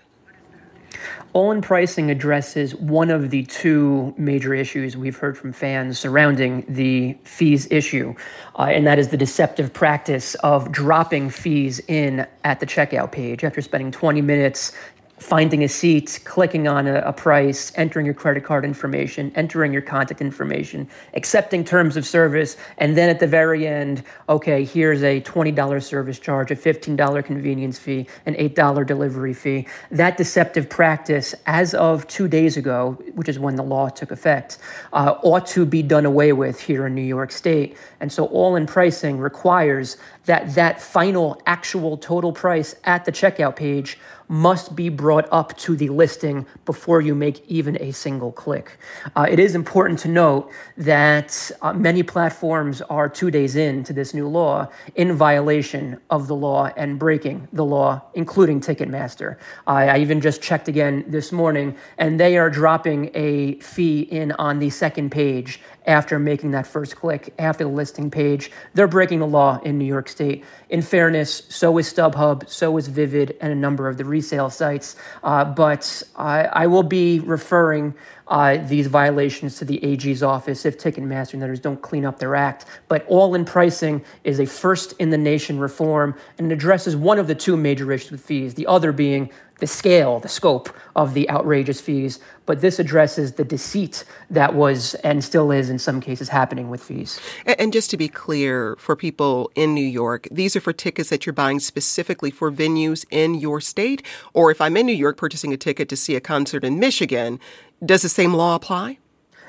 All 1.34 1.52
in 1.52 1.62
pricing 1.62 2.10
addresses 2.10 2.74
one 2.76 3.10
of 3.10 3.32
the 3.32 3.44
two 3.44 4.14
major 4.18 4.54
issues 4.54 4.96
we've 4.96 5.18
heard 5.18 5.38
from 5.38 5.52
fans 5.52 6.00
surrounding 6.00 6.64
the 6.70 7.18
fees 7.26 7.70
issue, 7.70 8.16
uh, 8.58 8.62
and 8.62 8.88
that 8.88 8.98
is 8.98 9.10
the 9.10 9.18
deceptive 9.18 9.74
practice 9.74 10.36
of 10.36 10.72
dropping 10.72 11.30
fees 11.30 11.82
in 11.90 12.26
at 12.46 12.62
the 12.62 12.66
checkout 12.66 13.12
page 13.12 13.44
after 13.44 13.62
spending 13.62 13.92
20 13.92 14.22
minutes 14.22 14.72
finding 15.18 15.64
a 15.64 15.68
seat, 15.68 16.20
clicking 16.26 16.68
on 16.68 16.88
a, 16.88 16.96
a, 17.00 17.14
price, 17.14 17.72
entering 17.76 18.06
your 18.06 18.14
credit 18.14 18.44
card 18.44 18.66
information, 18.66 19.32
entering 19.36 19.72
your 19.72 19.82
contact 19.82 20.20
information, 20.20 20.88
accepting 21.14 21.64
terms 21.64 21.96
of 21.96 22.06
service, 22.06 22.58
and 22.80 22.98
then 22.98 23.10
at 23.10 23.20
the 23.22 23.28
very 23.28 23.66
end, 23.66 24.04
okay, 24.28 24.66
here's 24.66 25.04
a 25.04 25.22
$20 25.22 25.82
service 25.82 26.20
charge, 26.20 26.52
a 26.52 26.56
$15 26.56 27.24
convenience 27.24 27.80
fee, 27.80 28.06
an 28.26 28.36
$8 28.36 28.86
delivery 28.86 29.34
fee. 29.34 29.66
That 29.90 30.18
deceptive 30.18 30.70
practice, 30.70 31.34
as 31.46 31.74
of 31.74 32.06
two 32.08 32.28
days 32.28 32.58
ago, 32.58 33.02
which 33.14 33.30
is 33.30 33.40
when 33.40 33.56
the 33.56 33.64
law 33.64 33.88
took 33.88 34.12
effect, 34.12 34.58
uh, 34.92 35.16
ought 35.24 35.48
to 35.48 35.66
be 35.66 35.82
done 35.82 36.06
away 36.06 36.34
with 36.34 36.60
here 36.60 36.86
in 36.88 36.94
New 36.94 37.02
York 37.02 37.32
State. 37.32 37.78
And 38.02 38.12
so 38.12 38.26
all 38.26 38.58
in 38.58 38.68
pricing 38.68 39.18
requires 39.18 39.96
that 40.26 40.56
that 40.56 40.82
final 40.82 41.42
actual 41.46 41.98
total 41.98 42.34
price 42.34 42.76
at 42.84 43.06
the 43.06 43.12
checkout 43.12 43.56
page 43.56 43.98
must 44.28 44.76
be 44.76 44.90
brought 44.90 45.28
up 45.32 45.56
to 45.58 45.76
the 45.76 45.90
listing 45.90 46.46
before 46.66 47.02
you 47.02 47.16
make 47.16 47.48
even 47.48 47.82
a 47.82 47.92
single 47.92 48.32
click. 48.32 48.78
Uh, 49.16 49.26
it 49.30 49.40
is 49.40 49.56
important 49.56 50.00
to 50.00 50.08
note 50.08 50.52
that 50.78 51.52
uh, 51.62 51.74
many 51.74 52.04
platforms 52.04 52.82
are 52.84 53.08
two 53.08 53.32
days 53.32 53.56
into 53.56 53.94
this 53.94 54.14
new 54.14 54.28
law 54.28 54.68
in 54.96 55.14
violation 55.14 56.00
of 56.10 56.28
the 56.28 56.36
law 56.36 56.70
and 56.78 56.98
breaking 56.98 57.48
the 57.54 57.66
law, 57.66 58.02
including 58.14 58.60
Ticketmaster. 58.60 59.38
I, 59.68 59.88
I 59.88 59.98
even 60.00 60.22
just 60.22 60.42
checked 60.42 60.68
again 60.68 61.06
this 61.08 61.32
morning, 61.32 61.76
and 61.98 62.20
they 62.20 62.38
are 62.38 62.50
dropping 62.50 63.12
a 63.14 63.60
fee 63.60 64.02
in 64.02 64.32
on 64.34 64.60
the 64.60 64.70
second 64.70 65.12
page 65.12 65.60
after 65.88 66.18
making 66.18 66.52
that 66.52 66.66
first 66.66 66.96
click, 66.96 67.34
after 67.38 67.64
the 67.64 67.70
listing 67.70 68.10
page. 68.10 68.52
They're 68.74 68.88
breaking 68.88 69.20
the 69.20 69.28
law 69.28 69.60
in 69.64 69.78
New 69.78 69.86
York 69.86 70.10
State. 70.10 70.44
In 70.70 70.82
fairness, 70.82 71.44
so 71.50 71.78
is 71.78 71.92
StubHub, 71.92 72.50
so 72.50 72.76
is 72.78 72.88
Vivid, 72.88 73.38
and 73.40 73.52
a 73.52 73.56
number 73.56 73.88
of 73.88 73.98
the 73.98 74.06
resale 74.16 74.50
sites. 74.50 74.96
Uh, 75.24 75.44
but 75.64 75.84
I, 76.16 76.38
I, 76.64 76.66
will 76.68 76.88
be 77.00 77.20
referring 77.20 77.94
uh, 78.28 78.58
these 78.58 78.88
violations 78.88 79.58
to 79.58 79.66
the 79.66 79.84
AG's 79.84 80.24
office 80.24 80.66
if 80.66 80.78
Ticketmaster 80.78 81.34
and 81.36 81.44
others 81.44 81.60
don't 81.60 81.82
clean 81.82 82.06
up 82.06 82.20
their 82.20 82.36
act. 82.36 82.66
But 82.88 83.06
all 83.08 83.36
in 83.36 83.46
pricing 83.46 84.04
is 84.24 84.40
a 84.40 84.46
first 84.46 84.94
in 85.00 85.10
the 85.10 85.18
nation 85.18 85.60
reform 85.60 86.16
and 86.38 86.52
it 86.52 86.56
addresses 86.56 86.96
one 86.96 87.20
of 87.20 87.28
the 87.28 87.36
two 87.36 87.58
major 87.58 87.92
issues 87.92 88.12
with 88.12 88.22
fees, 88.22 88.56
the 88.56 88.68
other 88.68 88.92
being 88.92 89.30
the 89.60 89.68
scale, 89.68 90.20
the 90.20 90.28
scope 90.28 90.70
of 90.96 91.14
the 91.14 91.30
outrageous 91.30 91.80
fees, 91.80 92.20
but 92.46 92.62
this 92.62 92.78
addresses 92.78 93.34
the 93.34 93.44
deceit 93.44 94.04
that 94.30 94.54
was 94.54 94.96
and 94.96 95.24
still 95.24 95.52
is 95.52 95.70
in 95.70 95.80
some 95.80 96.02
cases 96.02 96.30
happening 96.30 96.70
with 96.70 96.84
fees. 96.84 97.20
And 97.46 97.72
just 97.72 97.90
to 97.92 97.98
be 97.98 98.08
clear 98.08 98.76
for 98.78 98.96
people 98.96 99.50
in 99.56 99.74
New 99.74 99.86
York, 99.86 100.28
these 100.30 100.56
are 100.56 100.62
for 100.62 100.74
tickets 100.74 101.10
that 101.10 101.26
you're 101.26 101.34
buying 101.34 101.60
specifically 101.60 102.32
for 102.32 102.52
venues 102.52 103.06
in 103.10 103.36
your 103.36 103.62
state, 103.62 104.06
or 104.34 104.52
if 104.52 104.60
I'm 104.60 104.76
in 104.76 104.86
New 104.86 104.94
York 104.94 105.18
purchasing 105.18 105.54
a 105.54 105.58
ticket 105.58 105.88
to 105.90 105.96
see 105.96 106.16
a 106.16 106.22
concert 106.22 106.64
in 106.64 106.78
Michigan, 106.78 107.40
does 107.84 108.02
the 108.02 108.10
same 108.10 108.34
law 108.34 108.56
apply? 108.56 109.00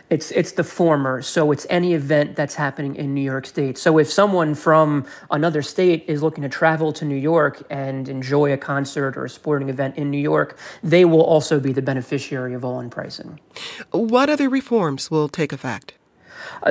It's 0.08 0.30
it's 0.30 0.52
the 0.52 0.62
former. 0.62 1.20
So 1.20 1.50
it's 1.50 1.66
any 1.68 1.92
event 1.94 2.36
that's 2.36 2.54
happening 2.54 2.94
in 2.94 3.12
New 3.12 3.22
York 3.22 3.44
State. 3.44 3.76
So 3.76 3.98
if 3.98 4.10
someone 4.10 4.54
from 4.54 5.04
another 5.32 5.62
state 5.62 6.04
is 6.06 6.22
looking 6.22 6.42
to 6.42 6.48
travel 6.48 6.92
to 6.92 7.04
New 7.04 7.16
York 7.16 7.64
and 7.70 8.08
enjoy 8.08 8.52
a 8.52 8.56
concert 8.56 9.16
or 9.16 9.24
a 9.24 9.30
sporting 9.30 9.68
event 9.68 9.96
in 9.96 10.10
New 10.10 10.20
York, 10.20 10.58
they 10.84 11.04
will 11.04 11.24
also 11.24 11.58
be 11.58 11.72
the 11.72 11.82
beneficiary 11.82 12.54
of 12.54 12.64
all-in 12.64 12.88
pricing. 12.88 13.40
What 13.90 14.30
other 14.30 14.48
reforms 14.48 15.10
will 15.10 15.28
take 15.28 15.52
effect? 15.52 15.94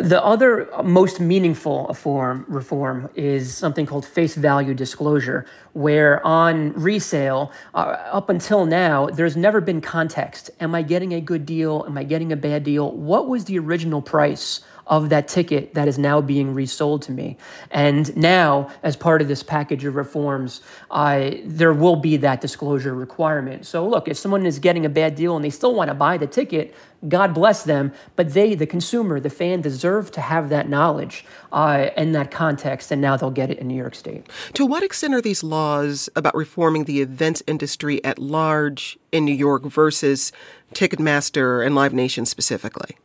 The 0.01 0.23
other 0.23 0.69
most 0.83 1.19
meaningful 1.19 1.93
form 1.93 2.45
reform 2.47 3.09
is 3.15 3.55
something 3.55 3.85
called 3.85 4.05
face 4.05 4.35
value 4.35 4.73
disclosure, 4.73 5.45
where 5.73 6.25
on 6.25 6.73
resale, 6.73 7.51
uh, 7.73 7.97
up 8.11 8.29
until 8.29 8.65
now, 8.65 9.07
there's 9.07 9.35
never 9.35 9.61
been 9.61 9.81
context. 9.81 10.49
Am 10.59 10.73
I 10.75 10.81
getting 10.81 11.13
a 11.13 11.21
good 11.21 11.45
deal? 11.45 11.83
Am 11.87 11.97
I 11.97 12.03
getting 12.03 12.31
a 12.31 12.35
bad 12.35 12.63
deal? 12.63 12.91
What 12.91 13.27
was 13.27 13.45
the 13.45 13.59
original 13.59 14.01
price? 14.01 14.61
Of 14.87 15.09
that 15.09 15.27
ticket 15.27 15.73
that 15.73 15.87
is 15.87 15.97
now 15.97 16.21
being 16.21 16.53
resold 16.53 17.01
to 17.03 17.11
me. 17.11 17.37
And 17.71 18.15
now, 18.15 18.69
as 18.83 18.95
part 18.95 19.21
of 19.21 19.27
this 19.27 19.43
package 19.43 19.85
of 19.85 19.95
reforms, 19.95 20.61
I, 20.91 21.41
there 21.45 21.73
will 21.73 21.95
be 21.95 22.17
that 22.17 22.41
disclosure 22.41 22.93
requirement. 22.93 23.65
So, 23.65 23.87
look, 23.87 24.07
if 24.07 24.17
someone 24.17 24.45
is 24.45 24.59
getting 24.59 24.85
a 24.85 24.89
bad 24.89 25.15
deal 25.15 25.35
and 25.35 25.43
they 25.43 25.49
still 25.49 25.73
want 25.73 25.89
to 25.89 25.95
buy 25.95 26.17
the 26.17 26.27
ticket, 26.27 26.75
God 27.07 27.33
bless 27.33 27.63
them, 27.63 27.91
but 28.15 28.33
they, 28.33 28.55
the 28.55 28.65
consumer, 28.65 29.19
the 29.19 29.29
fan, 29.29 29.61
deserve 29.61 30.11
to 30.11 30.21
have 30.21 30.49
that 30.49 30.69
knowledge 30.69 31.25
uh, 31.51 31.89
that 32.15 32.31
context, 32.31 32.91
and 32.91 33.01
now 33.01 33.17
they'll 33.17 33.29
get 33.29 33.51
it 33.51 33.59
in 33.59 33.67
New 33.67 33.75
York 33.75 33.93
State. 33.93 34.27
To 34.53 34.65
what 34.65 34.83
extent 34.83 35.13
are 35.13 35.21
these 35.21 35.43
laws 35.43 36.09
about 36.15 36.33
reforming 36.35 36.85
the 36.85 37.01
events 37.01 37.43
industry 37.45 38.03
at 38.03 38.17
large 38.17 38.97
in 39.11 39.25
New 39.25 39.33
York 39.33 39.63
versus 39.63 40.31
Ticketmaster 40.73 41.65
and 41.65 41.75
Live 41.75 41.93
Nation 41.93 42.25
specifically? 42.25 42.97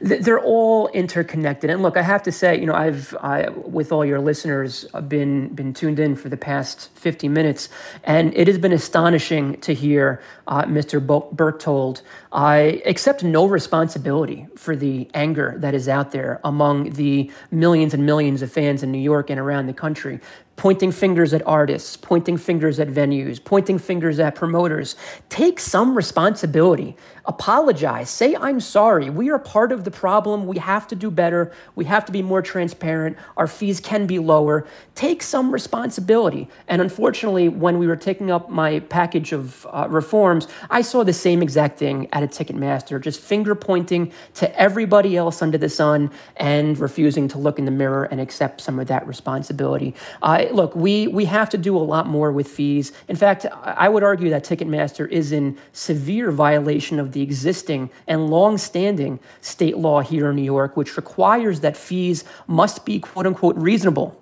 They're 0.00 0.40
all 0.40 0.88
interconnected. 0.88 1.70
And 1.70 1.82
look, 1.82 1.96
I 1.96 2.02
have 2.02 2.22
to 2.24 2.32
say, 2.32 2.58
you 2.58 2.66
know, 2.66 2.74
I've 2.74 3.14
I, 3.20 3.48
with 3.50 3.92
all 3.92 4.04
your 4.04 4.20
listeners 4.20 4.84
been 5.08 5.48
been 5.48 5.72
tuned 5.74 5.98
in 5.98 6.16
for 6.16 6.28
the 6.28 6.36
past 6.36 6.90
50 6.94 7.28
minutes, 7.28 7.68
and 8.04 8.34
it 8.36 8.46
has 8.48 8.58
been 8.58 8.72
astonishing 8.72 9.60
to 9.60 9.74
hear 9.74 10.20
uh, 10.46 10.64
Mr. 10.64 11.00
Berchtold 11.32 12.02
I 12.32 12.82
accept 12.84 13.24
no 13.24 13.46
responsibility 13.46 14.46
for 14.56 14.76
the 14.76 15.08
anger 15.14 15.54
that 15.58 15.74
is 15.74 15.88
out 15.88 16.10
there 16.10 16.38
among 16.44 16.90
the 16.90 17.30
millions 17.50 17.94
and 17.94 18.04
millions 18.04 18.42
of 18.42 18.52
fans 18.52 18.82
in 18.82 18.92
New 18.92 18.98
York 18.98 19.30
and 19.30 19.40
around 19.40 19.66
the 19.66 19.72
country 19.72 20.20
pointing 20.56 20.90
fingers 20.90 21.34
at 21.34 21.46
artists, 21.46 21.96
pointing 21.96 22.38
fingers 22.38 22.80
at 22.80 22.88
venues, 22.88 23.42
pointing 23.42 23.78
fingers 23.78 24.18
at 24.18 24.34
promoters. 24.34 24.96
Take 25.28 25.60
some 25.60 25.94
responsibility. 25.94 26.96
Apologize. 27.26 28.08
Say, 28.08 28.36
I'm 28.36 28.60
sorry. 28.60 29.10
We 29.10 29.30
are 29.30 29.38
part 29.38 29.72
of 29.72 29.84
the 29.84 29.90
problem. 29.90 30.46
We 30.46 30.58
have 30.58 30.86
to 30.88 30.94
do 30.94 31.10
better. 31.10 31.52
We 31.74 31.84
have 31.86 32.04
to 32.06 32.12
be 32.12 32.22
more 32.22 32.40
transparent. 32.40 33.18
Our 33.36 33.46
fees 33.48 33.80
can 33.80 34.06
be 34.06 34.18
lower. 34.18 34.66
Take 34.94 35.22
some 35.22 35.50
responsibility. 35.50 36.48
And 36.68 36.80
unfortunately, 36.80 37.48
when 37.48 37.78
we 37.78 37.86
were 37.86 37.96
taking 37.96 38.30
up 38.30 38.48
my 38.48 38.80
package 38.80 39.32
of 39.32 39.66
uh, 39.70 39.88
reforms, 39.90 40.46
I 40.70 40.82
saw 40.82 41.02
the 41.02 41.12
same 41.12 41.42
exact 41.42 41.78
thing 41.78 42.08
at 42.12 42.22
a 42.22 42.28
Ticketmaster, 42.28 43.00
just 43.00 43.20
finger 43.20 43.54
pointing 43.54 44.12
to 44.34 44.58
everybody 44.58 45.16
else 45.16 45.42
under 45.42 45.58
the 45.58 45.68
sun 45.68 46.10
and 46.36 46.78
refusing 46.78 47.26
to 47.28 47.38
look 47.38 47.58
in 47.58 47.64
the 47.64 47.70
mirror 47.72 48.04
and 48.04 48.20
accept 48.20 48.60
some 48.60 48.78
of 48.78 48.86
that 48.86 49.06
responsibility. 49.06 49.94
Uh, 50.22 50.45
look, 50.54 50.74
we, 50.76 51.06
we 51.06 51.24
have 51.26 51.50
to 51.50 51.58
do 51.58 51.76
a 51.76 51.78
lot 51.78 52.06
more 52.06 52.32
with 52.32 52.48
fees. 52.48 52.92
In 53.08 53.16
fact, 53.16 53.46
I 53.62 53.88
would 53.88 54.02
argue 54.02 54.30
that 54.30 54.44
Ticketmaster 54.44 55.08
is 55.08 55.32
in 55.32 55.58
severe 55.72 56.30
violation 56.30 56.98
of 56.98 57.12
the 57.12 57.22
existing 57.22 57.90
and 58.06 58.28
long-standing 58.28 59.20
state 59.40 59.76
law 59.78 60.00
here 60.00 60.30
in 60.30 60.36
New 60.36 60.42
York, 60.42 60.76
which 60.76 60.96
requires 60.96 61.60
that 61.60 61.76
fees 61.76 62.24
must 62.46 62.84
be 62.84 62.98
quote 62.98 63.26
unquote 63.26 63.56
reasonable. 63.56 64.20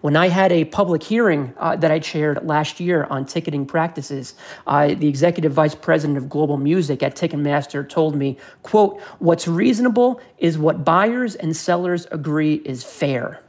When 0.00 0.16
I 0.16 0.28
had 0.28 0.52
a 0.52 0.64
public 0.64 1.02
hearing 1.02 1.52
uh, 1.58 1.76
that 1.76 1.90
I 1.90 1.98
chaired 1.98 2.44
last 2.46 2.80
year 2.80 3.04
on 3.04 3.24
ticketing 3.24 3.66
practices, 3.66 4.34
uh, 4.66 4.88
the 4.88 5.08
executive 5.08 5.52
vice 5.52 5.74
president 5.74 6.18
of 6.18 6.28
global 6.28 6.56
music 6.56 7.02
at 7.02 7.14
Ticketmaster 7.14 7.88
told 7.88 8.16
me, 8.16 8.38
quote, 8.62 9.00
what's 9.18 9.46
reasonable 9.46 10.20
is 10.38 10.58
what 10.58 10.84
buyers 10.84 11.34
and 11.34 11.56
sellers 11.56 12.06
agree 12.10 12.54
is 12.64 12.82
fair. 12.84 13.42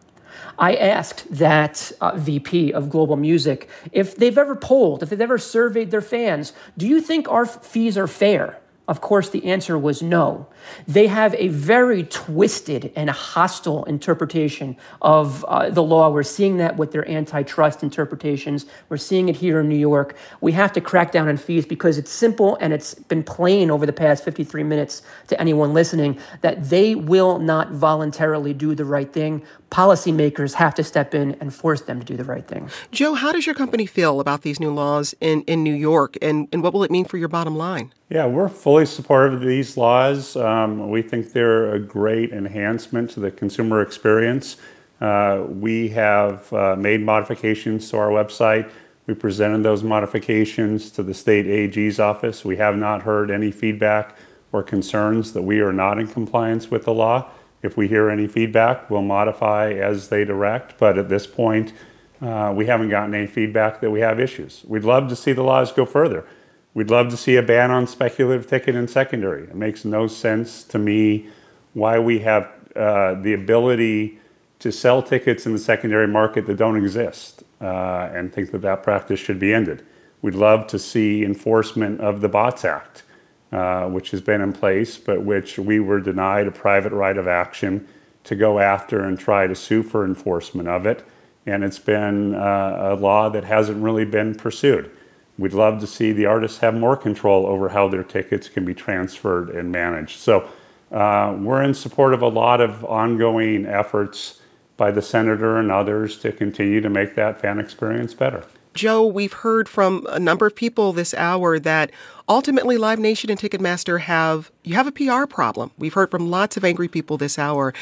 I 0.59 0.75
asked 0.75 1.31
that 1.35 1.91
uh, 2.01 2.17
VP 2.17 2.73
of 2.73 2.89
Global 2.89 3.15
Music 3.15 3.69
if 3.91 4.15
they've 4.15 4.37
ever 4.37 4.55
polled, 4.55 5.03
if 5.03 5.09
they've 5.09 5.21
ever 5.21 5.37
surveyed 5.37 5.91
their 5.91 6.01
fans, 6.01 6.53
do 6.77 6.87
you 6.87 7.01
think 7.01 7.29
our 7.29 7.45
fees 7.45 7.97
are 7.97 8.07
fair? 8.07 8.59
Of 8.87 9.01
course, 9.01 9.29
the 9.29 9.43
answer 9.43 9.77
was 9.77 10.01
no. 10.01 10.47
They 10.87 11.07
have 11.07 11.35
a 11.35 11.49
very 11.49 12.03
twisted 12.03 12.93
and 12.95 13.09
hostile 13.09 13.83
interpretation 13.83 14.77
of 15.01 15.43
uh, 15.43 15.69
the 15.69 15.83
law. 15.83 16.09
We're 16.09 16.23
seeing 16.23 16.57
that 16.57 16.77
with 16.77 16.93
their 16.93 17.09
antitrust 17.09 17.83
interpretations. 17.83 18.65
We're 18.87 18.95
seeing 18.95 19.27
it 19.27 19.35
here 19.35 19.59
in 19.59 19.67
New 19.67 19.77
York. 19.77 20.15
We 20.39 20.53
have 20.53 20.71
to 20.73 20.81
crack 20.81 21.11
down 21.11 21.27
on 21.27 21.35
fees 21.35 21.65
because 21.65 21.97
it's 21.97 22.11
simple 22.11 22.57
and 22.61 22.71
it's 22.71 22.93
been 22.93 23.23
plain 23.23 23.69
over 23.69 23.85
the 23.85 23.91
past 23.91 24.23
53 24.23 24.63
minutes 24.63 25.01
to 25.27 25.39
anyone 25.39 25.73
listening 25.73 26.17
that 26.39 26.69
they 26.69 26.95
will 26.95 27.39
not 27.39 27.71
voluntarily 27.71 28.53
do 28.53 28.73
the 28.73 28.85
right 28.85 29.11
thing. 29.11 29.43
Policymakers 29.71 30.53
have 30.53 30.73
to 30.75 30.83
step 30.83 31.13
in 31.13 31.35
and 31.41 31.53
force 31.53 31.81
them 31.81 31.99
to 31.99 32.05
do 32.05 32.15
the 32.15 32.23
right 32.23 32.47
thing. 32.47 32.69
Joe, 32.91 33.13
how 33.13 33.31
does 33.31 33.45
your 33.45 33.55
company 33.55 33.85
feel 33.85 34.19
about 34.19 34.41
these 34.41 34.59
new 34.59 34.73
laws 34.73 35.13
in, 35.19 35.41
in 35.41 35.63
New 35.63 35.73
York 35.73 36.17
and, 36.21 36.47
and 36.51 36.63
what 36.63 36.73
will 36.73 36.83
it 36.83 36.91
mean 36.91 37.05
for 37.05 37.17
your 37.17 37.27
bottom 37.27 37.55
line? 37.55 37.93
Yeah, 38.09 38.25
we're 38.25 38.49
fully 38.49 38.85
supportive 38.85 39.41
of 39.41 39.47
these 39.47 39.75
laws. 39.75 40.37
Um, 40.37 40.89
we 40.89 41.01
think 41.01 41.33
they're 41.33 41.73
a 41.73 41.79
great 41.79 42.31
enhancement 42.31 43.11
to 43.11 43.19
the 43.19 43.31
consumer 43.31 43.81
experience. 43.81 44.55
Uh, 45.01 45.43
we 45.47 45.89
have 45.89 46.51
uh, 46.53 46.75
made 46.75 47.01
modifications 47.01 47.89
to 47.89 47.97
our 47.97 48.09
website. 48.09 48.71
We 49.05 49.13
presented 49.13 49.63
those 49.63 49.83
modifications 49.83 50.89
to 50.91 51.03
the 51.03 51.13
state 51.13 51.45
AG's 51.45 51.99
office. 51.99 52.43
We 52.43 52.57
have 52.57 52.75
not 52.77 53.03
heard 53.03 53.31
any 53.31 53.51
feedback 53.51 54.17
or 54.51 54.63
concerns 54.63 55.33
that 55.33 55.41
we 55.41 55.59
are 55.59 55.73
not 55.73 55.99
in 55.99 56.07
compliance 56.07 56.71
with 56.71 56.85
the 56.85 56.93
law. 56.93 57.29
If 57.61 57.75
we 57.75 57.87
hear 57.87 58.09
any 58.09 58.27
feedback, 58.27 58.89
we'll 58.89 59.01
modify 59.01 59.71
as 59.73 60.09
they 60.09 60.23
direct. 60.23 60.77
But 60.77 60.97
at 60.97 61.09
this 61.09 61.25
point, 61.27 61.73
uh, 62.21 62.53
we 62.55 62.65
haven't 62.65 62.89
gotten 62.89 63.13
any 63.13 63.27
feedback 63.27 63.81
that 63.81 63.91
we 63.91 63.99
have 63.99 64.19
issues. 64.19 64.63
We'd 64.67 64.83
love 64.83 65.07
to 65.09 65.15
see 65.15 65.33
the 65.33 65.43
laws 65.43 65.71
go 65.71 65.85
further. 65.85 66.25
We'd 66.73 66.91
love 66.91 67.09
to 67.09 67.17
see 67.17 67.35
a 67.35 67.41
ban 67.41 67.71
on 67.71 67.87
speculative 67.87 68.47
ticket 68.47 68.75
in 68.75 68.87
secondary. 68.87 69.43
It 69.43 69.55
makes 69.55 69.83
no 69.83 70.07
sense 70.07 70.63
to 70.65 70.77
me 70.77 71.27
why 71.73 71.99
we 71.99 72.19
have 72.19 72.51
uh, 72.75 73.15
the 73.15 73.33
ability 73.33 74.19
to 74.59 74.71
sell 74.71 75.01
tickets 75.01 75.45
in 75.45 75.53
the 75.53 75.59
secondary 75.59 76.07
market 76.07 76.45
that 76.47 76.57
don't 76.57 76.77
exist 76.77 77.43
uh, 77.61 78.09
and 78.13 78.33
think 78.33 78.51
that 78.51 78.61
that 78.61 78.83
practice 78.83 79.19
should 79.19 79.39
be 79.39 79.53
ended. 79.53 79.85
We'd 80.21 80.35
love 80.35 80.67
to 80.67 80.79
see 80.79 81.23
enforcement 81.23 82.01
of 82.01 82.21
the 82.21 82.29
BOTS 82.29 82.65
Act, 82.65 83.03
uh, 83.51 83.85
which 83.85 84.11
has 84.11 84.21
been 84.21 84.41
in 84.41 84.53
place, 84.53 84.97
but 84.97 85.23
which 85.23 85.57
we 85.57 85.79
were 85.79 85.99
denied 85.99 86.47
a 86.47 86.51
private 86.51 86.91
right 86.91 87.17
of 87.17 87.27
action 87.27 87.87
to 88.23 88.35
go 88.35 88.59
after 88.59 89.03
and 89.03 89.17
try 89.17 89.47
to 89.47 89.55
sue 89.55 89.81
for 89.81 90.03
enforcement 90.03 90.67
of 90.67 90.85
it. 90.85 91.05
And 91.45 91.63
it's 91.63 91.79
been 91.79 92.35
uh, 92.35 92.89
a 92.91 92.95
law 92.95 93.29
that 93.29 93.45
hasn't 93.45 93.81
really 93.81 94.03
been 94.03 94.35
pursued. 94.35 94.91
We'd 95.37 95.53
love 95.53 95.79
to 95.79 95.87
see 95.87 96.11
the 96.11 96.25
artists 96.25 96.57
have 96.59 96.73
more 96.73 96.97
control 96.97 97.45
over 97.45 97.69
how 97.69 97.87
their 97.87 98.03
tickets 98.03 98.49
can 98.49 98.65
be 98.65 98.73
transferred 98.73 99.49
and 99.49 99.71
managed. 99.71 100.19
So 100.19 100.49
uh, 100.91 101.37
we're 101.39 101.63
in 101.63 101.73
support 101.73 102.13
of 102.13 102.21
a 102.21 102.27
lot 102.27 102.59
of 102.59 102.83
ongoing 102.83 103.65
efforts 103.65 104.41
by 104.77 104.91
the 104.91 105.01
senator 105.01 105.57
and 105.57 105.71
others 105.71 106.17
to 106.19 106.31
continue 106.31 106.81
to 106.81 106.89
make 106.89 107.15
that 107.15 107.39
fan 107.39 107.59
experience 107.59 108.13
better. 108.13 108.43
Joe, 108.73 109.05
we've 109.05 109.33
heard 109.33 109.67
from 109.67 110.05
a 110.09 110.19
number 110.19 110.45
of 110.45 110.55
people 110.55 110.93
this 110.93 111.13
hour 111.15 111.57
that 111.59 111.91
ultimately 112.27 112.77
Live 112.77 112.99
Nation 112.99 113.29
and 113.29 113.39
Ticketmaster 113.39 114.01
have 114.01 114.51
you 114.63 114.75
have 114.75 114.87
a 114.87 114.91
PR 114.91 115.25
problem. 115.25 115.71
We've 115.77 115.93
heard 115.93 116.11
from 116.11 116.29
lots 116.29 116.57
of 116.57 116.65
angry 116.65 116.87
people 116.87 117.17
this 117.17 117.39
hour. 117.39 117.73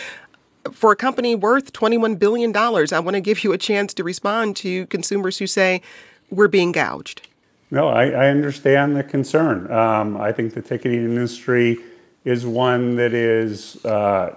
For 0.71 0.91
a 0.91 0.95
company 0.95 1.35
worth 1.35 1.73
$21 1.73 2.17
billion, 2.17 2.55
I 2.55 2.99
want 2.99 3.13
to 3.13 3.21
give 3.21 3.43
you 3.43 3.53
a 3.53 3.57
chance 3.57 3.93
to 3.93 4.03
respond 4.03 4.55
to 4.57 4.87
consumers 4.87 5.37
who 5.37 5.45
say 5.45 5.81
we're 6.31 6.47
being 6.47 6.71
gouged. 6.71 7.27
No, 7.69 7.87
I, 7.89 8.07
I 8.09 8.27
understand 8.29 8.95
the 8.95 9.03
concern. 9.03 9.71
Um, 9.71 10.17
I 10.17 10.31
think 10.31 10.53
the 10.53 10.61
ticketing 10.61 11.03
industry 11.03 11.77
is 12.23 12.45
one 12.45 12.95
that 12.95 13.13
is 13.13 13.83
uh, 13.85 14.35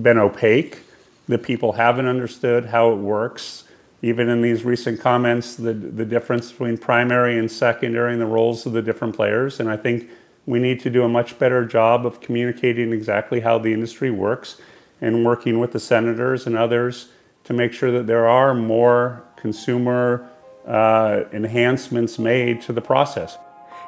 been 0.00 0.18
opaque. 0.18 0.80
That 1.28 1.42
people 1.42 1.72
haven't 1.72 2.06
understood 2.06 2.64
how 2.64 2.92
it 2.92 2.96
works. 2.96 3.64
Even 4.00 4.28
in 4.28 4.42
these 4.42 4.64
recent 4.64 5.00
comments, 5.00 5.56
the 5.56 5.72
the 5.72 6.04
difference 6.04 6.52
between 6.52 6.78
primary 6.78 7.38
and 7.38 7.50
secondary 7.50 8.12
and 8.12 8.20
the 8.20 8.26
roles 8.26 8.64
of 8.66 8.72
the 8.72 8.82
different 8.82 9.16
players. 9.16 9.58
And 9.58 9.68
I 9.68 9.76
think 9.76 10.08
we 10.46 10.58
need 10.58 10.80
to 10.80 10.90
do 10.90 11.02
a 11.04 11.08
much 11.08 11.38
better 11.38 11.64
job 11.64 12.06
of 12.06 12.20
communicating 12.20 12.92
exactly 12.92 13.40
how 13.40 13.58
the 13.58 13.72
industry 13.72 14.10
works 14.10 14.56
and 15.00 15.24
working 15.24 15.58
with 15.58 15.72
the 15.72 15.80
senators 15.80 16.46
and 16.46 16.56
others 16.56 17.08
to 17.44 17.52
make 17.52 17.72
sure 17.72 17.90
that 17.90 18.06
there 18.06 18.26
are 18.26 18.54
more 18.54 19.22
consumer 19.36 20.28
uh, 20.66 21.24
enhancements 21.32 22.18
made 22.18 22.62
to 22.62 22.72
the 22.72 22.80
process. 22.80 23.36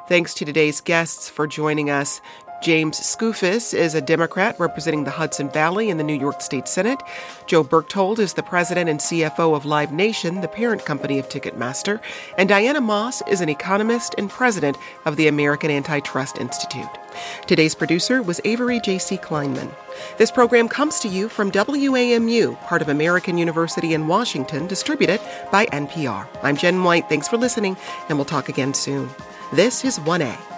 Thanks 0.07 0.33
to 0.35 0.45
today's 0.45 0.81
guests 0.81 1.29
for 1.29 1.47
joining 1.47 1.89
us. 1.89 2.21
James 2.61 2.99
Skoufis 2.99 3.73
is 3.73 3.95
a 3.95 4.01
Democrat 4.01 4.55
representing 4.59 5.03
the 5.03 5.09
Hudson 5.09 5.49
Valley 5.49 5.89
in 5.89 5.97
the 5.97 6.03
New 6.03 6.17
York 6.17 6.41
State 6.41 6.67
Senate. 6.67 7.01
Joe 7.47 7.63
Berchtold 7.63 8.19
is 8.19 8.33
the 8.33 8.43
president 8.43 8.87
and 8.87 8.99
CFO 8.99 9.55
of 9.55 9.65
Live 9.65 9.91
Nation, 9.91 10.41
the 10.41 10.47
parent 10.47 10.85
company 10.85 11.17
of 11.17 11.27
Ticketmaster. 11.27 11.99
And 12.37 12.47
Diana 12.47 12.79
Moss 12.79 13.23
is 13.27 13.41
an 13.41 13.49
economist 13.49 14.13
and 14.19 14.29
president 14.29 14.77
of 15.05 15.15
the 15.15 15.27
American 15.27 15.71
Antitrust 15.71 16.37
Institute. 16.37 16.87
Today's 17.47 17.73
producer 17.73 18.21
was 18.21 18.39
Avery 18.45 18.79
J.C. 18.79 19.17
Kleinman. 19.17 19.71
This 20.19 20.29
program 20.29 20.69
comes 20.69 20.99
to 20.99 21.07
you 21.07 21.29
from 21.29 21.51
WAMU, 21.51 22.61
part 22.61 22.83
of 22.83 22.89
American 22.89 23.39
University 23.39 23.95
in 23.95 24.07
Washington, 24.07 24.67
distributed 24.67 25.19
by 25.51 25.65
NPR. 25.67 26.27
I'm 26.43 26.55
Jen 26.55 26.83
White. 26.83 27.09
Thanks 27.09 27.27
for 27.27 27.37
listening, 27.37 27.75
and 28.07 28.19
we'll 28.19 28.25
talk 28.25 28.49
again 28.49 28.75
soon. 28.75 29.09
This 29.51 29.83
is 29.83 29.97
1A. 29.97 30.50